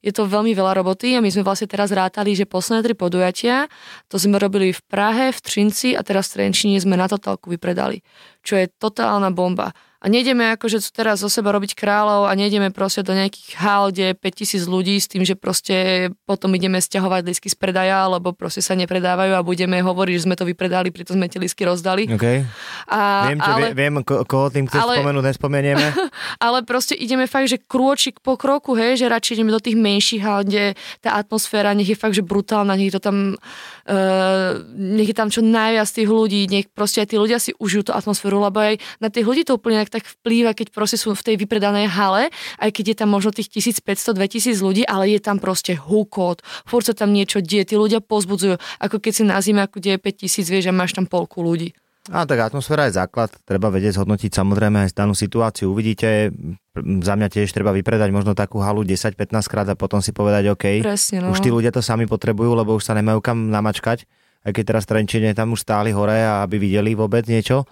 je 0.03 0.11
to 0.11 0.27
veľmi 0.27 0.51
veľa 0.51 0.83
roboty 0.83 1.15
a 1.15 1.23
my 1.23 1.31
sme 1.31 1.47
vlastne 1.47 1.71
teraz 1.71 1.95
rátali, 1.95 2.35
že 2.35 2.43
posledné 2.43 2.83
tri 2.83 2.93
podujatia, 2.93 3.71
to 4.11 4.19
sme 4.19 4.35
robili 4.35 4.75
v 4.75 4.81
Prahe, 4.91 5.31
v 5.31 5.39
Trinci 5.39 5.95
a 5.95 6.03
teraz 6.03 6.35
v 6.35 6.43
Trenčine 6.43 6.75
sme 6.75 6.99
na 6.99 7.07
totálku 7.07 7.47
vypredali, 7.47 8.03
čo 8.43 8.59
je 8.59 8.67
totálna 8.67 9.31
bomba. 9.31 9.71
A 10.03 10.11
nejdeme 10.11 10.51
akože 10.59 10.83
teraz 10.91 11.23
zo 11.23 11.31
seba 11.31 11.55
robiť 11.55 11.79
kráľov 11.79 12.27
a 12.27 12.35
nejdeme 12.35 12.75
proste 12.75 13.07
do 13.07 13.15
nejakých 13.15 13.55
hál, 13.55 13.87
kde 13.87 14.11
je 14.11 14.15
5000 14.19 14.67
ľudí 14.67 14.99
s 14.99 15.07
tým, 15.07 15.23
že 15.23 15.39
proste 15.39 16.11
potom 16.27 16.51
ideme 16.59 16.83
stiahovať 16.83 17.23
lístky 17.23 17.47
z 17.47 17.55
predaja, 17.55 18.11
lebo 18.11 18.35
proste 18.35 18.59
sa 18.59 18.75
nepredávajú 18.75 19.31
a 19.31 19.39
budeme 19.39 19.79
hovoriť, 19.79 20.13
že 20.19 20.23
sme 20.27 20.35
to 20.35 20.43
vypredali, 20.43 20.91
preto 20.91 21.15
sme 21.15 21.31
tie 21.31 21.39
lístky 21.39 21.63
rozdali. 21.63 22.11
Okay. 22.11 22.43
A, 22.91 23.31
Viem, 23.31 23.39
čo, 23.39 23.51
ale... 23.55 23.65
viem, 23.71 23.95
ko- 24.03 24.27
koho 24.27 24.51
tým 24.51 24.67
chceš 24.67 24.83
ale- 24.83 24.99
spomenúť, 24.99 25.23
nespomenieme. 25.23 25.87
ale 26.51 26.67
proste 26.67 26.99
ideme 26.99 27.23
fakt, 27.23 27.47
že 27.47 27.63
krôčik 27.63 28.19
po 28.19 28.35
kroku, 28.35 28.75
hej, 28.75 28.99
že 28.99 29.07
radšej 29.07 29.39
ideme 29.39 29.55
do 29.55 29.63
tých 29.63 29.79
menších 29.79 30.19
hál, 30.19 30.43
kde 30.43 30.75
tá 30.99 31.15
atmosféra 31.15 31.71
nech 31.71 31.87
je 31.87 31.95
fakt, 31.95 32.19
že 32.19 32.27
brutálna, 32.27 32.75
nech 32.75 32.91
je 32.91 32.99
to 32.99 33.07
tam, 33.07 33.39
uh, 33.39 34.51
nech 34.75 35.07
je 35.07 35.15
tam 35.15 35.31
čo 35.31 35.39
najviac 35.39 35.87
tých 35.87 36.11
ľudí, 36.11 36.51
nech 36.51 36.67
proste 36.75 36.99
aj 36.99 37.07
tí 37.07 37.15
ľudia 37.15 37.39
si 37.39 37.55
užijú 37.55 37.87
tú 37.87 37.91
atmosféru, 37.95 38.43
lebo 38.43 38.59
aj 38.59 38.83
na 38.99 39.07
tých 39.07 39.23
ľudí 39.23 39.47
to 39.47 39.55
úplne 39.55 39.92
tak 39.93 40.09
vplýva, 40.09 40.57
keď 40.57 40.73
proste 40.73 40.97
sú 40.97 41.13
v 41.13 41.21
tej 41.21 41.35
vypredanej 41.37 41.93
hale, 41.93 42.33
aj 42.57 42.69
keď 42.73 42.85
je 42.89 42.95
tam 42.97 43.13
možno 43.13 43.29
tých 43.29 43.53
1500-2000 43.53 44.57
ľudí, 44.57 44.83
ale 44.89 45.13
je 45.13 45.21
tam 45.21 45.37
proste 45.37 45.77
hukot, 45.77 46.41
furt 46.65 46.89
sa 46.89 46.97
tam 46.97 47.13
niečo 47.13 47.45
deje, 47.45 47.69
tí 47.69 47.75
ľudia 47.77 48.01
pozbudzujú, 48.01 48.57
ako 48.81 48.97
keď 48.97 49.11
si 49.13 49.23
na 49.23 49.37
zime, 49.37 49.61
ako 49.61 49.77
kde 49.77 49.95
je 49.95 49.99
5000, 50.01 50.49
vieš, 50.49 50.65
a 50.69 50.73
máš 50.73 50.97
tam 50.97 51.05
polku 51.05 51.45
ľudí. 51.45 51.77
A 52.11 52.27
tak 52.27 52.35
atmosféra 52.43 52.91
je 52.91 52.99
základ, 52.99 53.31
treba 53.47 53.71
vedieť 53.71 53.95
zhodnotiť 53.95 54.35
samozrejme 54.35 54.83
aj 54.83 54.91
danú 54.91 55.15
situáciu. 55.15 55.71
Uvidíte, 55.71 56.35
za 56.75 57.13
mňa 57.15 57.31
tiež 57.31 57.47
treba 57.55 57.71
vypredať 57.71 58.11
možno 58.11 58.35
takú 58.35 58.59
halu 58.59 58.83
10-15 58.83 59.23
krát 59.47 59.71
a 59.71 59.79
potom 59.79 60.03
si 60.03 60.11
povedať 60.11 60.51
OK, 60.51 60.83
Presne, 60.83 61.23
no. 61.23 61.31
už 61.31 61.39
tí 61.39 61.47
ľudia 61.47 61.71
to 61.71 61.79
sami 61.79 62.03
potrebujú, 62.03 62.59
lebo 62.59 62.75
už 62.75 62.83
sa 62.83 62.91
nemajú 62.91 63.23
kam 63.23 63.47
namačkať. 63.47 64.03
Aj 64.43 64.51
keď 64.51 64.75
teraz 64.75 64.83
Trenčine 64.83 65.31
tam 65.31 65.55
už 65.55 65.63
stáli 65.63 65.95
hore 65.95 66.19
a 66.19 66.43
aby 66.43 66.59
videli 66.59 66.93
vôbec 66.93 67.23
niečo, 67.25 67.63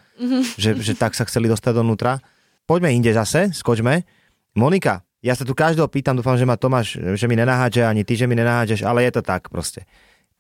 že, 0.56 0.80
že 0.88 0.96
tak 0.96 1.14
sa 1.14 1.28
chceli 1.28 1.52
dostať 1.52 1.76
donútra. 1.76 2.24
Poďme 2.64 2.96
inde 2.96 3.12
zase, 3.12 3.52
skočme. 3.52 4.08
Monika, 4.56 5.04
ja 5.22 5.36
sa 5.36 5.44
tu 5.44 5.52
každého 5.52 5.92
pýtam, 5.92 6.16
dúfam, 6.16 6.40
že 6.40 6.48
ma 6.48 6.56
Tomáš, 6.56 6.98
že 6.98 7.26
mi 7.28 7.36
nenahádže, 7.36 7.86
ani 7.86 8.02
ty, 8.02 8.16
že 8.16 8.26
mi 8.26 8.34
nenahádžeš, 8.34 8.88
ale 8.88 9.06
je 9.06 9.12
to 9.14 9.22
tak 9.22 9.52
proste. 9.52 9.84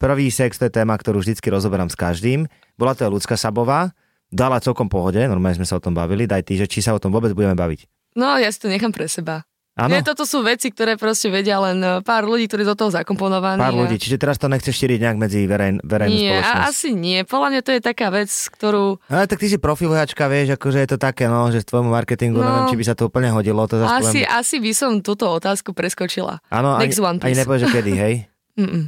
Prvý 0.01 0.33
sex, 0.33 0.57
to 0.57 0.65
je 0.65 0.73
téma, 0.73 0.97
ktorú 0.97 1.21
vždycky 1.21 1.53
rozoberám 1.53 1.91
s 1.91 1.99
každým. 1.99 2.49
Bola 2.73 2.97
to 2.97 3.05
ľudská 3.05 3.37
Sabová, 3.37 3.93
dala 4.33 4.57
celkom 4.57 4.89
pohode, 4.89 5.21
normálne 5.21 5.61
sme 5.61 5.69
sa 5.69 5.77
o 5.77 5.83
tom 5.83 5.93
bavili, 5.93 6.25
daj 6.25 6.41
ty, 6.47 6.57
že 6.57 6.65
či 6.65 6.81
sa 6.81 6.97
o 6.97 7.01
tom 7.03 7.13
vôbec 7.13 7.35
budeme 7.37 7.53
baviť. 7.53 7.85
No, 8.17 8.39
ja 8.41 8.49
si 8.49 8.57
to 8.57 8.71
nechám 8.71 8.89
pre 8.89 9.05
seba. 9.05 9.45
Áno, 9.73 9.87
Nie, 9.89 10.03
toto 10.03 10.23
sú 10.23 10.41
veci, 10.41 10.67
ktoré 10.67 10.93
proste 10.93 11.27
vedia 11.27 11.55
len 11.57 11.79
eh, 11.79 11.99
pár 12.01 12.23
ľudí, 12.23 12.43
ktorí 12.43 12.61
do 12.61 12.75
toho 12.75 12.91
zakomponovaní. 12.91 13.55
pár 13.57 13.71
ľudí. 13.73 13.95
Čiže 13.95 14.17
teraz 14.17 14.35
to 14.35 14.45
nechceš 14.45 14.75
šíriť 14.75 14.99
nejak 14.99 15.17
medzi 15.17 15.43
verejn, 15.43 15.79
verejnú 15.79 16.11
Nie, 16.11 16.37
spoločnosť. 16.37 16.51
a, 16.53 16.67
asi 16.67 16.89
nie. 16.91 17.19
Podľa 17.21 17.47
mňa 17.49 17.61
to 17.61 17.71
je 17.71 17.81
taká 17.81 18.07
vec, 18.09 18.27
ktorú 18.27 18.99
Ale 19.05 19.25
tak 19.25 19.37
ty 19.37 19.47
si 19.47 19.55
profilovačka, 19.55 20.27
vieš, 20.27 20.53
akože 20.53 20.77
je 20.77 20.89
to 20.89 20.97
také, 20.97 21.25
no, 21.25 21.47
že 21.47 21.59
z 21.59 21.67
tvojmu 21.67 21.87
marketingu, 21.89 22.35
No. 22.35 22.43
neviem, 22.43 22.67
či 22.67 22.77
by 22.77 22.85
sa 22.85 22.93
to 22.93 23.07
úplne 23.07 23.31
hodilo. 23.31 23.63
To 23.65 23.79
asi, 23.79 24.21
poviem- 24.21 24.27
asi 24.29 24.55
by 24.57 24.71
som 24.71 24.91
túto 24.99 25.25
otázku 25.25 25.71
preskočila. 25.71 26.43
Áno, 26.47 26.75
ani, 26.75 26.85
Next 26.85 26.99
one, 26.99 27.15
ani 27.15 27.23
please. 27.25 27.39
nepovieš, 27.39 27.61
že 27.61 27.69
kedy, 27.71 27.91
hej? 27.95 28.13
Mm-mm. 28.61 28.83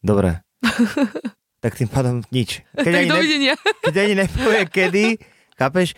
Dobre. 0.00 0.40
tak 1.60 1.72
tým 1.74 1.86
pádom 1.86 2.24
nič. 2.28 2.64
Keď 2.72 2.80
Tak 2.82 2.92
ani, 2.94 2.96
ne, 3.02 3.12
dovidenia. 3.12 3.54
keď 3.82 3.94
ani 3.98 4.14
nepovie 4.18 4.62
kedy, 4.66 5.04
chápeš? 5.54 5.92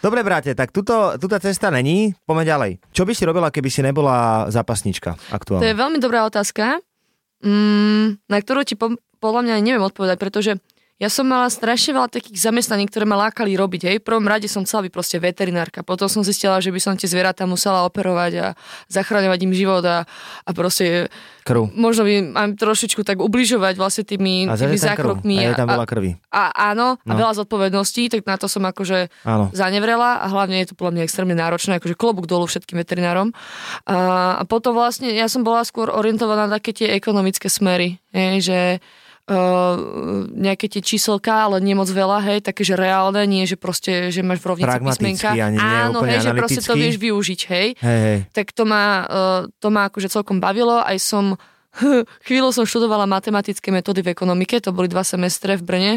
Dobre, 0.00 0.24
brate, 0.24 0.56
tak 0.56 0.72
tuto, 0.72 1.20
tuto 1.20 1.36
cesta 1.36 1.68
není, 1.68 2.16
poďme 2.24 2.44
ďalej. 2.44 2.70
Čo 2.90 3.04
by 3.04 3.12
si 3.12 3.28
robila, 3.28 3.52
keby 3.52 3.68
si 3.68 3.84
nebola 3.84 4.48
zápasnička 4.48 5.12
To 5.12 5.20
je 5.20 5.32
aktuálne? 5.36 5.76
veľmi 5.76 5.98
dobrá 6.00 6.24
otázka, 6.24 6.80
mm, 7.44 8.24
na 8.24 8.36
ktorú 8.40 8.64
ti 8.64 8.80
po, 8.80 8.96
podľa 9.20 9.40
mňa 9.44 9.54
neviem 9.60 9.84
odpovedať, 9.84 10.16
pretože 10.16 10.52
ja 11.00 11.08
som 11.08 11.24
mala 11.24 11.48
strašne 11.48 11.96
veľa 11.96 12.12
takých 12.12 12.36
zamestnaní, 12.36 12.84
ktoré 12.84 13.08
ma 13.08 13.16
lákali 13.16 13.56
robiť. 13.56 13.88
Hej. 13.88 13.96
V 13.98 14.06
prvom 14.06 14.28
rade 14.28 14.44
som 14.46 14.68
chcela 14.68 14.84
byť 14.84 14.92
proste 14.92 15.16
veterinárka. 15.16 15.80
Potom 15.80 16.12
som 16.12 16.20
zistila, 16.20 16.60
že 16.60 16.68
by 16.68 16.76
som 16.76 16.92
tie 16.92 17.08
zvieratá 17.08 17.48
musela 17.48 17.88
operovať 17.88 18.32
a 18.36 18.46
zachraňovať 18.92 19.38
im 19.48 19.52
život 19.56 19.80
a, 19.88 20.04
a 20.44 20.50
proste 20.52 21.08
Krv. 21.40 21.72
možno 21.72 22.04
by 22.04 22.12
mám 22.36 22.50
trošičku 22.52 23.00
tak 23.00 23.16
ubližovať 23.16 23.80
vlastne 23.80 24.04
tými, 24.04 24.44
A 24.44 24.60
tými 24.60 24.76
zákrokmi. 24.76 25.40
A 25.40 25.56
je 25.56 25.56
tam 25.56 25.72
a, 25.72 25.80
veľa 25.80 25.86
krvi. 25.88 26.10
a, 26.28 26.52
áno, 26.68 27.00
a 27.00 27.08
No. 27.08 27.16
veľa 27.16 27.32
zodpovedností, 27.42 28.12
tak 28.12 28.28
na 28.28 28.36
to 28.36 28.44
som 28.44 28.60
akože 28.68 29.08
Áno. 29.24 29.48
zanevrela 29.56 30.20
a 30.20 30.28
hlavne 30.28 30.60
je 30.60 30.68
to 30.68 30.74
podľa 30.76 31.00
mňa 31.00 31.02
extrémne 31.08 31.32
náročné, 31.32 31.80
akože 31.80 31.96
klobúk 31.96 32.28
dolu 32.28 32.44
všetkým 32.44 32.76
veterinárom. 32.76 33.32
A, 33.88 34.36
a 34.36 34.42
potom 34.44 34.76
vlastne 34.76 35.08
ja 35.16 35.32
som 35.32 35.40
bola 35.40 35.64
skôr 35.64 35.88
orientovaná 35.88 36.44
na 36.44 36.60
také 36.60 36.76
tie 36.76 36.92
ekonomické 36.92 37.48
smery, 37.48 37.96
hej, 38.12 38.44
že 38.44 38.58
nejaké 40.34 40.66
tie 40.66 40.82
číselka, 40.82 41.46
ale 41.46 41.62
nie 41.62 41.78
moc 41.78 41.86
veľa, 41.86 42.18
hej, 42.26 42.38
také, 42.42 42.66
že 42.66 42.74
reálne, 42.74 43.22
nie, 43.30 43.46
že 43.46 43.54
proste, 43.54 44.10
že 44.10 44.26
máš 44.26 44.42
v 44.42 44.56
rovnici 44.56 44.78
písmenka. 44.82 45.30
ani 45.30 45.54
nie 45.54 45.62
Áno, 45.62 46.02
hej, 46.02 46.18
že 46.18 46.34
proste 46.34 46.62
to 46.62 46.74
vieš 46.74 46.98
využiť, 46.98 47.40
hej. 47.54 47.68
Hej, 47.78 47.98
hej. 48.02 48.18
Tak 48.34 48.50
to 48.50 48.66
ma, 48.66 49.06
uh, 49.06 49.40
to 49.62 49.70
ma 49.70 49.86
akože 49.86 50.10
celkom 50.10 50.42
bavilo, 50.42 50.82
aj 50.82 50.98
som 50.98 51.38
chvíľu 52.26 52.50
som 52.50 52.66
študovala 52.66 53.06
matematické 53.06 53.70
metódy 53.70 54.02
v 54.02 54.10
ekonomike, 54.10 54.58
to 54.58 54.74
boli 54.74 54.90
dva 54.90 55.06
semestre 55.06 55.54
v 55.54 55.62
Brne. 55.62 55.92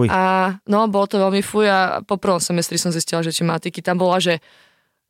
Fuj. 0.00 0.08
A 0.08 0.56
no, 0.64 0.88
bolo 0.88 1.04
to 1.04 1.20
veľmi 1.20 1.44
fuj 1.44 1.68
a 1.68 2.00
po 2.00 2.16
prvom 2.16 2.40
semestri 2.40 2.80
som 2.80 2.88
zistila, 2.88 3.20
že 3.20 3.34
či 3.34 3.44
matiky 3.44 3.84
tam 3.84 4.00
bola, 4.00 4.16
že 4.16 4.40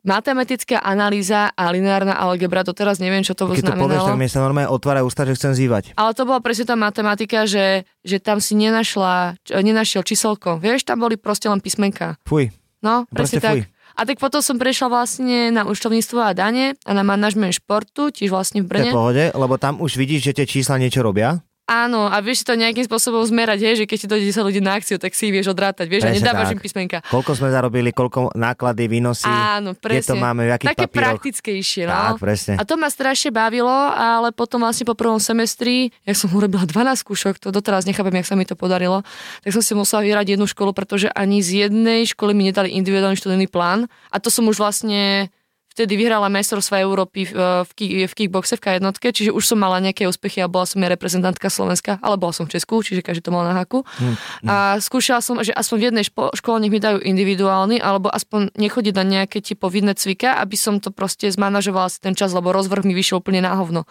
matematická 0.01 0.81
analýza 0.81 1.53
a 1.53 1.69
lineárna 1.69 2.17
algebra, 2.17 2.65
to 2.65 2.73
teraz 2.73 2.97
neviem, 2.97 3.21
čo 3.21 3.37
to 3.37 3.49
Keď 3.49 3.61
to 3.61 3.73
povieš, 3.77 4.01
tak 4.01 4.17
znamenalo. 4.17 4.21
mi 4.21 4.27
sa 4.29 4.39
normálne 4.41 4.69
otvára 4.69 5.05
ústa, 5.05 5.25
že 5.25 5.37
chcem 5.37 5.53
zývať. 5.53 5.93
Ale 5.97 6.11
to 6.17 6.25
bola 6.25 6.41
presne 6.41 6.65
tá 6.65 6.75
matematika, 6.77 7.45
že, 7.45 7.85
že 8.01 8.17
tam 8.17 8.41
si 8.41 8.57
nenašla, 8.57 9.37
nenašiel 9.49 10.01
číselko. 10.01 10.57
Vieš, 10.57 10.89
tam 10.89 11.05
boli 11.05 11.17
proste 11.21 11.49
len 11.49 11.61
písmenka. 11.61 12.17
Fuj. 12.25 12.49
No, 12.81 13.05
presne 13.13 13.39
tak. 13.41 13.53
fuj. 13.53 13.61
A 13.91 14.07
tak 14.07 14.17
potom 14.23 14.39
som 14.39 14.55
prešla 14.55 14.87
vlastne 14.87 15.51
na 15.51 15.67
účtovníctvo 15.67 16.19
a 16.23 16.31
dane 16.31 16.79
a 16.87 16.91
na 16.95 17.03
manažment 17.03 17.53
športu, 17.53 18.09
tiež 18.09 18.31
vlastne 18.31 18.63
v 18.63 18.71
Brne. 18.71 18.89
v 18.89 18.95
pohode, 18.95 19.23
lebo 19.35 19.59
tam 19.59 19.83
už 19.83 19.99
vidíš, 19.99 20.31
že 20.31 20.35
tie 20.41 20.45
čísla 20.47 20.79
niečo 20.79 21.03
robia. 21.03 21.43
Áno, 21.71 22.11
a 22.11 22.19
vieš 22.19 22.43
si 22.43 22.45
to 22.45 22.59
nejakým 22.59 22.83
spôsobom 22.83 23.23
zmerať, 23.23 23.63
hej, 23.63 23.75
že 23.79 23.85
keď 23.87 23.97
ti 24.03 24.07
dojde 24.11 24.25
10 24.27 24.43
ľudí 24.43 24.59
na 24.59 24.75
akciu, 24.75 24.99
tak 24.99 25.15
si 25.15 25.31
vieš 25.31 25.55
odrátať, 25.55 25.87
vieš, 25.87 26.03
a 26.03 26.11
Presne 26.11 26.19
nedávaš 26.19 26.47
tak. 26.51 26.55
im 26.55 26.59
písmenka. 26.59 26.97
Koľko 27.07 27.31
sme 27.31 27.47
zarobili, 27.47 27.95
koľko 27.95 28.35
náklady, 28.35 28.91
výnosy. 28.91 29.23
Áno, 29.23 29.71
presne. 29.71 30.03
Kde 30.03 30.11
to 30.11 30.15
máme, 30.19 30.41
v 30.43 30.51
akých 30.51 30.67
Také 30.75 30.85
papíroch. 30.91 31.03
praktickejšie, 31.15 31.83
no. 31.87 31.95
Tak, 31.95 32.19
presne. 32.19 32.53
A 32.59 32.63
to 32.67 32.75
ma 32.75 32.91
strašne 32.91 33.31
bavilo, 33.31 33.71
ale 33.95 34.35
potom 34.35 34.59
vlastne 34.59 34.83
po 34.83 34.99
prvom 34.99 35.23
semestri, 35.23 35.95
ja 36.03 36.11
som 36.11 36.27
urobila 36.35 36.67
12 36.67 37.07
skúšok, 37.07 37.39
to 37.39 37.55
doteraz 37.55 37.87
nechápem, 37.87 38.19
jak 38.19 38.27
sa 38.27 38.35
mi 38.35 38.43
to 38.43 38.59
podarilo, 38.59 39.07
tak 39.39 39.55
som 39.55 39.63
si 39.63 39.71
musela 39.71 40.03
vyrať 40.03 40.35
jednu 40.35 40.51
školu, 40.51 40.75
pretože 40.75 41.07
ani 41.07 41.39
z 41.39 41.71
jednej 41.71 42.03
školy 42.03 42.35
mi 42.35 42.51
nedali 42.51 42.75
individuálny 42.75 43.15
študijný 43.15 43.47
plán. 43.47 43.87
A 44.11 44.19
to 44.19 44.27
som 44.27 44.43
už 44.51 44.59
vlastne 44.59 45.31
vtedy 45.71 45.95
vyhrala 45.95 46.27
majstrovstva 46.27 46.83
Európy 46.83 47.31
v, 47.31 47.69
ki- 47.71 48.05
v 48.05 48.13
kickboxe 48.13 48.59
v 48.59 48.61
K1, 48.61 48.83
čiže 48.99 49.31
už 49.31 49.43
som 49.43 49.55
mala 49.55 49.79
nejaké 49.79 50.03
úspechy 50.05 50.43
a 50.43 50.51
bola 50.51 50.67
som 50.67 50.83
aj 50.83 50.91
reprezentantka 50.91 51.47
Slovenska, 51.47 51.95
ale 52.03 52.19
bola 52.19 52.35
som 52.35 52.43
v 52.43 52.59
Česku, 52.59 52.83
čiže 52.83 52.99
každý 52.99 53.23
to 53.23 53.31
mal 53.31 53.47
na 53.47 53.55
haku. 53.55 53.87
Hm, 53.97 54.15
A 54.51 54.55
skúšala 54.83 55.23
som, 55.23 55.39
že 55.39 55.55
aspoň 55.55 55.77
v 55.79 55.85
jednej 55.87 56.05
špo- 56.05 56.35
škole 56.35 56.59
nech 56.59 56.71
mi 56.73 56.83
dajú 56.83 56.99
individuálny, 56.99 57.79
alebo 57.79 58.11
aspoň 58.11 58.51
nechodiť 58.59 58.93
na 58.99 59.05
nejaké 59.07 59.39
tie 59.39 59.55
povinné 59.55 59.95
cvika, 59.95 60.37
aby 60.43 60.59
som 60.59 60.83
to 60.83 60.91
proste 60.91 61.31
zmanažovala 61.31 61.87
si 61.87 62.03
ten 62.03 62.13
čas, 62.13 62.35
lebo 62.35 62.51
rozvrh 62.51 62.83
mi 62.83 62.91
vyšiel 62.91 63.23
úplne 63.23 63.39
na 63.39 63.55
hovno. 63.55 63.87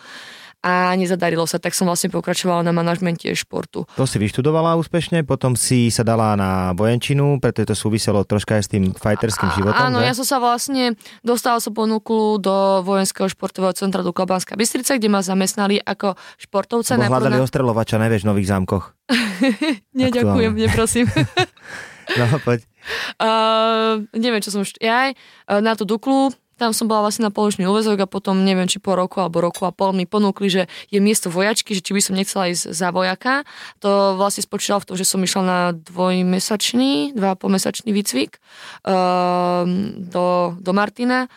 A 0.60 0.92
nezadarilo 0.92 1.48
sa, 1.48 1.56
tak 1.56 1.72
som 1.72 1.88
vlastne 1.88 2.12
pokračovala 2.12 2.60
na 2.60 2.72
manažmente 2.76 3.32
športu. 3.32 3.88
To 3.96 4.04
si 4.04 4.20
vyštudovala 4.20 4.76
úspešne, 4.76 5.24
potom 5.24 5.56
si 5.56 5.88
sa 5.88 6.04
dala 6.04 6.36
na 6.36 6.76
vojenčinu, 6.76 7.40
pretože 7.40 7.72
to 7.72 7.76
súviselo 7.76 8.28
troška 8.28 8.60
aj 8.60 8.62
s 8.64 8.68
tým 8.68 8.92
fighterským 8.92 9.48
životom. 9.56 9.80
Áno, 9.80 10.04
že? 10.04 10.06
ja 10.06 10.12
som 10.12 10.26
sa 10.28 10.36
vlastne, 10.36 11.00
dostala 11.24 11.64
som 11.64 11.72
ponuku 11.72 12.36
do 12.36 12.84
vojenského 12.84 13.32
športového 13.32 13.72
centra 13.72 14.04
do 14.04 14.12
Klabanská 14.12 14.52
Bystrica, 14.52 15.00
kde 15.00 15.08
ma 15.08 15.24
zamestnali 15.24 15.80
ako 15.80 16.20
športovca. 16.36 17.00
Bo 17.00 17.08
hľadali 17.08 17.40
na- 17.40 17.44
ostreľovača, 17.48 17.96
nevieš, 17.96 18.28
v 18.28 18.28
Nových 18.28 18.48
zámkoch. 18.52 18.84
Nie, 19.96 20.12
ďakujem, 20.12 20.52
neprosím. 20.60 21.08
No, 22.18 22.26
poď. 22.42 22.66
Uh, 23.22 24.02
neviem, 24.24 24.42
čo 24.42 24.50
som 24.50 24.66
už... 24.66 24.74
Ja 24.82 25.12
uh, 25.12 25.60
na 25.62 25.78
tú 25.78 25.86
Duklu, 25.86 26.34
tam 26.60 26.76
som 26.76 26.84
bola 26.84 27.08
vlastne 27.08 27.24
na 27.24 27.32
poločný 27.32 27.64
úvezok 27.64 28.04
a 28.04 28.06
potom 28.06 28.44
neviem, 28.44 28.68
či 28.68 28.76
po 28.76 28.92
roku 28.92 29.24
alebo 29.24 29.40
roku 29.40 29.64
a 29.64 29.72
pol 29.72 29.96
mi 29.96 30.04
ponúkli, 30.04 30.52
že 30.52 30.62
je 30.92 31.00
miesto 31.00 31.32
vojačky, 31.32 31.72
že 31.72 31.80
či 31.80 31.96
by 31.96 32.00
som 32.04 32.12
nechcela 32.12 32.52
ísť 32.52 32.76
za 32.76 32.92
vojaka. 32.92 33.48
To 33.80 34.20
vlastne 34.20 34.44
spočívalo 34.44 34.84
v 34.84 34.88
tom, 34.92 34.96
že 35.00 35.08
som 35.08 35.24
išla 35.24 35.42
na 35.42 35.60
dvojmesačný, 35.72 37.16
dva 37.16 37.32
mesačný 37.40 37.96
výcvik 37.96 38.36
uh, 38.36 39.64
do, 39.96 40.54
do 40.60 40.72
Martina 40.76 41.32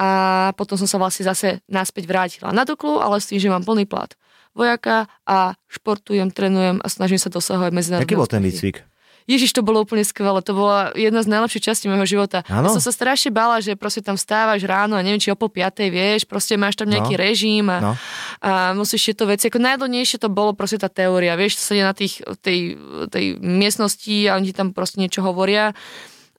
a 0.00 0.10
potom 0.56 0.80
som 0.80 0.88
sa 0.88 0.96
vlastne 0.96 1.28
zase 1.28 1.60
naspäť 1.68 2.08
vrátila 2.08 2.50
na 2.56 2.64
Duklu, 2.64 2.96
ale 2.96 3.20
s 3.20 3.28
tým, 3.28 3.36
že 3.36 3.52
mám 3.52 3.62
plný 3.62 3.84
plat 3.84 4.08
vojaka 4.56 5.08
a 5.28 5.56
športujem, 5.68 6.32
trénujem 6.32 6.80
a 6.80 6.86
snažím 6.88 7.20
sa 7.20 7.32
dosahovať 7.32 7.72
medzinárodné 7.72 8.08
Aký 8.08 8.16
bol 8.16 8.28
ten 8.28 8.44
výcvik? 8.44 8.84
Ježiš, 9.24 9.52
to 9.52 9.62
bolo 9.62 9.80
úplne 9.80 10.02
skvelé. 10.02 10.42
To 10.42 10.52
bola 10.52 10.90
jedna 10.92 11.22
z 11.22 11.30
najlepších 11.30 11.62
častí 11.62 11.86
môjho 11.86 12.04
života. 12.04 12.42
Áno? 12.46 12.68
Ja 12.68 12.74
som 12.74 12.82
sa 12.82 12.90
strašne 12.90 13.30
bála, 13.30 13.62
že 13.62 13.74
proste 13.74 14.00
tam 14.00 14.14
vstávaš 14.14 14.62
ráno 14.62 14.94
a 14.94 15.02
neviem, 15.02 15.18
či 15.18 15.28
o 15.28 15.38
pol 15.38 15.48
piatej 15.48 15.88
vieš, 15.88 16.20
proste 16.24 16.54
máš 16.54 16.74
tam 16.74 16.86
nejaký 16.86 17.14
No. 17.14 17.20
režim 17.20 17.64
a, 17.66 17.78
No. 17.78 17.92
a 18.38 18.50
musíš 18.72 19.12
tieto 19.12 19.24
veci. 19.24 19.46
Ako 19.46 19.58
najdlnejšie 19.58 20.18
to 20.18 20.26
bolo 20.26 20.52
proste 20.52 20.78
tá 20.78 20.86
teória, 20.86 21.34
vieš, 21.34 21.56
sedia 21.56 21.84
na 21.84 21.94
tých, 21.94 22.18
tej, 22.40 22.74
tej 23.08 23.38
miestnosti 23.38 24.16
a 24.26 24.36
oni 24.36 24.50
ti 24.50 24.54
tam 24.54 24.70
proste 24.70 24.98
niečo 24.98 25.22
hovoria. 25.22 25.70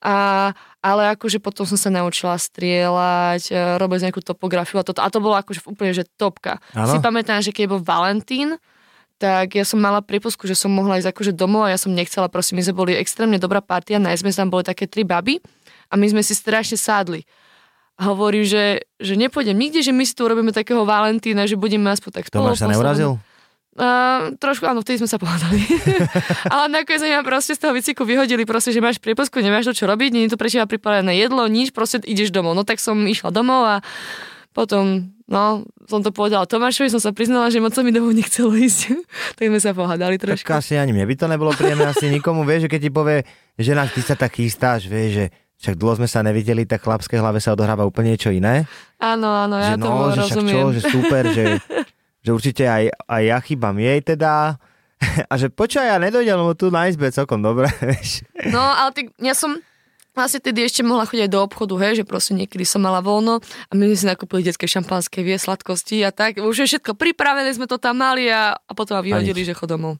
A, 0.03 0.51
ale 0.83 1.15
akože 1.15 1.39
potom 1.39 1.63
som 1.63 1.79
sa 1.79 1.87
naučila 1.87 2.35
strieľať, 2.35 3.47
e, 3.47 3.79
robiť 3.79 3.99
nejakú 4.03 4.19
topografiu 4.19 4.79
a, 4.79 4.83
toto, 4.83 4.99
a 4.99 5.07
to 5.07 5.23
bolo 5.23 5.39
akože 5.39 5.63
úplne, 5.63 5.95
že 5.95 6.03
topka. 6.19 6.59
Áno. 6.75 6.91
Si 6.91 6.99
pamätám, 6.99 7.39
že 7.39 7.55
keď 7.55 7.71
bol 7.71 7.79
Valentín, 7.79 8.59
tak 9.17 9.55
ja 9.55 9.63
som 9.63 9.79
mala 9.79 10.03
prípusku, 10.03 10.49
že 10.49 10.57
som 10.57 10.73
mohla 10.73 10.99
ísť 10.99 11.13
akože 11.13 11.31
domov 11.33 11.69
a 11.69 11.73
ja 11.73 11.79
som 11.79 11.93
nechcela, 11.93 12.27
prosím, 12.27 12.59
my 12.59 12.63
sme 12.67 12.75
boli 12.75 12.91
extrémne 12.97 13.37
dobrá 13.39 13.63
partia, 13.63 14.01
najmä 14.01 14.17
sme 14.17 14.33
tam 14.33 14.49
boli 14.51 14.63
také 14.65 14.89
tri 14.89 15.07
baby 15.07 15.39
a 15.89 15.95
my 15.95 16.05
sme 16.09 16.21
si 16.25 16.33
strašne 16.33 16.75
sádli. 16.75 17.23
A 18.01 18.09
hovorím, 18.09 18.41
že, 18.41 18.89
že 18.97 19.13
nepôjdem 19.13 19.53
nikde, 19.53 19.85
že 19.85 19.93
my 19.93 20.01
si 20.01 20.17
tu 20.17 20.25
urobíme 20.25 20.49
takého 20.49 20.81
Valentína, 20.81 21.45
že 21.45 21.53
budeme 21.53 21.93
aspoň 21.93 22.09
tak 22.09 22.25
spolu. 22.25 22.49
Tomáš 22.49 22.65
sa 22.65 22.69
neurazil? 22.73 23.21
Uh, 23.73 24.37
trošku, 24.37 24.69
áno, 24.69 24.85
vtedy 24.85 25.01
sme 25.01 25.09
sa 25.09 25.17
pohľadali. 25.17 25.57
Ale 26.53 26.69
nakoniec 26.69 27.09
ma 27.09 27.25
proste 27.25 27.57
z 27.57 27.61
toho 27.65 27.73
výcviku 27.73 28.05
vyhodili, 28.05 28.45
proste, 28.45 28.69
že 28.69 28.77
máš 28.77 29.01
priepusku, 29.01 29.41
nemáš 29.41 29.73
to 29.73 29.73
čo 29.81 29.85
robiť, 29.89 30.13
nie 30.13 30.29
je 30.29 30.33
tu 30.33 30.37
pre 30.37 30.45
teba 30.45 30.69
pripravené 30.69 31.17
jedlo, 31.17 31.49
nič, 31.49 31.73
proste 31.73 31.97
ideš 32.05 32.29
domov. 32.29 32.53
No 32.53 32.61
tak 32.61 32.77
som 32.77 33.01
išla 33.01 33.33
domov 33.33 33.65
a 33.65 33.75
potom, 34.53 35.09
no, 35.25 35.65
som 35.89 35.99
to 36.05 36.13
povedala 36.13 36.45
Tomášovi, 36.45 36.93
som 36.93 37.01
sa 37.01 37.09
priznala, 37.09 37.49
že 37.49 37.57
moc 37.57 37.73
sa 37.73 37.81
mi 37.81 37.89
domov 37.89 38.13
nechcelo 38.13 38.53
ísť. 38.53 38.93
tak 39.37 39.49
sme 39.49 39.59
sa 39.59 39.73
pohľadali 39.73 40.21
Tak 40.21 40.39
trošku. 40.39 40.49
asi 40.53 40.77
ani 40.77 40.93
mne 40.93 41.09
by 41.09 41.15
to 41.17 41.25
nebolo 41.25 41.51
príjemné, 41.57 41.89
asi 41.89 42.07
nikomu, 42.13 42.45
vieš, 42.45 42.69
že 42.69 42.77
keď 42.77 42.81
ti 42.85 42.91
povie, 42.93 43.17
že 43.57 43.71
na 43.73 43.89
ty 43.89 43.99
sa 44.05 44.13
tak 44.13 44.37
chystáš, 44.37 44.85
vieš, 44.85 45.11
že 45.17 45.25
však 45.63 45.75
dlho 45.79 45.95
sme 45.95 46.07
sa 46.11 46.19
nevideli, 46.21 46.67
tak 46.67 46.83
v 46.83 46.91
chlapskej 46.91 47.19
hlave 47.23 47.39
sa 47.39 47.55
odohráva 47.55 47.87
úplne 47.87 48.13
niečo 48.13 48.29
iné. 48.35 48.67
Áno, 48.99 49.31
áno, 49.31 49.55
ja 49.57 49.73
že 49.73 49.81
no, 49.81 50.11
však 50.11 50.27
rozumiem. 50.27 50.53
čo, 50.53 50.61
že 50.69 50.81
super, 50.91 51.23
že, 51.31 51.45
že 52.25 52.29
určite 52.29 52.63
aj, 52.67 52.91
aj 53.07 53.21
ja 53.23 53.37
chýbam 53.39 53.75
jej 53.79 53.99
teda. 54.03 54.59
A 55.31 55.33
že 55.39 55.47
počkaj, 55.47 55.87
ja 55.87 55.97
nedojdem, 55.99 56.35
lebo 56.35 56.51
tu 56.55 56.67
na 56.67 56.87
izbe 56.91 57.07
celkom 57.11 57.39
dobre, 57.39 57.67
vieš. 57.79 58.27
No, 58.51 58.59
ale 58.59 58.91
tak 58.91 59.05
ja 59.19 59.31
som 59.35 59.59
vlastne 60.13 60.39
tedy 60.39 60.65
ešte 60.65 60.85
mohla 60.85 61.05
chodiť 61.09 61.27
aj 61.27 61.31
do 61.33 61.41
obchodu, 61.41 61.73
hej, 61.83 61.93
že 62.01 62.05
proste 62.07 62.37
niekedy 62.37 62.63
som 62.63 62.81
mala 62.81 63.01
voľno 63.01 63.41
a 63.41 63.71
my 63.73 63.83
sme 63.91 63.97
si 63.97 64.05
nakúpili 64.07 64.45
detské 64.45 64.69
šampanské, 64.69 65.25
vie, 65.25 65.35
sladkosti 65.37 66.05
a 66.05 66.13
tak. 66.13 66.39
Už 66.39 66.63
je 66.63 66.69
všetko 66.69 66.93
pripravené, 66.95 67.49
sme 67.51 67.65
to 67.65 67.81
tam 67.81 67.99
mali 67.99 68.29
a, 68.29 68.53
a 68.53 68.71
potom 68.77 68.97
ma 68.97 69.03
vyhodili, 69.03 69.43
že 69.43 69.57
chod 69.57 69.73
domov. 69.73 69.97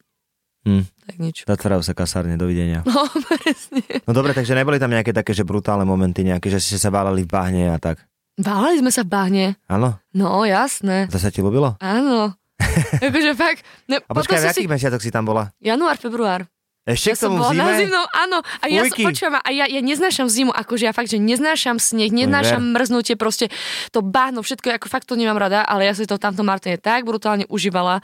Hm. 0.64 0.88
Tak 1.04 1.16
nič. 1.20 1.36
Zatvarajú 1.44 1.84
sa 1.84 1.92
kasárne, 1.92 2.40
dovidenia. 2.40 2.88
No, 2.88 3.04
presne. 3.28 3.84
No 4.08 4.16
dobre, 4.16 4.32
takže 4.32 4.56
neboli 4.56 4.80
tam 4.80 4.96
nejaké 4.96 5.12
také, 5.12 5.36
že 5.36 5.44
brutálne 5.44 5.84
momenty 5.84 6.24
nejaké, 6.24 6.48
že 6.48 6.64
ste 6.64 6.80
sa 6.80 6.88
válali 6.88 7.28
v 7.28 7.30
bahne 7.30 7.64
a 7.68 7.78
tak. 7.78 8.00
Válali 8.40 8.80
sme 8.80 8.90
sa 8.90 9.04
v 9.04 9.10
bahne. 9.12 9.46
Áno? 9.68 10.00
No, 10.16 10.42
jasné. 10.48 11.12
To 11.12 11.20
sa 11.20 11.30
ti 11.30 11.44
ľúbilo? 11.44 11.76
Áno. 11.84 12.34
akože 13.06 13.32
fakt. 13.36 13.62
No, 13.92 14.00
A 14.00 14.14
počkaj, 14.16 14.40
v 14.40 14.50
akých 14.50 14.72
mesiacoch 14.72 15.04
si 15.04 15.12
tam 15.12 15.28
bola? 15.28 15.52
Január, 15.60 16.00
február. 16.00 16.48
Ešte 16.84 17.08
Ja 17.12 17.16
k 17.16 17.20
som 17.24 17.32
tomu 17.32 17.48
bola 17.48 17.52
v 17.52 17.56
na 17.56 17.64
zime? 17.64 17.80
zimnou, 17.88 18.06
áno. 18.12 18.38
A 18.60 18.66
ja, 18.68 18.84
som, 18.92 19.00
počujem, 19.08 19.34
a 19.40 19.50
ja, 19.56 19.66
ja 19.72 19.80
neznášam 19.80 20.28
zimu, 20.28 20.52
akože 20.52 20.84
ja 20.84 20.92
fakt, 20.92 21.08
že 21.08 21.16
neznášam 21.16 21.80
sneh, 21.80 22.12
neznášam 22.12 22.60
ver. 22.60 22.72
mrznutie, 22.76 23.16
proste 23.16 23.48
to 23.96 24.04
bahno, 24.04 24.44
všetko, 24.44 24.68
ako 24.76 24.92
fakt 24.92 25.08
to 25.08 25.16
nemám 25.16 25.40
rada, 25.40 25.64
ale 25.64 25.88
ja 25.88 25.96
si 25.96 26.04
to 26.04 26.20
v 26.20 26.24
tamtom 26.28 26.44
Martine 26.44 26.76
tak 26.76 27.08
brutálne 27.08 27.48
užívala. 27.48 28.04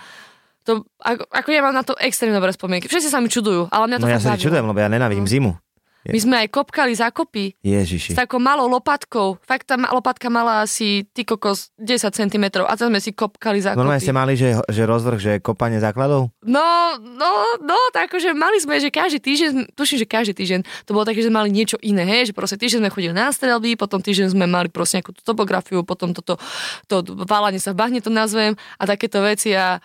To, 0.64 0.88
ako, 1.04 1.28
ako 1.28 1.50
ja 1.52 1.62
mám 1.64 1.76
na 1.76 1.84
to 1.84 1.92
extrémne 2.00 2.40
dobré 2.40 2.56
spomienky. 2.56 2.88
Všetci 2.88 3.12
sa 3.12 3.20
mi 3.20 3.28
čudujú, 3.28 3.68
ale 3.68 3.84
mňa 3.92 3.98
to 4.00 4.06
No 4.08 4.12
ja 4.16 4.20
sa 4.24 4.40
čudujem, 4.40 4.64
lebo 4.64 4.80
ja 4.80 4.88
nenávidím 4.88 5.28
zimu. 5.28 5.60
My 6.08 6.20
sme 6.20 6.36
aj 6.46 6.48
kopkali 6.56 6.96
zákopy 6.96 7.60
Ježiši. 7.60 8.16
s 8.16 8.18
takou 8.18 8.40
malou 8.40 8.72
lopatkou. 8.72 9.36
Fakt 9.44 9.68
tá 9.68 9.76
lopatka 9.76 10.32
mala 10.32 10.64
asi 10.64 11.04
ty 11.12 11.28
kokos 11.28 11.76
10 11.76 12.16
cm 12.16 12.46
a 12.64 12.74
tam 12.80 12.88
sme 12.88 13.04
si 13.04 13.12
kopkali 13.12 13.60
zákopy. 13.60 13.80
Normálne 13.84 14.00
ste 14.00 14.16
mali, 14.16 14.40
že, 14.40 14.56
že 14.72 14.88
rozvrh, 14.88 15.20
že 15.20 15.32
kopanie 15.44 15.84
základov? 15.84 16.32
No, 16.48 16.96
no, 16.96 17.60
no, 17.60 17.78
tak 17.92 18.16
akože 18.16 18.32
mali 18.32 18.64
sme, 18.64 18.80
že 18.80 18.88
každý 18.88 19.20
týždeň, 19.20 19.76
tuším, 19.76 20.00
že 20.00 20.08
každý 20.08 20.34
týždeň, 20.40 20.88
to 20.88 20.96
bolo 20.96 21.04
také, 21.04 21.20
že 21.20 21.28
mali 21.28 21.52
niečo 21.52 21.76
iné, 21.84 22.08
hej, 22.08 22.32
že 22.32 22.34
proste 22.34 22.56
týždeň 22.56 22.88
sme 22.88 22.96
chodili 22.96 23.14
na 23.14 23.36
strelby, 23.36 23.76
potom 23.76 24.00
týždeň 24.00 24.32
sme 24.32 24.48
mali 24.48 24.72
proste 24.72 25.04
nejakú 25.04 25.12
topografiu, 25.20 25.84
potom 25.84 26.16
toto, 26.16 26.40
to 26.88 27.04
válanie 27.28 27.60
sa 27.60 27.76
v 27.76 27.84
bahne 27.84 28.00
to 28.00 28.08
nazvem 28.08 28.56
a 28.80 28.84
takéto 28.88 29.20
veci 29.20 29.52
a 29.52 29.84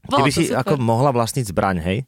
Ty 0.00 0.24
by 0.24 0.32
to 0.32 0.36
si 0.40 0.44
super. 0.48 0.64
ako 0.64 0.74
mohla 0.80 1.12
vlastniť 1.12 1.44
zbraň, 1.52 1.76
hej? 1.84 1.98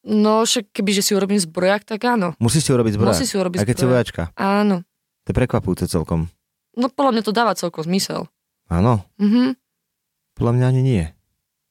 No, 0.00 0.42
však 0.42 0.70
kebyže 0.70 1.02
si 1.02 1.12
urobím 1.12 1.36
zbrojak, 1.36 1.82
tak 1.84 2.00
áno. 2.04 2.32
Musíš 2.38 2.64
si 2.64 2.70
urobiť 2.70 2.94
zbroj. 2.94 3.10
Musí 3.10 3.24
si 3.24 3.34
urobiť 3.34 3.58
Aj 3.58 3.66
keď 3.66 3.74
si 3.74 3.80
zbrojak. 3.80 3.92
vojačka. 3.92 4.22
Áno. 4.34 4.76
To 5.24 5.28
je 5.28 5.36
prekvapujúce 5.36 5.84
celkom. 5.86 6.30
No 6.72 6.86
podľa 6.86 7.12
mňa 7.12 7.22
to 7.22 7.32
dáva 7.32 7.52
celkom 7.52 7.82
zmysel. 7.82 8.30
Áno, 8.66 9.02
Mhm. 9.16 9.58
podľa 10.32 10.52
mňa 10.54 10.66
ani 10.66 10.82
nie. 10.82 11.04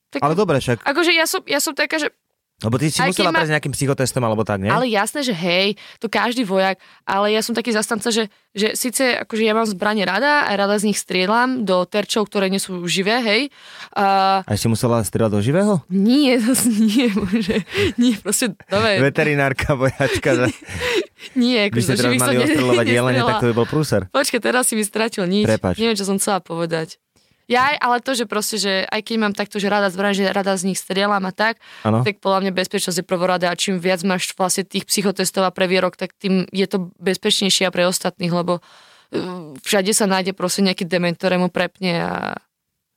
Tak, 0.10 0.22
Ale 0.22 0.34
dobre, 0.34 0.58
však, 0.58 0.84
Akože 0.84 1.12
ja 1.12 1.24
som, 1.24 1.44
ja 1.44 1.60
som 1.60 1.72
taká, 1.72 1.98
že 1.98 2.12
lebo 2.60 2.76
ty 2.76 2.90
si 2.90 2.98
Aj 2.98 3.08
musela 3.08 3.30
ma- 3.30 3.38
prejsť 3.38 3.54
nejakým 3.54 3.74
psychotestom 3.74 4.22
alebo 4.22 4.42
tak, 4.42 4.58
nie? 4.60 4.68
Ale 4.68 4.86
jasné, 4.86 5.22
že 5.22 5.30
hej, 5.30 5.74
to 5.98 6.08
každý 6.08 6.42
vojak, 6.42 6.78
ale 7.04 7.30
ja 7.30 7.40
som 7.40 7.54
taký 7.54 7.70
zastanca, 7.70 8.10
že, 8.10 8.28
že 8.52 8.74
síce 8.74 9.14
akože 9.20 9.44
ja 9.44 9.54
mám 9.54 9.64
zbranie 9.64 10.02
rada 10.02 10.42
a 10.42 10.52
rada 10.52 10.74
z 10.76 10.90
nich 10.90 10.98
strieľam 10.98 11.62
do 11.62 11.84
terčov, 11.84 12.26
ktoré 12.26 12.50
nie 12.50 12.58
sú 12.58 12.82
živé, 12.84 13.22
hej. 13.22 13.42
A 13.94 14.42
A 14.42 14.52
si 14.54 14.66
musela 14.66 14.98
strieľať 15.00 15.32
do 15.32 15.40
živého? 15.40 15.74
nie, 15.88 16.34
to 16.42 16.52
nie, 16.68 17.14
že, 17.38 17.62
nie, 17.96 18.14
proste, 18.16 18.58
dobre, 18.66 18.98
Veterinárka, 19.00 19.78
vojačka. 19.78 20.50
že- 20.50 20.58
nie, 21.36 21.70
akože 21.70 21.94
do 21.94 22.04
živých 22.10 22.22
som 22.22 22.34
ne- 23.16 23.30
tak 23.30 23.38
to 23.40 23.50
by 23.50 23.56
bol 23.56 23.68
prúser. 23.68 24.10
Počkaj, 24.10 24.40
teraz 24.40 24.66
si 24.66 24.74
mi 24.74 24.82
stratil 24.82 25.30
nič. 25.30 25.46
Prepač. 25.46 25.78
Neviem, 25.78 25.94
čo 25.94 26.06
som 26.06 26.18
chcela 26.18 26.42
povedať. 26.42 26.98
Ja 27.48 27.72
aj, 27.72 27.76
ale 27.80 27.98
to, 28.04 28.12
že 28.12 28.28
proste, 28.28 28.60
že 28.60 28.84
aj 28.92 29.02
keď 29.08 29.16
mám 29.24 29.32
takto, 29.32 29.56
že 29.56 29.72
rada 29.72 29.88
zbraň, 29.88 30.20
že 30.20 30.26
rada 30.28 30.52
z 30.60 30.68
nich 30.68 30.80
strieľam 30.80 31.24
a 31.24 31.32
tak, 31.32 31.64
Áno. 31.88 32.04
tak 32.04 32.20
podľa 32.20 32.44
mňa 32.44 32.52
bezpečnosť 32.52 33.00
je 33.00 33.06
prvorada 33.08 33.48
a 33.48 33.56
čím 33.56 33.80
viac 33.80 34.04
máš 34.04 34.36
vlastne 34.36 34.68
tých 34.68 34.84
psychotestov 34.84 35.48
a 35.48 35.56
previerok, 35.56 35.96
tak 35.96 36.12
tým 36.20 36.44
je 36.52 36.68
to 36.68 36.92
bezpečnejšie 37.00 37.64
a 37.64 37.72
pre 37.72 37.88
ostatných, 37.88 38.36
lebo 38.36 38.60
uh, 38.60 39.56
všade 39.64 39.96
sa 39.96 40.12
nájde 40.12 40.36
proste 40.36 40.60
nejaký 40.60 40.84
dement, 40.84 41.16
ktorému 41.16 41.48
prepne 41.48 42.04
a 42.04 42.14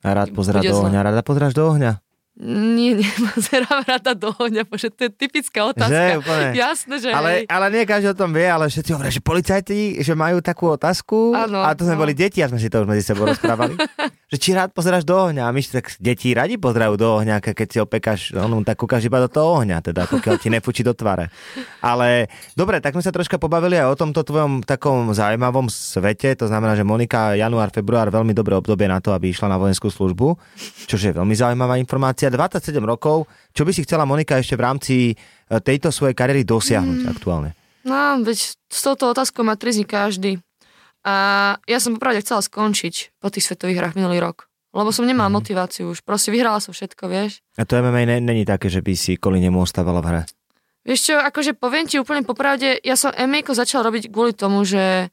A 0.02 0.10
rád 0.10 0.34
pozerá 0.34 0.58
do 0.58 0.74
ohňa. 0.74 1.06
Rada 1.06 1.22
pozeráš 1.22 1.54
do 1.54 1.70
ohňa? 1.70 2.02
Nie, 2.40 2.96
nepozerám 2.96 3.82
rada 3.90 4.14
do 4.14 4.30
ohňa, 4.32 4.62
bože, 4.64 4.88
to 4.88 5.06
je 5.06 5.10
typická 5.12 5.66
otázka. 5.66 5.92
Že, 5.92 6.18
úplne. 6.22 6.46
Jasné, 6.56 6.94
že 7.02 7.08
Ale, 7.12 7.28
hej. 7.36 7.44
ale 7.50 7.66
nie 7.74 7.82
každý 7.84 8.14
o 8.14 8.16
tom 8.16 8.30
vie, 8.32 8.46
ale 8.48 8.70
všetci 8.70 8.90
hovoria, 8.96 9.12
že 9.12 9.20
policajti, 9.20 10.00
že 10.00 10.12
majú 10.16 10.40
takú 10.40 10.72
otázku 10.72 11.36
Áno, 11.36 11.60
a 11.60 11.74
to 11.76 11.84
sme 11.84 11.98
no. 11.98 12.02
boli 12.06 12.16
deti 12.16 12.40
a 12.40 12.48
sme 12.48 12.56
si 12.56 12.70
to 12.70 12.80
už 12.80 12.88
medzi 12.88 13.04
sebou 13.04 13.28
rozprávali. 13.28 13.76
že 14.30 14.36
či 14.38 14.54
rád 14.54 14.70
pozeráš 14.70 15.02
do 15.02 15.18
ohňa 15.18 15.42
a 15.42 15.50
my 15.50 15.58
tak 15.58 15.90
deti 15.98 16.30
radi 16.30 16.54
pozerajú 16.54 16.94
do 16.94 17.18
ohňa, 17.18 17.42
ke- 17.42 17.52
keď 17.52 17.68
si 17.68 17.78
opekáš, 17.82 18.20
no, 18.30 18.46
tak 18.62 18.78
kúkaš 18.78 19.10
iba 19.10 19.18
do 19.18 19.26
toho 19.26 19.60
ohňa, 19.60 19.82
teda 19.82 20.06
pokiaľ 20.06 20.36
ti 20.38 20.48
nefučí 20.54 20.86
do 20.86 20.94
tvare. 20.94 21.34
Ale 21.82 22.30
dobre, 22.54 22.78
tak 22.78 22.94
sme 22.94 23.02
sa 23.02 23.10
troška 23.10 23.42
pobavili 23.42 23.74
aj 23.82 23.90
o 23.90 23.98
tomto 23.98 24.22
tvojom 24.22 24.62
takom 24.62 25.10
zaujímavom 25.10 25.66
svete, 25.66 26.38
to 26.38 26.46
znamená, 26.46 26.78
že 26.78 26.86
Monika 26.86 27.34
január, 27.34 27.74
február 27.74 28.08
veľmi 28.14 28.30
dobré 28.30 28.54
obdobie 28.54 28.86
na 28.86 29.02
to, 29.02 29.10
aby 29.10 29.34
išla 29.34 29.50
na 29.50 29.58
vojenskú 29.58 29.90
službu, 29.90 30.38
čo 30.86 30.94
je 30.94 31.10
veľmi 31.10 31.34
zaujímavá 31.34 31.74
informácia. 31.82 32.19
27 32.28 32.61
rokov, 32.83 33.24
čo 33.50 33.64
by 33.64 33.72
si 33.72 33.80
chcela 33.80 34.04
Monika 34.04 34.37
ešte 34.37 34.52
v 34.52 34.62
rámci 34.62 34.94
e, 35.09 35.14
tejto 35.56 35.88
svojej 35.88 36.12
kariéry 36.12 36.44
dosiahnuť 36.44 36.98
Mm. 37.00 37.09
aktuálne? 37.09 37.50
No, 37.80 37.96
veď 38.20 38.38
s 38.52 38.80
touto 38.83 39.09
otázkou 39.09 39.40
má 39.40 39.56
trizní 39.56 39.88
každý. 39.88 40.37
A 41.00 41.14
ja 41.64 41.80
som 41.80 41.96
popravde 41.96 42.20
chcela 42.20 42.44
skončiť 42.44 43.16
po 43.16 43.33
tých 43.33 43.46
svetových 43.46 43.80
hrách 43.80 43.96
minulý 43.96 44.20
rok. 44.20 44.52
Lebo 44.70 44.92
som 44.92 45.02
nemala 45.02 45.33
Mhm. 45.33 45.35
motiváciu 45.35 45.85
už. 45.88 46.04
Proste 46.04 46.28
vyhrala 46.28 46.61
som 46.61 46.70
všetko, 46.70 47.09
vieš. 47.09 47.40
A 47.56 47.64
to 47.64 47.74
MMA 47.74 48.04
ne- 48.04 48.20
není 48.20 48.44
také, 48.44 48.68
že 48.68 48.85
by 48.85 48.92
si 48.92 49.16
kolínemu 49.16 49.56
ostávala 49.56 49.98
v 49.98 50.06
hre. 50.06 50.22
Vieš 50.80 51.00
čo, 51.02 51.14
akože 51.16 51.56
poviem 51.56 51.85
ti 51.85 51.96
úplne 51.96 52.20
popravde, 52.20 52.80
ja 52.80 52.96
som 52.96 53.12
MMA 53.12 53.52
začal 53.52 53.80
robiť 53.83 54.09
kvôli 54.09 54.33
tomu, 54.33 54.64
že 54.64 55.09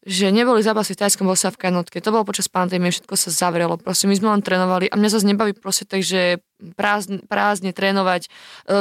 že 0.00 0.32
neboli 0.32 0.64
zápasy 0.64 0.96
v 0.96 1.00
tajskom 1.04 1.28
boxe 1.28 1.48
a 1.48 1.52
v 1.52 1.60
kanotke. 1.60 2.00
To 2.00 2.08
bolo 2.08 2.24
počas 2.24 2.48
pandémie, 2.48 2.88
všetko 2.88 3.14
sa 3.20 3.28
zavrelo. 3.28 3.76
Proste 3.76 4.08
my 4.08 4.16
sme 4.16 4.28
len 4.32 4.40
trénovali 4.40 4.88
a 4.88 4.96
mňa 4.96 5.10
zase 5.12 5.28
nebaví 5.28 5.52
proste 5.52 5.84
tak, 5.84 6.00
že 6.00 6.40
prázdne, 6.72 7.20
prázdne 7.28 7.76
trénovať 7.76 8.24
e, 8.24 8.28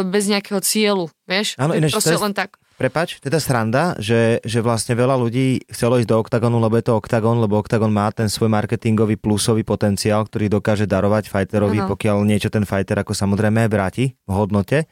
bez 0.08 0.32
nejakého 0.32 0.64
cieľu, 0.64 1.12
vieš? 1.28 1.60
Áno, 1.60 1.76
ináč 1.76 1.92
proste 1.92 2.16
je- 2.16 2.24
len 2.24 2.32
tak. 2.32 2.56
Prepač, 2.80 3.20
teda 3.20 3.44
sranda, 3.44 4.00
že, 4.00 4.40
že 4.48 4.64
vlastne 4.64 4.96
veľa 4.96 5.20
ľudí 5.20 5.68
chcelo 5.68 6.00
ísť 6.00 6.08
do 6.08 6.16
OKTAGONu, 6.24 6.64
lebo 6.64 6.80
je 6.80 6.88
to 6.88 6.96
OKTAGON, 6.96 7.44
lebo 7.44 7.60
OKTAGON 7.60 7.92
má 7.92 8.08
ten 8.16 8.32
svoj 8.32 8.48
marketingový 8.48 9.20
plusový 9.20 9.68
potenciál, 9.68 10.24
ktorý 10.24 10.48
dokáže 10.48 10.88
darovať 10.88 11.28
fajterovi, 11.28 11.84
Áno. 11.84 11.92
pokiaľ 11.92 12.24
niečo 12.24 12.48
ten 12.48 12.64
fajter 12.64 13.04
ako 13.04 13.12
samozrejme 13.12 13.68
vráti 13.68 14.16
v 14.24 14.32
hodnote. 14.32 14.88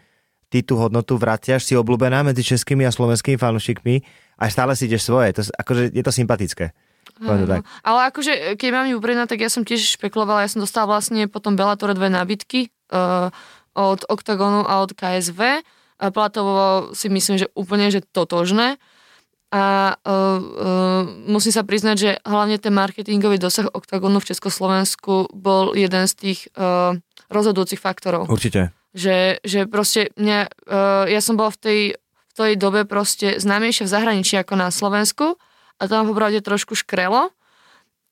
Ty 0.52 0.58
tú 0.68 0.76
hodnotu 0.76 1.16
vraciaš, 1.16 1.64
si 1.64 1.80
obľúbená 1.80 2.28
medzi 2.28 2.44
českými 2.44 2.84
a 2.84 2.92
slovenskými 2.92 3.40
fanúšikmi 3.40 3.96
a 4.38 4.44
stále 4.54 4.78
si 4.78 4.86
ideš 4.86 5.10
svoje. 5.10 5.34
To, 5.34 5.42
akože 5.44 5.92
je 5.92 6.04
to 6.06 6.14
sympatické. 6.14 6.72
To 7.18 7.34
tak. 7.50 7.66
Ale 7.82 8.00
akože, 8.14 8.60
keď 8.62 8.70
mám 8.70 8.86
ju 8.86 9.02
úprimná, 9.02 9.26
tak 9.26 9.42
ja 9.42 9.50
som 9.50 9.66
tiež 9.66 9.98
špekulovala, 9.98 10.46
ja 10.46 10.54
som 10.54 10.62
dostala 10.62 10.86
vlastne 10.98 11.26
potom 11.26 11.58
Bellatore 11.58 11.98
dve 11.98 12.14
nábytky 12.14 12.70
uh, 12.94 13.34
od 13.74 14.06
Octagonu 14.06 14.62
a 14.70 14.86
od 14.86 14.94
KSV. 14.94 15.66
A 15.98 16.14
platovo 16.14 16.94
si 16.94 17.10
myslím, 17.10 17.42
že 17.42 17.50
úplne, 17.58 17.90
že 17.90 18.06
totožné. 18.06 18.78
A 19.50 19.96
uh, 19.96 20.12
uh, 20.12 21.02
musím 21.26 21.56
sa 21.56 21.64
priznať, 21.66 21.96
že 21.96 22.12
hlavne 22.22 22.62
ten 22.62 22.76
marketingový 22.76 23.42
dosah 23.42 23.66
Octagonu 23.72 24.22
v 24.22 24.30
Československu 24.30 25.34
bol 25.34 25.74
jeden 25.74 26.06
z 26.06 26.14
tých 26.14 26.40
uh, 26.54 27.00
rozhodujúcich 27.32 27.80
faktorov 27.80 28.28
Určite. 28.28 28.76
že, 28.92 29.40
že 29.48 29.64
proste 29.64 30.12
mňa, 30.20 30.40
uh, 30.68 31.08
ja 31.08 31.24
som 31.24 31.40
bola 31.40 31.56
v 31.56 31.60
tej, 31.64 31.80
tej 32.38 32.54
dobe 32.62 32.86
proste 32.86 33.42
známejšia 33.42 33.90
v 33.90 33.94
zahraničí 33.98 34.36
ako 34.38 34.54
na 34.54 34.70
Slovensku 34.70 35.42
a 35.82 35.84
tam 35.90 36.06
popravde 36.06 36.46
trošku 36.46 36.78
škrelo 36.78 37.34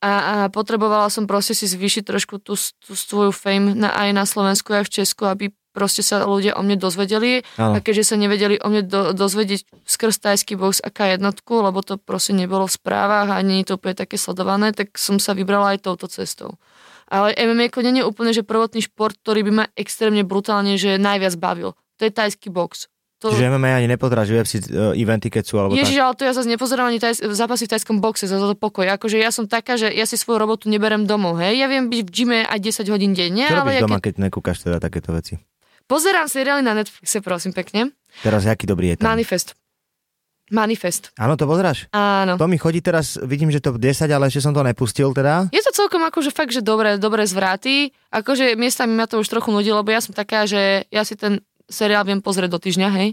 a, 0.01 0.11
a 0.11 0.35
potrebovala 0.49 1.13
som 1.13 1.29
proste 1.29 1.53
si 1.53 1.69
zvýšiť 1.69 2.03
trošku 2.05 2.41
tú, 2.41 2.57
tú 2.57 2.93
svoju 2.97 3.29
fame 3.29 3.77
na, 3.77 3.93
aj 3.93 4.09
na 4.11 4.25
Slovensku 4.25 4.73
aj 4.73 4.89
v 4.89 4.93
Česku, 5.01 5.29
aby 5.29 5.53
proste 5.75 5.99
sa 6.05 6.23
ľudia 6.23 6.55
o 6.55 6.63
mne 6.63 6.79
dozvedeli 6.79 7.43
Áno. 7.59 7.75
a 7.75 7.83
keďže 7.83 8.13
sa 8.13 8.15
nevedeli 8.15 8.55
o 8.63 8.67
mne 8.71 8.87
do, 8.87 9.11
dozvedieť 9.11 9.67
skrz 9.83 10.23
tajský 10.23 10.55
box 10.55 10.79
a 10.79 10.87
K1, 10.87 11.19
lebo 11.43 11.79
to 11.83 11.99
proste 11.99 12.31
nebolo 12.31 12.63
v 12.65 12.75
správach 12.79 13.27
a 13.27 13.43
nie 13.43 13.61
je 13.61 13.73
to 13.73 13.77
úplne 13.77 13.95
také 13.99 14.15
sledované, 14.15 14.71
tak 14.71 14.95
som 14.95 15.19
sa 15.19 15.35
vybrala 15.35 15.75
aj 15.75 15.83
touto 15.83 16.07
cestou. 16.07 16.55
Ale 17.05 17.37
MMA 17.37 17.69
nie 17.85 18.01
je 18.01 18.07
úplne, 18.07 18.33
že 18.33 18.41
prvotný 18.41 18.81
šport, 18.81 19.13
ktorý 19.21 19.45
by 19.45 19.51
ma 19.51 19.65
extrémne 19.77 20.25
brutálne, 20.25 20.73
že 20.79 20.97
najviac 20.97 21.37
bavil. 21.37 21.77
To 21.99 22.01
je 22.01 22.11
tajský 22.11 22.49
box. 22.49 22.89
To... 23.23 23.31
Čiže 23.31 23.47
MMA 23.47 23.79
ani 23.79 23.87
nepodráš 23.87 24.27
UFC 24.27 24.59
uh, 24.67 24.91
eventy, 24.91 25.31
keď 25.31 25.43
sú, 25.47 25.55
alebo 25.55 25.71
Ježiš, 25.71 25.95
tak. 25.95 26.03
ale 26.03 26.13
to 26.19 26.23
ja 26.27 26.33
zase 26.35 26.51
nepozerám 26.51 26.91
ani 26.91 26.99
taj, 26.99 27.15
zápasy 27.15 27.63
v 27.65 27.71
tajskom 27.71 28.03
boxe, 28.03 28.27
za 28.27 28.35
to 28.35 28.55
pokoj. 28.59 28.83
Akože 28.91 29.15
ja 29.15 29.31
som 29.31 29.47
taká, 29.47 29.79
že 29.79 29.87
ja 29.87 30.03
si 30.03 30.19
svoju 30.19 30.35
robotu 30.35 30.67
neberem 30.67 31.07
domov, 31.07 31.39
hej. 31.39 31.63
Ja 31.63 31.71
viem 31.71 31.87
byť 31.87 32.01
v 32.03 32.11
gyme 32.11 32.39
aj 32.43 32.59
10 32.59 32.91
hodín 32.91 33.15
denne, 33.15 33.47
Čo 33.47 33.55
ale 33.55 33.59
robíš 33.63 33.75
ja 33.79 33.83
doma, 33.87 33.97
keď... 34.03 34.03
keď 34.03 34.13
nekúkaš 34.27 34.57
teda 34.67 34.77
takéto 34.83 35.15
veci? 35.15 35.39
pozerám 35.85 36.27
seriály 36.29 36.61
na 36.65 36.73
Netflixe, 36.73 37.21
prosím 37.21 37.53
pekne. 37.53 37.93
Teraz, 38.25 38.45
aký 38.49 38.65
dobrý 38.65 38.93
je 38.93 38.95
tam? 39.01 39.13
Manifest. 39.15 39.53
Manifest. 40.53 41.09
Áno, 41.17 41.33
to 41.33 41.49
pozeráš? 41.49 41.89
Áno. 41.89 42.37
To 42.37 42.45
mi 42.45 42.61
chodí 42.61 42.77
teraz, 42.77 43.17
vidím, 43.17 43.49
že 43.49 43.57
to 43.57 43.81
10, 43.81 44.05
ale 44.13 44.29
ešte 44.29 44.45
som 44.45 44.53
to 44.53 44.61
nepustil 44.61 45.09
teda. 45.09 45.49
Je 45.49 45.61
to 45.65 45.73
celkom 45.73 46.05
akože 46.05 46.29
fakt, 46.29 46.53
že 46.53 46.61
dobré, 46.61 47.01
dobré 47.01 47.25
zvraty. 47.25 47.89
Akože 48.13 48.53
miestami 48.53 48.93
ma 48.93 49.09
to 49.09 49.17
už 49.17 49.25
trochu 49.25 49.49
nudí, 49.49 49.73
lebo 49.73 49.89
ja 49.89 50.05
som 50.05 50.13
taká, 50.13 50.45
že 50.45 50.85
ja 50.93 51.01
si 51.01 51.17
ten 51.17 51.41
seriál 51.67 52.03
viem 52.03 52.21
pozrieť 52.21 52.49
do 52.51 52.59
týždňa, 52.59 52.89
hej. 52.95 53.09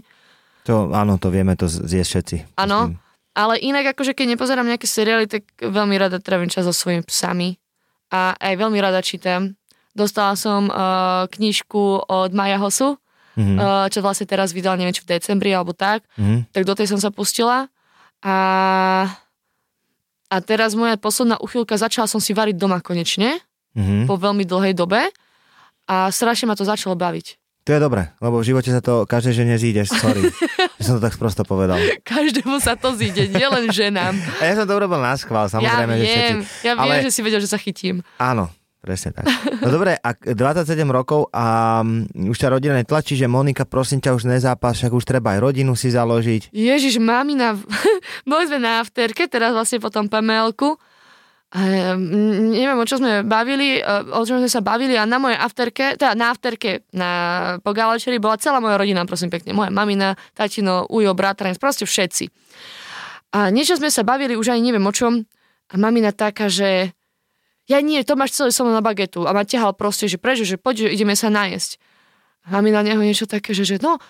To, 0.63 0.89
áno, 0.95 1.19
to 1.19 1.27
vieme 1.27 1.53
to 1.53 1.67
zjesť 1.67 2.09
všetci. 2.09 2.37
Áno. 2.55 2.95
Ale 3.33 3.57
inak 3.57 3.97
akože 3.97 4.13
keď 4.13 4.37
nepozerám 4.37 4.69
nejaké 4.69 4.85
seriály, 4.85 5.25
tak 5.25 5.43
veľmi 5.57 5.97
rada 5.97 6.21
trávim 6.21 6.47
čas 6.47 6.63
so 6.63 6.71
svojimi 6.71 7.01
psami. 7.03 7.57
A 8.13 8.37
aj 8.37 8.53
veľmi 8.55 8.77
rada 8.77 9.01
čítam. 9.01 9.57
Dostala 9.91 10.37
som 10.37 10.69
uh, 10.69 11.25
knižku 11.27 12.05
od 12.05 12.31
Maja 12.31 12.57
Hosu, 12.57 12.97
Mhm. 13.33 13.57
uh, 13.57 13.89
čo 13.89 14.05
vlastne 14.05 14.29
teraz 14.29 14.53
vydal, 14.53 14.77
neviem, 14.77 14.93
či 14.93 15.01
v 15.01 15.17
decembri 15.17 15.49
alebo 15.49 15.73
tak. 15.73 16.05
Mhm. 16.15 16.53
Tak 16.53 16.63
do 16.63 16.77
tej 16.77 16.85
som 16.85 17.01
sa 17.01 17.09
pustila. 17.09 17.65
A, 18.21 18.35
A 20.29 20.41
teraz 20.41 20.73
moja 20.73 20.97
posledná 20.97 21.37
uchylka, 21.37 21.77
začala 21.77 22.09
som 22.09 22.17
si 22.17 22.33
variť 22.33 22.57
doma 22.57 22.81
konečne, 22.81 23.37
Mhm. 23.73 24.05
po 24.05 24.17
veľmi 24.17 24.45
dlhej 24.45 24.73
dobe 24.73 25.09
a 25.85 26.09
strašne 26.09 26.45
ma 26.45 26.53
to 26.53 26.61
začalo 26.61 26.93
baviť. 26.93 27.41
To 27.63 27.71
je 27.71 27.79
dobré, 27.79 28.11
lebo 28.19 28.43
v 28.43 28.51
živote 28.51 28.67
sa 28.67 28.79
to 28.79 29.07
každej 29.07 29.39
žene 29.39 29.55
zíde, 29.55 29.87
sorry, 29.87 30.27
že 30.77 30.83
som 30.83 30.99
to 30.99 31.01
tak 31.01 31.15
prosto 31.15 31.41
povedal. 31.41 31.79
Každému 32.03 32.59
sa 32.59 32.75
to 32.75 32.91
zíde, 32.91 33.31
nielen 33.31 33.71
ženám. 33.71 34.19
A 34.43 34.51
ja 34.51 34.59
som 34.59 34.67
to 34.67 34.73
urobil 34.73 34.99
na 34.99 35.15
schvál, 35.15 35.47
Ja 35.47 35.55
samozrejme, 35.55 35.93
že 35.95 36.03
všetci. 36.03 36.19
viem, 36.29 36.39
ja 36.61 36.71
viem, 36.75 36.83
Ale- 36.83 36.99
že 37.01 37.11
si 37.11 37.21
vedel, 37.21 37.39
že 37.39 37.47
sa 37.47 37.55
chytím. 37.55 38.03
Áno, 38.19 38.51
presne 38.79 39.15
tak. 39.15 39.31
No 39.63 39.71
dobre, 39.71 39.95
ak 39.95 40.35
27 40.35 40.75
rokov 40.85 41.31
a 41.31 41.79
mm, 41.79 42.27
už 42.27 42.35
ťa 42.35 42.51
rodina 42.51 42.75
netlačí, 42.75 43.15
že 43.15 43.31
Monika, 43.31 43.63
prosím 43.63 44.03
ťa, 44.03 44.11
už 44.11 44.27
nezápas, 44.27 44.75
však 44.75 44.91
už 44.91 45.07
treba 45.07 45.31
aj 45.31 45.39
rodinu 45.39 45.71
si 45.71 45.87
založiť. 45.87 46.51
Ježiš, 46.51 46.99
mamina, 46.99 47.55
boli 48.27 48.43
sme 48.43 48.59
na 48.59 48.83
afterke, 48.83 49.31
teraz 49.31 49.55
vlastne 49.55 49.79
po 49.79 49.87
tom 49.87 50.11
Um, 51.53 52.49
neviem, 52.49 52.81
o 52.81 52.85
čo 52.89 52.97
sme 52.97 53.21
bavili, 53.21 53.77
eh, 53.77 53.85
o 54.09 54.25
čom 54.25 54.41
sme 54.41 54.49
sa 54.49 54.65
bavili 54.65 54.97
a 54.97 55.05
na 55.05 55.21
mojej 55.21 55.37
afterke, 55.37 55.93
teda 56.01 56.17
na 56.17 56.33
afterke 56.33 56.81
na, 56.89 57.09
po 57.61 57.77
bola 57.77 58.41
celá 58.41 58.57
moja 58.57 58.73
rodina, 58.73 59.05
prosím 59.05 59.29
pekne. 59.29 59.53
Moja 59.53 59.69
mamina, 59.69 60.17
tatino, 60.33 60.89
ujo, 60.89 61.13
bratranec, 61.13 61.61
proste 61.61 61.85
všetci. 61.85 62.25
A 63.37 63.53
niečo 63.53 63.77
sme 63.77 63.93
sa 63.93 64.01
bavili, 64.01 64.33
už 64.33 64.49
ani 64.49 64.73
neviem 64.73 64.81
o 64.81 64.89
čom. 64.89 65.29
A 65.69 65.77
mamina 65.77 66.09
taká, 66.09 66.49
že 66.49 66.89
ja 67.69 67.79
nie, 67.85 68.01
to 68.01 68.17
máš 68.17 68.33
celé 68.33 68.49
so 68.49 68.65
mnou 68.65 68.73
na 68.73 68.81
bagetu. 68.81 69.29
A 69.29 69.31
ma 69.37 69.45
ťahal 69.45 69.77
proste, 69.77 70.09
že 70.09 70.17
prečo, 70.17 70.41
že 70.49 70.57
poď, 70.57 70.89
že 70.89 70.97
ideme 70.97 71.13
sa 71.13 71.29
nájsť. 71.29 71.77
A 72.49 72.59
mami 72.59 72.73
na 72.73 72.81
neho 72.81 72.99
niečo 72.99 73.29
také, 73.29 73.53
že, 73.53 73.63
že 73.63 73.77
no, 73.77 74.01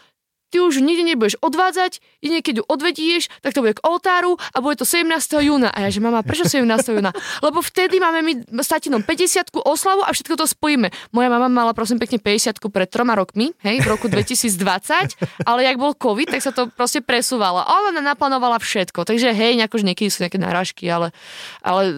ty 0.54 0.62
už 0.62 0.86
nikde 0.86 1.10
nebudeš 1.10 1.42
odvádzať, 1.42 1.98
i 2.22 2.30
keď 2.38 2.62
ju 2.62 2.63
odvedieš, 2.70 3.34
tak 3.42 3.58
to 3.58 3.66
bude 3.66 3.82
k 3.82 3.82
oltáru 3.82 4.38
a 4.54 4.62
bude 4.62 4.78
to 4.78 4.86
17. 4.86 5.10
júna. 5.42 5.74
A 5.74 5.82
ja, 5.82 5.89
že 5.89 5.98
mama, 5.98 6.22
prečo 6.22 6.46
17. 6.46 6.70
júna? 6.94 7.10
Lebo 7.42 7.66
vtedy 7.66 7.98
máme 7.98 8.22
my 8.22 8.34
s 8.62 8.70
tatinom 8.70 9.02
50 9.02 9.50
oslavu 9.66 10.06
a 10.06 10.13
všetko 10.13 10.38
to 10.38 10.46
spojíme. 10.46 10.94
Moja 11.10 11.34
mama 11.34 11.50
mala 11.50 11.74
prosím 11.74 11.98
pekne 11.98 12.22
50 12.22 12.62
pred 12.70 12.86
troma 12.86 13.18
rokmi, 13.18 13.50
hej, 13.66 13.82
v 13.82 13.88
roku 13.89 14.06
2020, 14.06 15.18
ale 15.50 15.60
jak 15.66 15.82
bol 15.82 15.98
COVID, 15.98 16.30
tak 16.30 16.42
sa 16.46 16.54
to 16.54 16.70
proste 16.70 17.02
presúvalo. 17.02 17.66
A 17.66 17.89
ona 17.89 18.06
naplánovala 18.06 18.62
všetko. 18.62 19.10
Takže 19.10 19.34
hej, 19.34 19.58
akože 19.66 19.89
niekedy 19.89 20.13
sú 20.13 20.22
nejaké 20.22 20.38
narážky, 20.38 20.86
ale, 20.86 21.10
ale 21.66 21.89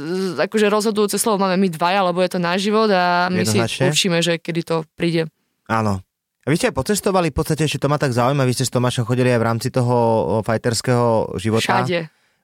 akože 0.47 0.71
rozhodujúce 0.71 1.19
slovo 1.19 1.43
máme 1.43 1.59
my 1.59 1.67
dvaja, 1.67 2.07
lebo 2.07 2.23
je 2.23 2.31
to 2.31 2.39
náš 2.39 2.63
život 2.63 2.87
a 2.87 3.27
my 3.27 3.43
si 3.43 3.59
určíme, 3.59 4.23
že 4.23 4.39
kedy 4.39 4.61
to 4.63 4.87
príde. 4.95 5.27
Áno. 5.67 6.05
A 6.45 6.53
vy 6.53 6.61
ste 6.61 6.69
aj 6.69 6.77
pocestovali, 6.77 7.33
v 7.33 7.37
podstate 7.41 7.65
ešte 7.65 7.81
to 7.81 7.89
ma 7.89 7.97
tak 7.97 8.13
zaujíma, 8.13 8.45
vy 8.45 8.53
ste 8.53 8.69
s 8.69 8.73
Tomášom 8.73 9.09
chodili 9.09 9.33
aj 9.33 9.41
v 9.41 9.47
rámci 9.49 9.67
toho 9.73 9.97
o, 9.97 10.45
fighterského 10.45 11.33
života. 11.41 11.81
Všade. 11.81 11.99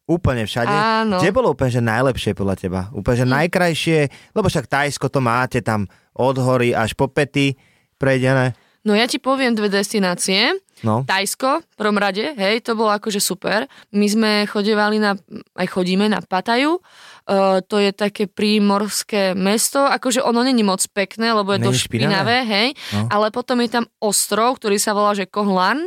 Úplne 0.09 0.49
všade. 0.49 0.73
Áno. 0.73 1.21
Kde 1.21 1.29
bolo 1.29 1.53
úplne, 1.53 1.69
že 1.69 1.85
najlepšie 1.85 2.33
podľa 2.33 2.55
teba? 2.57 2.81
Úplne, 2.97 3.17
že 3.21 3.27
najkrajšie, 3.29 3.99
lebo 4.33 4.49
však 4.49 4.65
Tajsko 4.65 5.05
to 5.13 5.21
máte 5.21 5.61
tam 5.61 5.85
od 6.17 6.35
hory 6.41 6.73
až 6.73 6.97
po 6.97 7.13
pety 7.13 7.53
prejdené. 8.01 8.57
No 8.81 8.97
ja 8.97 9.05
ti 9.05 9.21
poviem 9.21 9.53
dve 9.53 9.69
destinácie. 9.69 10.57
No, 10.81 11.05
Tajsko, 11.05 11.61
v 11.61 11.75
prvom 11.77 11.97
rade, 11.97 12.33
hej, 12.33 12.65
to 12.65 12.73
bolo 12.73 12.89
akože 12.89 13.21
super. 13.21 13.69
My 13.93 14.07
sme 14.09 14.31
chodevali 14.49 14.97
na, 14.97 15.13
aj 15.53 15.67
chodíme 15.69 16.09
na 16.09 16.19
Pataju, 16.19 16.81
uh, 16.81 17.61
to 17.61 17.77
je 17.77 17.93
také 17.93 18.25
prímorské 18.25 19.37
mesto, 19.37 19.85
akože 19.85 20.25
ono 20.25 20.41
není 20.41 20.65
moc 20.65 20.81
pekné, 20.89 21.33
lebo 21.33 21.53
je 21.53 21.61
to 21.61 21.71
špinavé, 21.73 21.85
špinavé? 21.85 22.37
hej, 22.45 22.67
No. 22.97 23.07
ale 23.13 23.29
potom 23.29 23.61
je 23.61 23.69
tam 23.69 23.85
ostrov, 24.01 24.57
ktorý 24.57 24.81
sa 24.81 24.97
volá, 24.97 25.13
že 25.13 25.29
Kohlan 25.29 25.85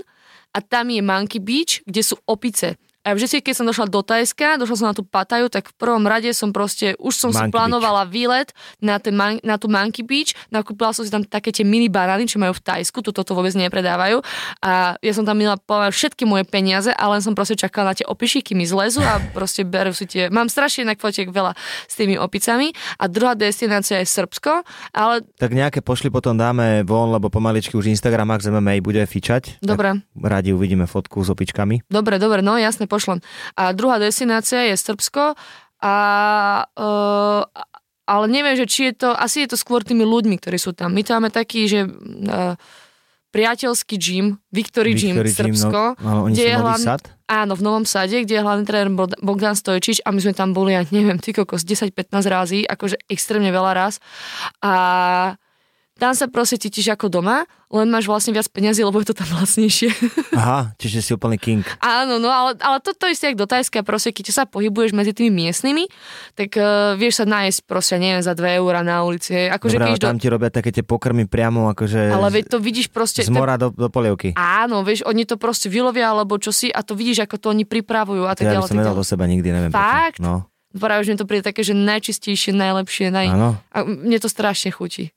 a 0.55 0.59
tam 0.63 0.91
je 0.91 1.03
Monkey 1.03 1.43
Beach, 1.43 1.83
kde 1.83 2.03
sú 2.07 2.15
opice. 2.25 2.79
A 3.05 3.13
vždy, 3.13 3.45
keď 3.45 3.55
som 3.55 3.69
došla 3.69 3.87
do 3.93 4.01
Tajska, 4.01 4.57
došla 4.57 4.77
som 4.81 4.89
na 4.89 4.97
tú 4.97 5.05
Pataju, 5.05 5.53
tak 5.53 5.71
v 5.71 5.75
prvom 5.77 6.05
rade 6.09 6.33
som 6.33 6.51
proste, 6.57 6.97
už 6.97 7.13
som 7.13 7.31
si 7.31 7.37
Monkey 7.37 7.53
plánovala 7.53 8.09
výlet 8.09 8.57
na, 8.81 8.97
ten, 8.97 9.13
na 9.45 9.61
tú 9.61 9.69
Monkey 9.69 10.01
Beach, 10.01 10.33
nakúpila 10.49 10.97
som 10.97 11.05
si 11.05 11.13
tam 11.13 11.21
také 11.21 11.53
tie 11.53 11.69
mini 11.69 11.93
banány, 11.93 12.25
čo 12.25 12.41
majú 12.41 12.57
v 12.57 12.65
Tajsku, 12.65 13.05
tu 13.05 13.13
toto 13.13 13.37
vôbec 13.37 13.53
nepredávajú. 13.53 14.25
A 14.65 14.97
ja 15.05 15.13
som 15.13 15.29
tam 15.29 15.37
mila 15.37 15.61
povedať 15.61 15.93
všetky 15.93 16.25
moje 16.25 16.49
peniaze, 16.49 16.89
ale 16.97 17.21
som 17.21 17.37
proste 17.37 17.61
čakala 17.61 17.93
na 17.93 17.95
tie 17.95 18.09
opiši, 18.09 18.41
kým 18.41 18.59
mi 18.59 18.67
zlezu 18.67 19.05
a 19.05 19.21
proste 19.37 19.69
berú 19.69 19.93
si 19.93 20.09
tie... 20.09 20.33
Mám 20.33 20.49
strašne 20.49 20.89
inak 20.89 20.99
fotiek 20.99 21.29
veľa 21.29 21.53
s 21.85 21.95
tými 22.01 22.17
opicami. 22.17 22.73
A 22.97 23.05
druhá 23.05 23.37
destinácia 23.37 24.01
je 24.01 24.09
Srbsko, 24.09 24.65
ale 24.97 25.21
tak 25.37 25.53
nejaké 25.53 25.85
pošli 25.85 26.09
potom 26.09 26.39
dáme 26.41 26.87
von, 26.89 27.13
lebo 27.13 27.29
pomaličky 27.29 27.77
už 27.77 27.93
Instagram 27.93 28.33
Max 28.33 28.49
MMA 28.49 28.81
bude 28.81 29.05
fičať. 29.05 29.61
Dobre. 29.61 30.01
Radi 30.17 30.57
uvidíme 30.57 30.89
fotku 30.89 31.21
s 31.21 31.29
opičkami. 31.29 31.85
Dobre, 31.93 32.17
dobre, 32.17 32.41
no 32.41 32.57
jasne, 32.57 32.89
pošlem. 32.95 33.19
A 33.59 33.75
druhá 33.75 33.99
destinácia 33.99 34.71
je 34.71 34.79
Srbsko 34.79 35.35
a 35.83 35.95
uh, 36.79 37.43
ale 38.05 38.25
neviem, 38.29 38.55
že 38.55 38.69
či 38.69 38.93
je 38.93 38.95
to, 39.03 39.11
asi 39.17 39.43
je 39.45 39.53
to 39.53 39.59
skôr 39.59 39.81
tými 39.81 40.05
ľuďmi, 40.05 40.37
ktorí 40.37 40.61
sú 40.61 40.77
tam. 40.77 40.93
My 40.93 41.03
tam 41.03 41.25
máme 41.25 41.33
taký, 41.33 41.67
že 41.67 41.89
uh, 41.89 42.55
priateľský 43.35 43.99
gym, 43.99 44.39
Victory, 44.55 44.95
Gym 44.95 45.19
Victory 45.19 45.35
Srbsko, 45.35 45.99
no, 45.99 46.07
ale 46.07 46.21
oni 46.31 46.33
kde 46.39 46.45
sú 46.45 46.49
je 46.49 46.57
hlavný- 46.63 46.87
sad? 46.87 47.03
áno, 47.27 47.53
v 47.59 47.63
Novom 47.67 47.85
Sade, 47.89 48.23
kde 48.23 48.35
je 48.39 48.43
hlavný 48.47 48.63
tréner 48.63 48.91
Bogdan 49.19 49.59
Stojčič 49.59 50.07
a 50.07 50.15
my 50.15 50.21
sme 50.23 50.39
tam 50.39 50.55
boli, 50.55 50.79
ja 50.79 50.87
neviem, 50.95 51.19
ty 51.19 51.35
kokos, 51.35 51.67
10-15 51.67 52.15
razy, 52.31 52.59
akože 52.63 52.95
extrémne 53.11 53.51
veľa 53.51 53.73
raz. 53.75 53.99
A 54.63 55.35
tam 55.95 56.11
sa 56.11 56.27
proste 56.27 56.59
cítiš 56.59 56.91
ako 56.91 57.07
doma, 57.07 57.47
len 57.71 57.87
máš 57.87 58.11
vlastne 58.11 58.35
viac 58.35 58.51
peniazy, 58.51 58.83
lebo 58.83 58.99
je 58.99 59.15
to 59.15 59.17
tam 59.19 59.31
vlastnejšie. 59.31 59.95
Aha, 60.41 60.75
čiže 60.75 60.99
si 61.03 61.11
úplný 61.15 61.39
king. 61.39 61.63
Áno, 61.79 62.19
no 62.19 62.31
ale, 62.31 62.59
ale 62.59 62.83
toto 62.83 63.07
isté 63.07 63.31
jak 63.31 63.39
do 63.39 63.47
Tajska, 63.47 63.87
proste 63.87 64.11
keď 64.11 64.35
sa 64.35 64.43
pohybuješ 64.47 64.91
medzi 64.91 65.15
tými 65.15 65.31
miestnymi, 65.31 65.87
tak 66.35 66.59
uh, 66.59 66.99
vieš 66.99 67.23
sa 67.23 67.27
nájsť 67.31 67.59
proste, 67.67 67.95
neviem, 68.03 68.23
za 68.23 68.35
2 68.35 68.59
eurá 68.59 68.83
na 68.83 69.07
ulici. 69.07 69.35
Akože 69.35 69.79
Dobre, 69.79 69.87
ale 69.87 69.91
ideš 69.95 70.03
do... 70.03 70.11
tam 70.11 70.19
ti 70.19 70.29
robia 70.31 70.51
také 70.51 70.71
tie 70.75 70.83
pokrmy 70.83 71.31
priamo, 71.31 71.71
akože 71.71 72.11
Ale 72.11 72.29
veď 72.31 72.45
to 72.51 72.59
vidíš 72.59 72.91
proste... 72.91 73.23
z 73.23 73.31
mora 73.31 73.55
do, 73.55 73.71
do 73.71 73.87
polievky. 73.87 74.35
To... 74.35 74.43
Áno, 74.43 74.83
vieš, 74.83 75.07
oni 75.07 75.23
to 75.23 75.39
proste 75.39 75.71
vylovia 75.71 76.11
alebo 76.11 76.39
čo 76.43 76.51
si 76.51 76.75
a 76.75 76.83
to 76.83 76.99
vidíš, 76.99 77.23
ako 77.27 77.39
to 77.39 77.47
oni 77.55 77.63
pripravujú 77.63 78.27
a 78.27 78.35
To 78.35 78.43
tak 78.43 78.51
ja 78.51 78.51
by 78.51 78.55
ďalej. 78.59 78.67
som 78.67 78.75
tak 78.75 78.83
nedal 78.83 78.95
ďalej. 78.99 79.03
do 79.03 79.07
seba 79.07 79.25
nikdy, 79.31 79.49
neviem 79.51 79.71
Fakt? 79.71 80.19
prečo. 80.19 80.27
No, 80.27 80.35
Práve, 80.75 81.07
že 81.07 81.15
mi 81.15 81.19
to 81.23 81.31
príde 81.31 81.47
také, 81.47 81.63
že 81.63 81.71
najčistejšie, 81.71 82.51
najlepšie, 82.51 83.15
naj... 83.15 83.27
áno. 83.31 83.63
A 83.71 83.87
mne 83.87 84.19
to 84.19 84.27
strašne 84.27 84.75
chutí. 84.75 85.15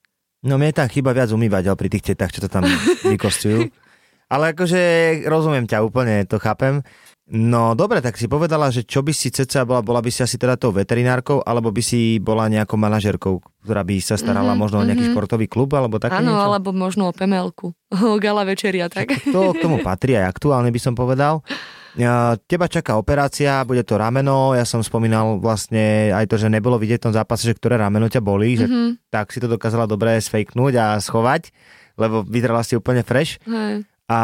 No 0.47 0.55
mne 0.55 0.71
tak 0.71 0.95
chyba 0.95 1.11
viac 1.11 1.27
umývať, 1.35 1.67
ale 1.67 1.75
pri 1.75 1.89
tých 1.91 2.15
tetách, 2.15 2.31
čo 2.31 2.39
to 2.39 2.49
tam 2.49 2.63
vykostujú. 3.11 3.67
Ale 4.27 4.55
akože 4.55 4.81
rozumiem 5.27 5.67
ťa 5.67 5.83
úplne, 5.83 6.23
to 6.23 6.39
chápem. 6.39 6.83
No 7.27 7.75
dobre, 7.75 7.99
tak 7.99 8.15
si 8.15 8.23
povedala, 8.31 8.71
že 8.71 8.87
čo 8.87 9.03
by 9.03 9.11
si 9.11 9.27
ceca 9.27 9.67
bola, 9.67 9.83
bola 9.83 9.99
by 9.99 10.07
si 10.07 10.23
asi 10.23 10.39
teda 10.39 10.55
tou 10.55 10.71
veterinárkou, 10.71 11.43
alebo 11.43 11.75
by 11.75 11.83
si 11.83 12.23
bola 12.23 12.47
nejakou 12.47 12.79
manažerkou, 12.79 13.43
ktorá 13.67 13.83
by 13.83 13.99
sa 13.99 14.15
starala 14.15 14.55
Mhm, 14.55 14.59
možno 14.63 14.79
o 14.79 14.87
nejaký 14.87 15.11
mhm. 15.11 15.11
športový 15.11 15.51
klub, 15.51 15.75
alebo 15.75 15.99
také 15.99 16.23
Áno, 16.23 16.31
niečo? 16.31 16.43
alebo 16.47 16.71
možno 16.71 17.11
o 17.11 17.13
pemelku. 17.15 17.75
O 18.07 18.15
gala 18.15 18.47
večeria, 18.47 18.87
tak. 18.87 19.11
To 19.27 19.51
k 19.51 19.59
tomu 19.59 19.83
patrí 19.83 20.15
aj 20.15 20.39
aktuálne 20.39 20.71
by 20.71 20.79
som 20.79 20.95
povedal. 20.95 21.43
Teba 22.45 22.69
čaká 22.69 22.93
operácia, 22.95 23.65
bude 23.65 23.81
to 23.81 23.97
rameno, 23.97 24.53
ja 24.53 24.63
som 24.63 24.85
spomínal 24.85 25.41
vlastne 25.41 26.13
aj 26.13 26.29
to, 26.29 26.37
že 26.37 26.47
nebolo 26.47 26.77
vidieť 26.77 27.01
v 27.01 27.05
tom 27.09 27.15
zápase, 27.17 27.49
že 27.49 27.57
ktoré 27.57 27.81
rameno 27.81 28.05
ťa 28.05 28.21
bolí, 28.21 28.53
že 28.55 28.69
Mhm, 28.69 29.09
tak 29.09 29.33
si 29.33 29.41
to 29.41 29.49
dokázala 29.49 29.89
dobre 29.89 30.13
sfejknúť 30.21 30.73
a 30.77 30.85
schovať, 31.01 31.49
lebo 31.97 32.21
vyzerala 32.21 32.61
si 32.61 32.77
úplne 32.77 33.01
fresh. 33.01 33.41
hej. 33.43 33.81
A 34.07 34.19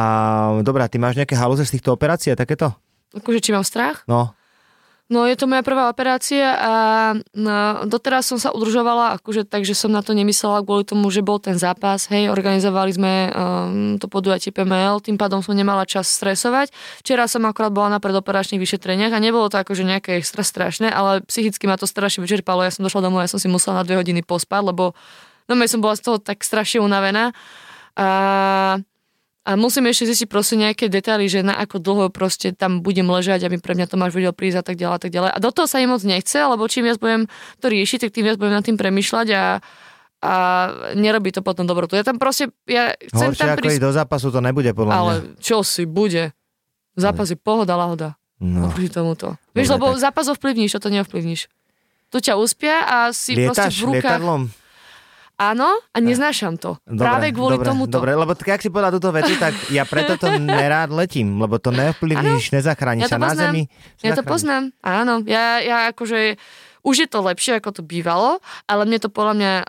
dobrá, 0.63 0.87
ty 0.87 0.95
máš 0.95 1.17
nejaké 1.17 1.35
halúze 1.35 1.67
z 1.67 1.75
týchto 1.75 1.91
operácií 1.91 2.31
a 2.31 2.39
takéto? 2.39 2.71
Akože 3.11 3.43
či 3.43 3.51
mám 3.51 3.67
strach? 3.67 4.07
No, 4.07 4.31
No 5.11 5.27
je 5.27 5.35
to 5.35 5.51
moja 5.51 5.59
prvá 5.67 5.91
operácia 5.91 6.55
a 6.55 6.73
no, 7.35 7.83
doteraz 7.83 8.23
som 8.23 8.39
sa 8.39 8.55
udržovala, 8.55 9.19
akože, 9.19 9.43
takže 9.43 9.75
som 9.75 9.91
na 9.91 9.99
to 9.99 10.15
nemyslela 10.15 10.63
kvôli 10.63 10.87
tomu, 10.87 11.11
že 11.11 11.19
bol 11.19 11.43
ten 11.43 11.59
zápas, 11.59 12.07
hej, 12.07 12.31
organizovali 12.31 12.91
sme 12.95 13.13
um, 13.29 13.99
to 13.99 14.07
podujatie 14.07 14.55
PML, 14.55 15.03
tým 15.03 15.19
pádom 15.19 15.43
som 15.43 15.59
nemala 15.59 15.83
čas 15.83 16.07
stresovať. 16.07 16.71
Včera 17.03 17.27
som 17.27 17.43
akorát 17.43 17.75
bola 17.75 17.91
na 17.91 17.99
predoperačných 17.99 18.63
vyšetreniach 18.63 19.11
a 19.11 19.19
nebolo 19.19 19.51
to 19.51 19.59
akože 19.59 19.83
nejaké 19.83 20.23
extra 20.23 20.39
strašné, 20.39 20.87
ale 20.87 21.19
psychicky 21.27 21.67
ma 21.67 21.75
to 21.75 21.83
strašne 21.83 22.23
vyčerpalo, 22.23 22.63
ja 22.63 22.71
som 22.71 22.87
došla 22.87 23.03
domov, 23.03 23.27
ja 23.27 23.29
som 23.29 23.43
si 23.43 23.51
musela 23.51 23.83
na 23.83 23.85
dve 23.85 23.99
hodiny 23.99 24.23
pospať, 24.23 24.71
lebo 24.71 24.95
no 25.51 25.53
ja 25.59 25.67
som 25.67 25.83
bola 25.83 25.99
z 25.99 26.07
toho 26.07 26.17
tak 26.23 26.47
strašne 26.47 26.79
unavená. 26.79 27.35
A 27.99 28.07
a 29.43 29.59
musím 29.59 29.91
ešte 29.91 30.07
zistiť 30.07 30.27
proste 30.31 30.55
nejaké 30.55 30.87
detaily, 30.87 31.27
že 31.27 31.43
na 31.43 31.59
ako 31.59 31.83
dlho 31.83 32.07
proste 32.07 32.55
tam 32.55 32.79
budem 32.79 33.03
ležať, 33.03 33.43
aby 33.43 33.59
pre 33.59 33.75
mňa 33.75 33.91
Tomáš 33.91 34.15
vedel 34.15 34.31
prísť 34.31 34.57
a 34.59 34.65
tak 34.65 34.75
ďalej 34.79 34.95
a 34.95 35.01
tak 35.03 35.11
ďalej. 35.11 35.29
A 35.35 35.37
do 35.43 35.51
toho 35.51 35.67
sa 35.67 35.83
mi 35.83 35.87
moc 35.91 35.99
nechce, 35.99 36.39
lebo 36.39 36.63
čím 36.71 36.87
viac 36.87 36.95
budem 36.95 37.27
to 37.59 37.67
riešiť, 37.67 38.07
tak 38.07 38.15
tým 38.15 38.23
viac 38.23 38.39
budem 38.39 38.55
nad 38.55 38.63
tým 38.63 38.79
premyšľať 38.79 39.27
a, 39.35 39.43
a 40.23 40.33
nerobí 40.95 41.35
to 41.35 41.43
potom 41.43 41.67
dobrotu. 41.67 41.99
Ja 41.99 42.07
tam 42.07 42.23
proste, 42.23 42.55
ja 42.63 42.95
chcem 42.95 43.35
horšie 43.35 43.43
tam 43.43 43.59
prísť, 43.59 43.75
ísť 43.75 43.83
do 43.83 43.91
zápasu 43.91 44.27
to 44.31 44.39
nebude 44.39 44.71
podľa 44.71 44.93
ale 44.95 45.13
mňa. 45.19 45.43
čo 45.43 45.59
si 45.67 45.83
bude. 45.83 46.31
Zápas 46.95 47.27
je 47.27 47.35
pohoda, 47.35 47.75
lahoda. 47.75 48.15
No. 48.39 48.71
Oproti 48.71 48.87
tomuto. 48.87 49.35
Vieš, 49.51 49.71
Dobre, 49.71 49.75
lebo 49.75 49.85
tak. 49.99 50.01
zápas 50.07 50.25
ovplyvníš, 50.31 50.71
toto 50.79 50.87
neovplyvníš. 50.87 51.51
Tu 52.07 52.17
ťa 52.21 52.39
uspia 52.39 52.79
a 52.79 52.97
si 53.11 53.35
proste 53.35 53.67
Lietaš 53.67 53.75
v 53.75 53.85
rukách. 53.91 54.19
lietadlom? 54.23 54.41
Áno, 55.33 55.65
a 55.89 55.97
neznášam 55.97 56.61
to. 56.61 56.77
Práve 56.85 57.33
kvôli 57.33 57.57
dobre, 57.57 57.67
tomuto. 57.73 57.97
Dobre, 57.97 58.13
lebo 58.13 58.37
tak, 58.37 58.53
ak 58.53 58.61
si 58.61 58.69
povedal 58.69 58.93
túto 58.93 59.09
vetu, 59.09 59.33
tak 59.41 59.57
ja 59.73 59.81
preto 59.81 60.13
to 60.21 60.29
nerád 60.39 60.93
letím, 60.93 61.41
lebo 61.41 61.57
to 61.57 61.73
neovplyvníš, 61.73 62.53
nezachráni 62.53 63.01
Ja 63.01 63.09
sa 63.09 63.17
to 63.17 63.25
na 63.25 63.29
poznám. 63.33 63.41
zemi. 63.49 63.61
Ja 64.05 64.11
to 64.13 64.23
poznám, 64.23 64.63
áno. 64.85 65.25
Ja, 65.25 65.57
ja 65.57 65.77
akože 65.89 66.37
už 66.83 66.95
je 67.03 67.07
to 67.07 67.23
lepšie, 67.23 67.57
ako 67.57 67.79
to 67.79 67.81
bývalo, 67.81 68.43
ale 68.67 68.83
mne 68.83 68.99
to 68.99 69.09
podľa 69.09 69.33
mňa 69.39 69.53
uh, 69.63 69.65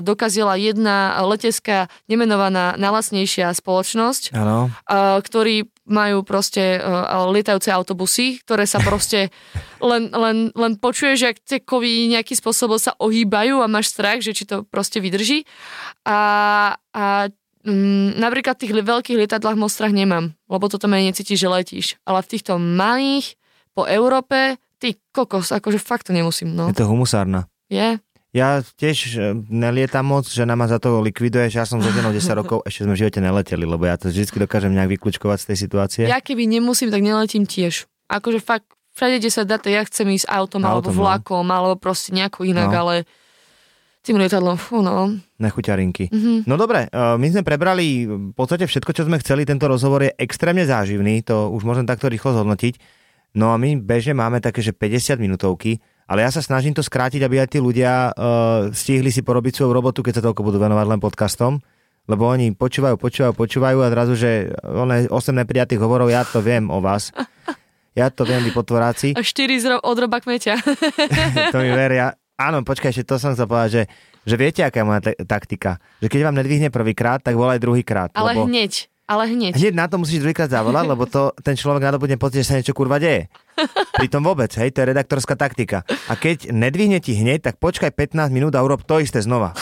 dokazila 0.00 0.54
jedna 0.54 1.18
letecká 1.26 1.90
nemenovaná 2.06 2.78
najlacnejšia 2.78 3.50
spoločnosť, 3.50 4.32
Áno. 4.32 4.70
uh, 4.70 5.18
ktorí 5.18 5.66
majú 5.82 6.22
proste 6.22 6.78
uh, 6.78 7.26
lietajúce 7.34 7.74
autobusy, 7.74 8.38
ktoré 8.46 8.70
sa 8.70 8.78
proste 8.78 9.34
len, 9.82 10.14
len, 10.14 10.54
len 10.54 10.72
počuje, 10.78 11.18
že 11.18 11.34
tie 11.42 11.58
kovy 11.58 12.06
nejakým 12.14 12.38
spôsobom 12.38 12.78
sa 12.78 12.94
ohýbajú 13.02 13.58
a 13.58 13.66
máš 13.66 13.90
strach, 13.90 14.22
že 14.22 14.30
či 14.30 14.46
to 14.46 14.62
proste 14.62 15.02
vydrží. 15.02 15.42
A, 16.06 16.18
a 16.94 17.26
mm, 17.66 18.14
napríklad 18.22 18.54
v 18.58 18.62
tých 18.62 18.74
veľkých 18.78 19.18
lietadlách 19.26 19.58
moc 19.58 19.74
strach 19.74 19.90
nemám, 19.90 20.38
lebo 20.46 20.70
to 20.70 20.78
tam 20.78 20.94
aj 20.94 21.02
necítiš, 21.02 21.42
že 21.42 21.50
letíš. 21.50 21.86
Ale 22.06 22.22
v 22.22 22.30
týchto 22.30 22.62
malých 22.62 23.34
po 23.74 23.88
Európe, 23.88 24.61
ty 24.82 24.98
kokos, 25.14 25.54
akože 25.54 25.78
fakt 25.78 26.10
to 26.10 26.12
nemusím, 26.12 26.50
no. 26.58 26.66
Je 26.66 26.74
to 26.74 26.90
humusárna. 26.90 27.46
Je? 27.70 28.02
Ja 28.32 28.64
tiež 28.64 28.98
e, 29.14 29.36
nelietam 29.52 30.08
moc, 30.08 30.26
žena 30.26 30.56
ma 30.58 30.66
za 30.66 30.82
to 30.82 30.98
likviduje, 31.04 31.52
že 31.52 31.62
ja 31.62 31.66
som 31.68 31.78
so 31.78 31.92
ženou 31.92 32.10
10 32.10 32.18
rokov, 32.34 32.64
ešte 32.66 32.88
sme 32.88 32.96
v 32.96 33.00
živote 33.06 33.20
neleteli, 33.22 33.62
lebo 33.62 33.84
ja 33.86 33.94
to 33.94 34.08
vždy 34.10 34.26
dokážem 34.42 34.72
nejak 34.74 34.98
vyklúčkovať 34.98 35.38
z 35.38 35.46
tej 35.52 35.58
situácie. 35.60 36.02
Ja 36.10 36.18
keby 36.18 36.48
nemusím, 36.48 36.90
tak 36.90 37.04
neletím 37.04 37.44
tiež. 37.46 37.86
Akože 38.08 38.40
fakt, 38.42 38.66
všade, 38.96 39.20
kde 39.20 39.30
sa 39.30 39.44
dá, 39.44 39.60
ja 39.68 39.84
chcem 39.84 40.08
ísť 40.16 40.26
autom, 40.32 40.64
alebo 40.64 40.90
Autom, 40.90 40.96
no. 40.96 41.00
vlakom, 41.04 41.46
alebo 41.46 41.74
proste 41.76 42.16
nejako 42.16 42.48
inak, 42.48 42.72
No. 42.72 42.80
ale 42.88 42.94
tým 44.02 44.16
lietadlom, 44.18 44.56
fú, 44.58 44.80
no. 44.80 45.12
Nechuťarinky. 45.38 46.08
Mhm. 46.10 46.48
No 46.48 46.56
dobre, 46.56 46.88
e, 46.88 47.20
my 47.20 47.26
sme 47.28 47.44
prebrali 47.44 48.08
v 48.08 48.32
podstate 48.34 48.64
všetko, 48.64 48.90
čo 48.96 49.06
sme 49.06 49.20
chceli. 49.20 49.44
Tento 49.44 49.68
rozhovor 49.68 50.08
je 50.08 50.12
extrémne 50.16 50.64
záživný, 50.64 51.20
to 51.20 51.52
už 51.52 51.62
môžem 51.62 51.84
takto 51.84 52.08
rýchlo 52.08 52.32
zhodnotiť. 52.32 53.01
No 53.32 53.52
a 53.52 53.56
my 53.56 53.80
bežne 53.80 54.12
máme 54.12 54.44
také, 54.44 54.60
že 54.60 54.76
50 54.76 55.16
minútovky, 55.16 55.80
ale 56.04 56.20
ja 56.26 56.30
sa 56.30 56.44
snažím 56.44 56.76
to 56.76 56.84
skrátiť, 56.84 57.24
aby 57.24 57.40
aj 57.40 57.48
tí 57.56 57.58
ľudia 57.62 58.12
uh, 58.12 58.68
stihli 58.68 59.08
si 59.08 59.24
porobiť 59.24 59.56
svoju 59.56 59.72
robotu, 59.72 60.04
keď 60.04 60.20
sa 60.20 60.24
toľko 60.28 60.44
budú 60.44 60.60
venovať 60.60 60.86
len 60.88 61.00
podcastom. 61.00 61.52
Lebo 62.10 62.26
oni 62.26 62.52
počúvajú, 62.52 62.98
počúvajú, 62.98 63.32
počúvajú 63.32 63.78
a 63.80 63.88
zrazu, 63.88 64.18
že 64.18 64.50
one 64.66 65.06
8 65.06 65.14
neprijatých 65.38 65.78
hovorov, 65.78 66.10
ja 66.10 66.26
to 66.26 66.42
viem 66.42 66.66
o 66.68 66.82
vás. 66.82 67.14
Ja 67.92 68.08
to 68.08 68.24
viem, 68.24 68.42
vy 68.42 68.50
potvoráci. 68.56 69.12
A 69.12 69.20
štyri 69.20 69.60
z 69.60 69.68
ro- 69.68 69.84
od 69.84 69.96
roba 70.00 70.18
kmeťa. 70.18 70.54
to 71.54 71.60
mi 71.60 71.70
veria. 71.70 72.16
Áno, 72.40 72.64
počkaj, 72.64 72.90
ešte 72.90 73.04
to 73.04 73.20
som 73.20 73.36
chcel 73.36 73.46
povedať, 73.46 73.70
že, 73.70 73.82
že 74.24 74.34
viete, 74.40 74.60
aká 74.64 74.80
je 74.80 74.88
moja 74.88 75.00
te- 75.04 75.18
taktika. 75.28 75.76
Že 76.00 76.08
keď 76.08 76.20
vám 76.24 76.36
nedvihne 76.40 76.68
prvýkrát, 76.72 77.20
tak 77.20 77.36
volaj 77.36 77.60
druhýkrát. 77.60 78.10
ale 78.16 78.34
lebo... 78.34 78.48
hneď, 78.48 78.91
ale 79.04 79.28
hneď. 79.28 79.52
Hneď 79.52 79.74
na 79.74 79.86
to 79.86 79.96
musíš 79.96 80.20
druhýkrát 80.20 80.48
zavolať, 80.48 80.84
lebo 80.84 81.04
to 81.04 81.34
ten 81.38 81.52
človek 81.52 81.82
nadobudne 81.82 82.16
pocit, 82.16 82.40
že 82.40 82.48
sa 82.48 82.56
niečo 82.56 82.72
kurva 82.72 82.96
deje. 82.96 83.28
Pritom 83.92 84.20
vôbec, 84.20 84.48
hej, 84.54 84.70
to 84.70 84.80
je 84.80 84.90
redaktorská 84.90 85.34
taktika. 85.34 85.82
A 86.06 86.14
keď 86.14 86.48
nedvihne 86.48 86.98
ti 86.98 87.12
hneď, 87.12 87.44
tak 87.44 87.56
počkaj 87.56 87.90
15 87.90 88.28
minút 88.28 88.52
a 88.52 88.60
urob 88.60 88.80
to 88.80 88.98
isté 88.98 89.18
znova. 89.18 89.52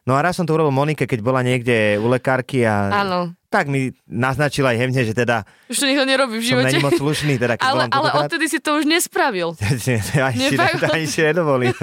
No 0.00 0.16
a 0.16 0.22
raz 0.22 0.34
som 0.34 0.44
to 0.44 0.52
urobil 0.52 0.70
Monike, 0.70 1.04
keď 1.04 1.20
bola 1.20 1.40
niekde 1.40 1.96
u 1.96 2.08
lekárky 2.08 2.64
a 2.64 3.04
Áno. 3.04 3.36
tak 3.46 3.68
mi 3.68 3.92
naznačila 4.02 4.72
aj 4.72 4.78
hemne, 4.78 5.02
že 5.02 5.12
teda 5.12 5.44
Už 5.66 5.76
to 5.76 5.84
nikto 5.84 6.04
nerobí 6.04 6.36
v 6.36 6.42
som 6.42 6.50
živote. 6.56 6.66
není 6.66 6.80
moc 6.80 6.96
slušný, 6.96 7.36
teda 7.36 7.54
keď 7.54 7.66
Ale, 7.66 7.84
ale 7.86 8.08
odtedy 8.18 8.48
si 8.48 8.58
to 8.58 8.74
už 8.74 8.88
nespravil. 8.88 9.52
ani, 10.18 10.40
si, 10.48 10.56
ani 10.82 11.04
si 11.04 11.20
nedovolím. 11.20 11.76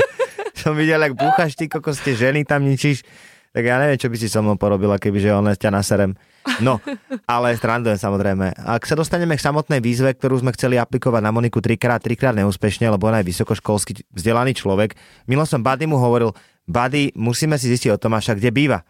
som 0.58 0.74
videl, 0.74 0.98
ak 1.00 1.14
búchaš 1.14 1.54
ty, 1.54 1.70
koko 1.70 1.94
ste 1.94 2.18
ženy 2.18 2.42
tam 2.42 2.66
ničíš. 2.66 3.06
Tak 3.58 3.66
ja 3.66 3.82
neviem, 3.82 3.98
čo 3.98 4.14
by 4.14 4.18
si 4.22 4.30
so 4.30 4.46
mnou 4.46 4.54
porobila, 4.54 5.02
kebyže 5.02 5.34
ona 5.34 5.58
ťa 5.58 5.74
naserem. 5.74 6.14
No, 6.62 6.78
ale 7.26 7.58
strandujem 7.58 7.98
samozrejme. 7.98 8.54
Ak 8.54 8.86
sa 8.86 8.94
dostaneme 8.94 9.34
k 9.34 9.42
samotnej 9.42 9.82
výzve, 9.82 10.14
ktorú 10.14 10.46
sme 10.46 10.54
chceli 10.54 10.78
aplikovať 10.78 11.26
na 11.26 11.34
Moniku 11.34 11.58
trikrát, 11.58 11.98
trikrát 11.98 12.38
neúspešne, 12.38 12.86
lebo 12.86 13.10
ona 13.10 13.26
je 13.26 13.34
vysokoškolský 13.34 14.14
vzdelaný 14.14 14.54
človek. 14.54 14.94
Milo 15.26 15.42
som 15.50 15.66
Buddy 15.66 15.90
mu 15.90 15.98
hovoril, 15.98 16.38
Buddy, 16.70 17.18
musíme 17.18 17.58
si 17.58 17.74
zistiť 17.74 17.98
o 17.98 17.98
Tomáša, 17.98 18.38
kde 18.38 18.54
býva. 18.54 18.86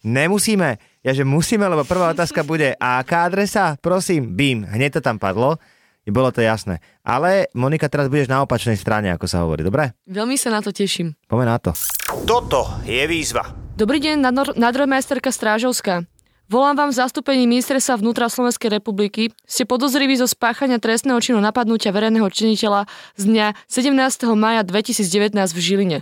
Nemusíme. 0.00 0.80
Ja, 1.04 1.12
že 1.12 1.28
musíme, 1.28 1.68
lebo 1.68 1.84
prvá 1.84 2.16
otázka 2.16 2.40
bude, 2.40 2.72
a 2.80 3.04
aká 3.04 3.28
adresa? 3.28 3.76
Prosím, 3.84 4.32
bím. 4.32 4.64
Hneď 4.64 4.96
to 4.96 5.00
tam 5.04 5.20
padlo. 5.20 5.60
I 6.06 6.14
bolo 6.14 6.32
to 6.32 6.40
jasné. 6.40 6.80
Ale 7.04 7.52
Monika, 7.52 7.92
teraz 7.92 8.08
budeš 8.08 8.32
na 8.32 8.40
opačnej 8.40 8.80
strane, 8.80 9.12
ako 9.12 9.28
sa 9.28 9.44
hovorí, 9.44 9.60
dobre? 9.60 9.92
Veľmi 10.08 10.40
sa 10.40 10.56
na 10.56 10.64
to 10.64 10.72
teším. 10.72 11.12
Poďme 11.28 11.52
na 11.52 11.60
to. 11.60 11.76
Toto 12.24 12.80
je 12.88 13.04
výzva. 13.04 13.65
Dobrý 13.76 14.00
deň, 14.00 14.24
nadnor- 14.24 14.56
nadrojmajsterka 14.56 15.28
Strážovská. 15.28 16.08
Volám 16.48 16.80
vám 16.80 16.88
v 16.88 16.96
zastúpení 16.96 17.44
ministerstva 17.44 18.00
vnútra 18.00 18.32
Slovenskej 18.32 18.72
republiky. 18.72 19.36
Ste 19.44 19.68
podozriví 19.68 20.16
zo 20.16 20.24
spáchania 20.24 20.80
trestného 20.80 21.20
činu 21.20 21.44
napadnutia 21.44 21.92
verejného 21.92 22.24
činiteľa 22.32 22.88
z 23.20 23.22
dňa 23.28 23.46
17. 23.68 24.32
maja 24.32 24.64
2019 24.64 25.36
v 25.52 25.60
Žiline. 25.60 25.98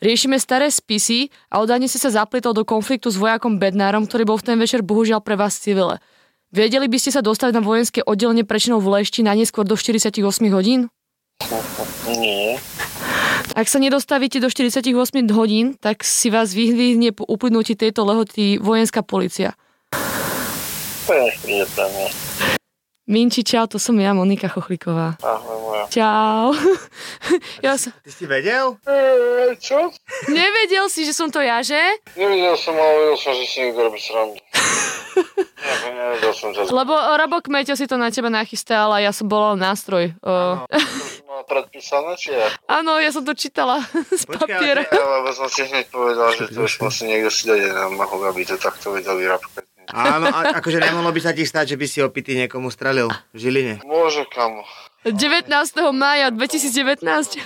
Riešime 0.00 0.40
staré 0.40 0.72
spisy 0.72 1.28
a 1.52 1.60
odhadne 1.60 1.92
ste 1.92 2.00
sa 2.00 2.08
zapletol 2.08 2.56
do 2.56 2.64
konfliktu 2.64 3.12
s 3.12 3.20
vojakom 3.20 3.60
Bednárom, 3.60 4.08
ktorý 4.08 4.24
bol 4.24 4.40
v 4.40 4.46
ten 4.48 4.56
večer 4.56 4.80
bohužiaľ 4.80 5.20
pre 5.20 5.36
vás 5.36 5.60
civile. 5.60 6.00
Vedeli 6.56 6.88
by 6.88 6.96
ste 6.96 7.12
sa 7.12 7.20
dostať 7.20 7.52
na 7.52 7.60
vojenské 7.60 8.00
oddelenie 8.00 8.48
prečinou 8.48 8.80
v 8.80 8.96
Lešti 8.96 9.20
na 9.20 9.36
neskôr 9.36 9.68
do 9.68 9.76
48 9.76 10.24
hodín? 10.56 10.88
Nie. 12.06 12.60
Ak 13.56 13.66
sa 13.66 13.82
nedostavíte 13.82 14.38
do 14.38 14.48
48 14.52 14.94
hodín, 15.34 15.74
tak 15.80 16.06
si 16.06 16.30
vás 16.30 16.54
vyhvihne 16.54 17.10
po 17.10 17.26
uplynutí 17.26 17.74
tejto 17.74 18.06
lehoty 18.06 18.60
vojenská 18.62 19.02
policia. 19.02 19.56
To 21.10 21.12
je. 21.16 21.30
Minči, 23.10 23.42
čau, 23.42 23.66
to 23.66 23.82
som 23.82 23.98
ja, 23.98 24.14
Monika 24.14 24.46
Chochliková. 24.46 25.18
Ahoj 25.18 25.58
moja. 25.66 25.84
Čau. 25.90 26.54
ja 27.66 27.74
som... 27.74 27.90
Ty 28.06 28.10
si 28.14 28.22
vedel? 28.22 28.78
Eee, 28.86 29.58
čo? 29.58 29.90
Nevedel 30.30 30.86
si, 30.86 31.02
že 31.02 31.10
som 31.10 31.26
to 31.26 31.42
ja, 31.42 31.58
že? 31.58 31.80
Nevidel 32.14 32.54
som, 32.54 32.70
ale 32.78 33.10
vedel 33.10 33.18
som, 33.18 33.34
že 33.34 33.44
si 33.50 33.66
niekto 33.66 33.82
robí 33.82 33.98
srandu. 33.98 34.38
Ja, 35.60 35.92
nevedel 35.92 36.32
som 36.32 36.54
ťa. 36.56 36.72
Lebo 36.72 36.94
Robo 36.94 37.44
Kmeťo 37.44 37.76
si 37.76 37.84
to 37.84 38.00
na 38.00 38.08
teba 38.08 38.32
nachystal 38.32 38.94
a 38.96 39.02
ja 39.02 39.12
som 39.12 39.28
bola 39.28 39.52
len 39.52 39.60
nástroj. 39.60 40.16
O... 40.24 40.64
Predpísané, 41.44 42.16
či 42.20 42.32
ja? 42.32 42.48
Áno, 42.68 43.00
ja 43.00 43.10
som 43.10 43.24
to 43.24 43.32
čítala 43.32 43.80
z 44.20 44.24
Počkaj, 44.24 44.36
papiera. 44.36 44.82
Ja, 44.86 45.04
lebo 45.20 45.28
som 45.32 45.48
si 45.48 45.64
hneď 45.64 45.88
povedal, 45.88 46.32
že 46.36 46.52
to 46.52 46.66
už 46.66 46.80
musí 46.80 47.08
niekto 47.08 47.30
si 47.32 47.48
dať 47.48 47.60
na 47.72 47.86
mohol, 47.90 48.28
aby 48.28 48.44
to 48.44 48.56
takto 48.60 48.92
vedel 48.92 49.16
vyrábkať. 49.16 49.64
Áno, 49.90 50.30
a, 50.30 50.54
akože 50.62 50.78
nemohlo 50.78 51.10
by 51.10 51.20
sa 51.20 51.34
ti 51.34 51.42
stať, 51.42 51.74
že 51.74 51.76
by 51.76 51.86
si 51.90 51.98
opitý 51.98 52.38
niekomu 52.38 52.70
strelil 52.70 53.10
v 53.34 53.36
Žiline. 53.36 53.74
Môže, 53.82 54.22
kamo. 54.30 54.62
19. 55.02 55.50
mája 55.90 56.30
2019. 56.30 57.42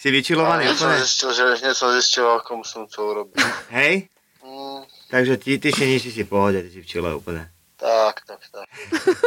Si 0.00 0.08
vyčilovaný 0.08 0.64
som 0.72 0.88
úplne? 0.88 1.04
zistil, 1.04 1.28
že 1.36 1.42
hneď 1.60 1.74
som 1.76 1.92
zistil, 1.92 2.24
ako 2.24 2.64
som 2.64 2.88
to 2.88 3.04
urobil. 3.04 3.36
Hej? 3.68 4.08
Mm, 4.40 4.88
Takže 5.12 5.36
ty, 5.36 5.60
ty 5.60 5.68
si 5.74 5.84
nič, 5.84 6.08
si 6.08 6.24
v 6.24 6.30
pohode, 6.30 6.62
ty 6.64 6.70
si 6.72 6.80
v 6.80 6.88
čile 6.88 7.12
úplne. 7.12 7.52
Tak, 7.80 8.14
tak, 8.22 8.40
tak. 8.46 8.66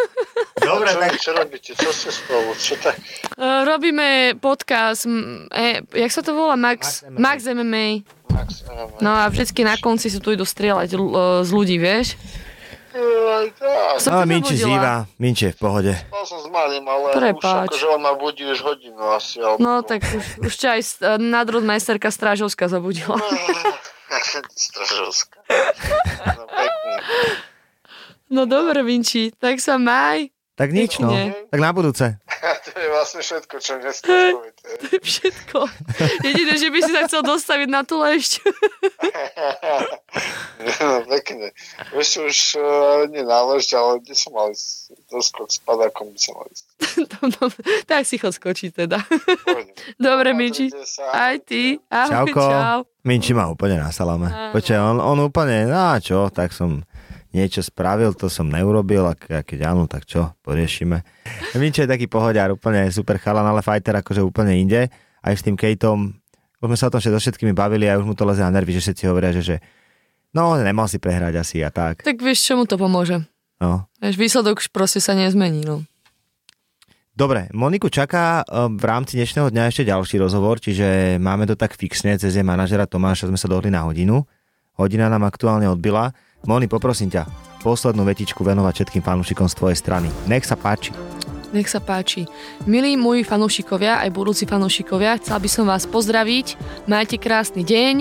Dobre, 0.63 0.87
čo, 0.87 0.99
tak 0.99 1.13
čo 1.17 1.31
robíte? 1.33 1.71
Čo 1.73 1.89
ste 1.89 2.09
spolu? 2.09 2.53
Čo 2.53 2.77
tak? 2.77 2.95
E, 3.33 3.65
Robíme 3.65 4.07
podcast, 4.37 5.03
m, 5.03 5.49
e, 5.49 5.81
jak 5.89 6.11
sa 6.11 6.21
to 6.21 6.31
volá? 6.31 6.53
Max, 6.53 7.01
Max 7.09 7.17
Max 7.17 7.37
MMA. 7.49 7.87
Max, 8.29 8.49
MMA. 8.63 9.01
No 9.01 9.11
a 9.11 9.27
vždycky 9.27 9.61
na 9.61 9.75
konci 9.75 10.07
sa 10.07 10.17
tu 10.17 10.29
idú 10.29 10.43
strieľať 10.43 10.89
l- 10.93 11.11
e, 11.11 11.21
z 11.41 11.49
ľudí, 11.49 11.75
vieš? 11.75 12.13
Som 13.97 14.13
No, 14.13 14.21
Minči 14.21 14.53
zýva, 14.53 15.09
Minči 15.17 15.49
je 15.49 15.53
v 15.53 15.59
pohode. 15.59 15.93
Spal 15.97 16.25
som 16.29 16.37
s 16.37 16.47
malým, 16.47 16.85
ale 16.85 17.09
Prepáč. 17.11 17.73
už 17.73 17.81
akože 17.81 17.87
on 17.89 18.01
ma 18.01 18.13
budí 18.13 18.45
už 18.45 18.61
hodinu 18.61 19.01
asi. 19.09 19.41
Alebo... 19.41 19.57
No 19.57 19.81
tak 19.81 20.05
už, 20.05 20.45
už 20.45 20.53
ťa 20.53 20.77
aj 20.77 20.81
e, 20.81 20.93
nadrodmajsterka 21.17 22.13
Strážovská 22.13 22.69
zabudila. 22.69 23.17
Stražovská. 24.53 25.41
No 26.37 26.45
pekne. 26.45 26.93
No 28.31 28.47
dobre, 28.47 28.83
Vinči, 28.83 29.33
tak 29.35 29.59
sa 29.59 29.75
maj. 29.75 30.31
Tak 30.53 30.69
nič, 30.69 31.01
no. 31.01 31.09
Tak 31.49 31.57
na 31.57 31.73
budúce. 31.73 32.13
to 32.69 32.77
je 32.77 32.89
vlastne 32.93 33.25
všetko, 33.25 33.55
čo 33.57 33.81
poviete. 34.37 34.63
To 34.69 34.85
je 34.85 34.99
všetko. 35.01 35.57
Jediné, 36.21 36.53
že 36.61 36.69
by 36.69 36.79
si 36.85 36.91
sa 36.93 37.01
chcel 37.09 37.25
dostaviť 37.25 37.69
na 37.73 37.81
tú 37.81 37.97
lešť. 37.97 38.31
no 40.85 41.09
pekne. 41.09 41.57
Vieš 41.97 42.09
už 42.21 42.37
uh, 42.61 43.09
nie 43.09 43.25
náležť, 43.25 43.69
ale 43.73 43.91
kde 44.05 44.13
som 44.13 44.37
mal 44.37 44.53
ísť? 44.53 44.93
S 45.13 45.57
padákom 45.65 46.13
by 46.13 46.19
som 46.21 46.37
mal 46.37 46.45
ísť. 46.49 46.65
tak 47.89 48.05
si 48.05 48.21
chod 48.21 48.37
skočiť 48.37 48.85
teda. 48.85 49.01
Dobre, 49.97 50.37
Minči. 50.37 50.69
Aj 51.09 51.33
ty. 51.41 51.81
Ahoj, 51.89 52.29
čau. 52.29 52.79
Minči 53.01 53.33
má 53.33 53.49
úplne 53.49 53.81
na 53.81 53.89
salame. 53.89 54.29
Počkaj, 54.53 54.77
on, 54.77 54.97
on 55.01 55.17
úplne, 55.25 55.65
no 55.65 55.93
a 55.93 55.97
čo, 55.97 56.29
tak 56.29 56.53
som 56.53 56.85
niečo 57.33 57.65
spravil, 57.65 58.13
to 58.13 58.29
som 58.29 58.45
neurobil, 58.47 59.09
a 59.09 59.17
ke- 59.17 59.33
a 59.33 59.41
keď 59.41 59.73
áno, 59.73 59.89
tak 59.89 60.05
čo, 60.05 60.37
poriešime. 60.45 61.01
Minči 61.57 61.83
je 61.83 61.89
taký 61.89 62.05
pohodiar, 62.05 62.53
úplne 62.53 62.85
super 62.93 63.17
chalan, 63.17 63.43
ale 63.43 63.65
fighter 63.65 63.97
akože 63.99 64.21
úplne 64.21 64.53
inde. 64.53 64.87
Aj 65.19 65.33
s 65.33 65.41
tým 65.41 65.57
Kejtom 65.57 66.13
Už 66.63 66.71
sme 66.71 66.77
sa 66.79 66.87
o 66.87 66.93
tom 66.95 67.03
so 67.03 67.19
všetkými 67.19 67.51
bavili 67.51 67.91
a 67.91 67.99
už 67.99 68.07
mu 68.07 68.15
to 68.15 68.23
leze 68.23 68.39
na 68.39 68.47
nervy, 68.47 68.71
že 68.71 68.87
všetci 68.87 69.03
hovoria, 69.11 69.35
že, 69.35 69.43
že 69.43 69.55
no, 70.31 70.55
nemal 70.55 70.87
si 70.87 70.95
prehrať 70.95 71.35
asi 71.35 71.59
a 71.59 71.67
tak. 71.67 72.07
Tak 72.07 72.23
vieš, 72.23 72.47
čo 72.47 72.55
mu 72.55 72.63
to 72.63 72.79
pomôže? 72.79 73.19
No. 73.59 73.83
Vieš, 73.99 74.15
výsledok 74.15 74.63
už 74.63 74.71
proste 74.71 75.03
sa 75.03 75.11
nezmení, 75.11 75.67
no. 75.67 75.83
Dobre, 77.13 77.45
Moniku 77.53 77.91
čaká 77.93 78.41
eh, 78.41 78.71
v 78.71 78.83
rámci 78.83 79.19
dnešného 79.19 79.51
dňa 79.53 79.69
ešte 79.69 79.83
ďalší 79.85 80.17
rozhovor, 80.17 80.57
čiže 80.57 81.19
máme 81.21 81.45
to 81.45 81.53
tak 81.53 81.75
fixne, 81.77 82.17
cez 82.17 82.33
jej 82.33 82.45
manažera 82.47 82.89
Tomáša 82.89 83.29
sme 83.29 83.37
sa 83.37 83.51
dohodli 83.51 83.69
na 83.69 83.85
hodinu. 83.85 84.25
Hodina 84.73 85.05
nám 85.11 85.27
aktuálne 85.29 85.69
odbila. 85.69 86.09
Moni, 86.43 86.67
poprosím 86.67 87.07
ťa, 87.07 87.23
poslednú 87.63 88.03
vetičku 88.03 88.43
venovať 88.43 88.83
všetkým 88.83 89.03
fanúšikom 89.03 89.47
z 89.47 89.55
tvojej 89.55 89.77
strany. 89.79 90.07
Nech 90.27 90.43
sa 90.43 90.59
páči. 90.59 90.91
Nech 91.55 91.71
sa 91.71 91.79
páči. 91.79 92.27
Milí 92.67 92.99
moji 92.99 93.23
fanúšikovia, 93.23 94.03
aj 94.03 94.11
budúci 94.11 94.43
fanúšikovia, 94.43 95.21
chcel 95.23 95.39
by 95.39 95.47
som 95.47 95.65
vás 95.69 95.87
pozdraviť. 95.87 96.59
Majte 96.89 97.15
krásny 97.15 97.63
deň, 97.63 97.95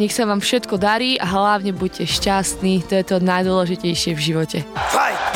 nech 0.00 0.14
sa 0.14 0.24
vám 0.24 0.40
všetko 0.40 0.80
darí 0.80 1.20
a 1.20 1.26
hlavne 1.28 1.76
buďte 1.76 2.08
šťastní. 2.08 2.86
To 2.88 2.96
je 2.96 3.04
to 3.04 3.16
najdôležitejšie 3.20 4.16
v 4.16 4.20
živote. 4.24 4.58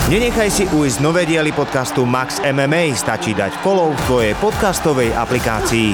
Nenechaj 0.08 0.48
si 0.48 0.64
ujsť 0.64 1.02
nové 1.02 1.28
diely 1.28 1.52
podcastu 1.52 2.08
Max 2.08 2.40
MMA, 2.40 2.94
stačí 2.96 3.34
dať 3.34 3.52
follow 3.60 3.92
v 3.92 4.00
tvojej 4.08 4.32
podcastovej 4.40 5.12
aplikácii. 5.12 5.92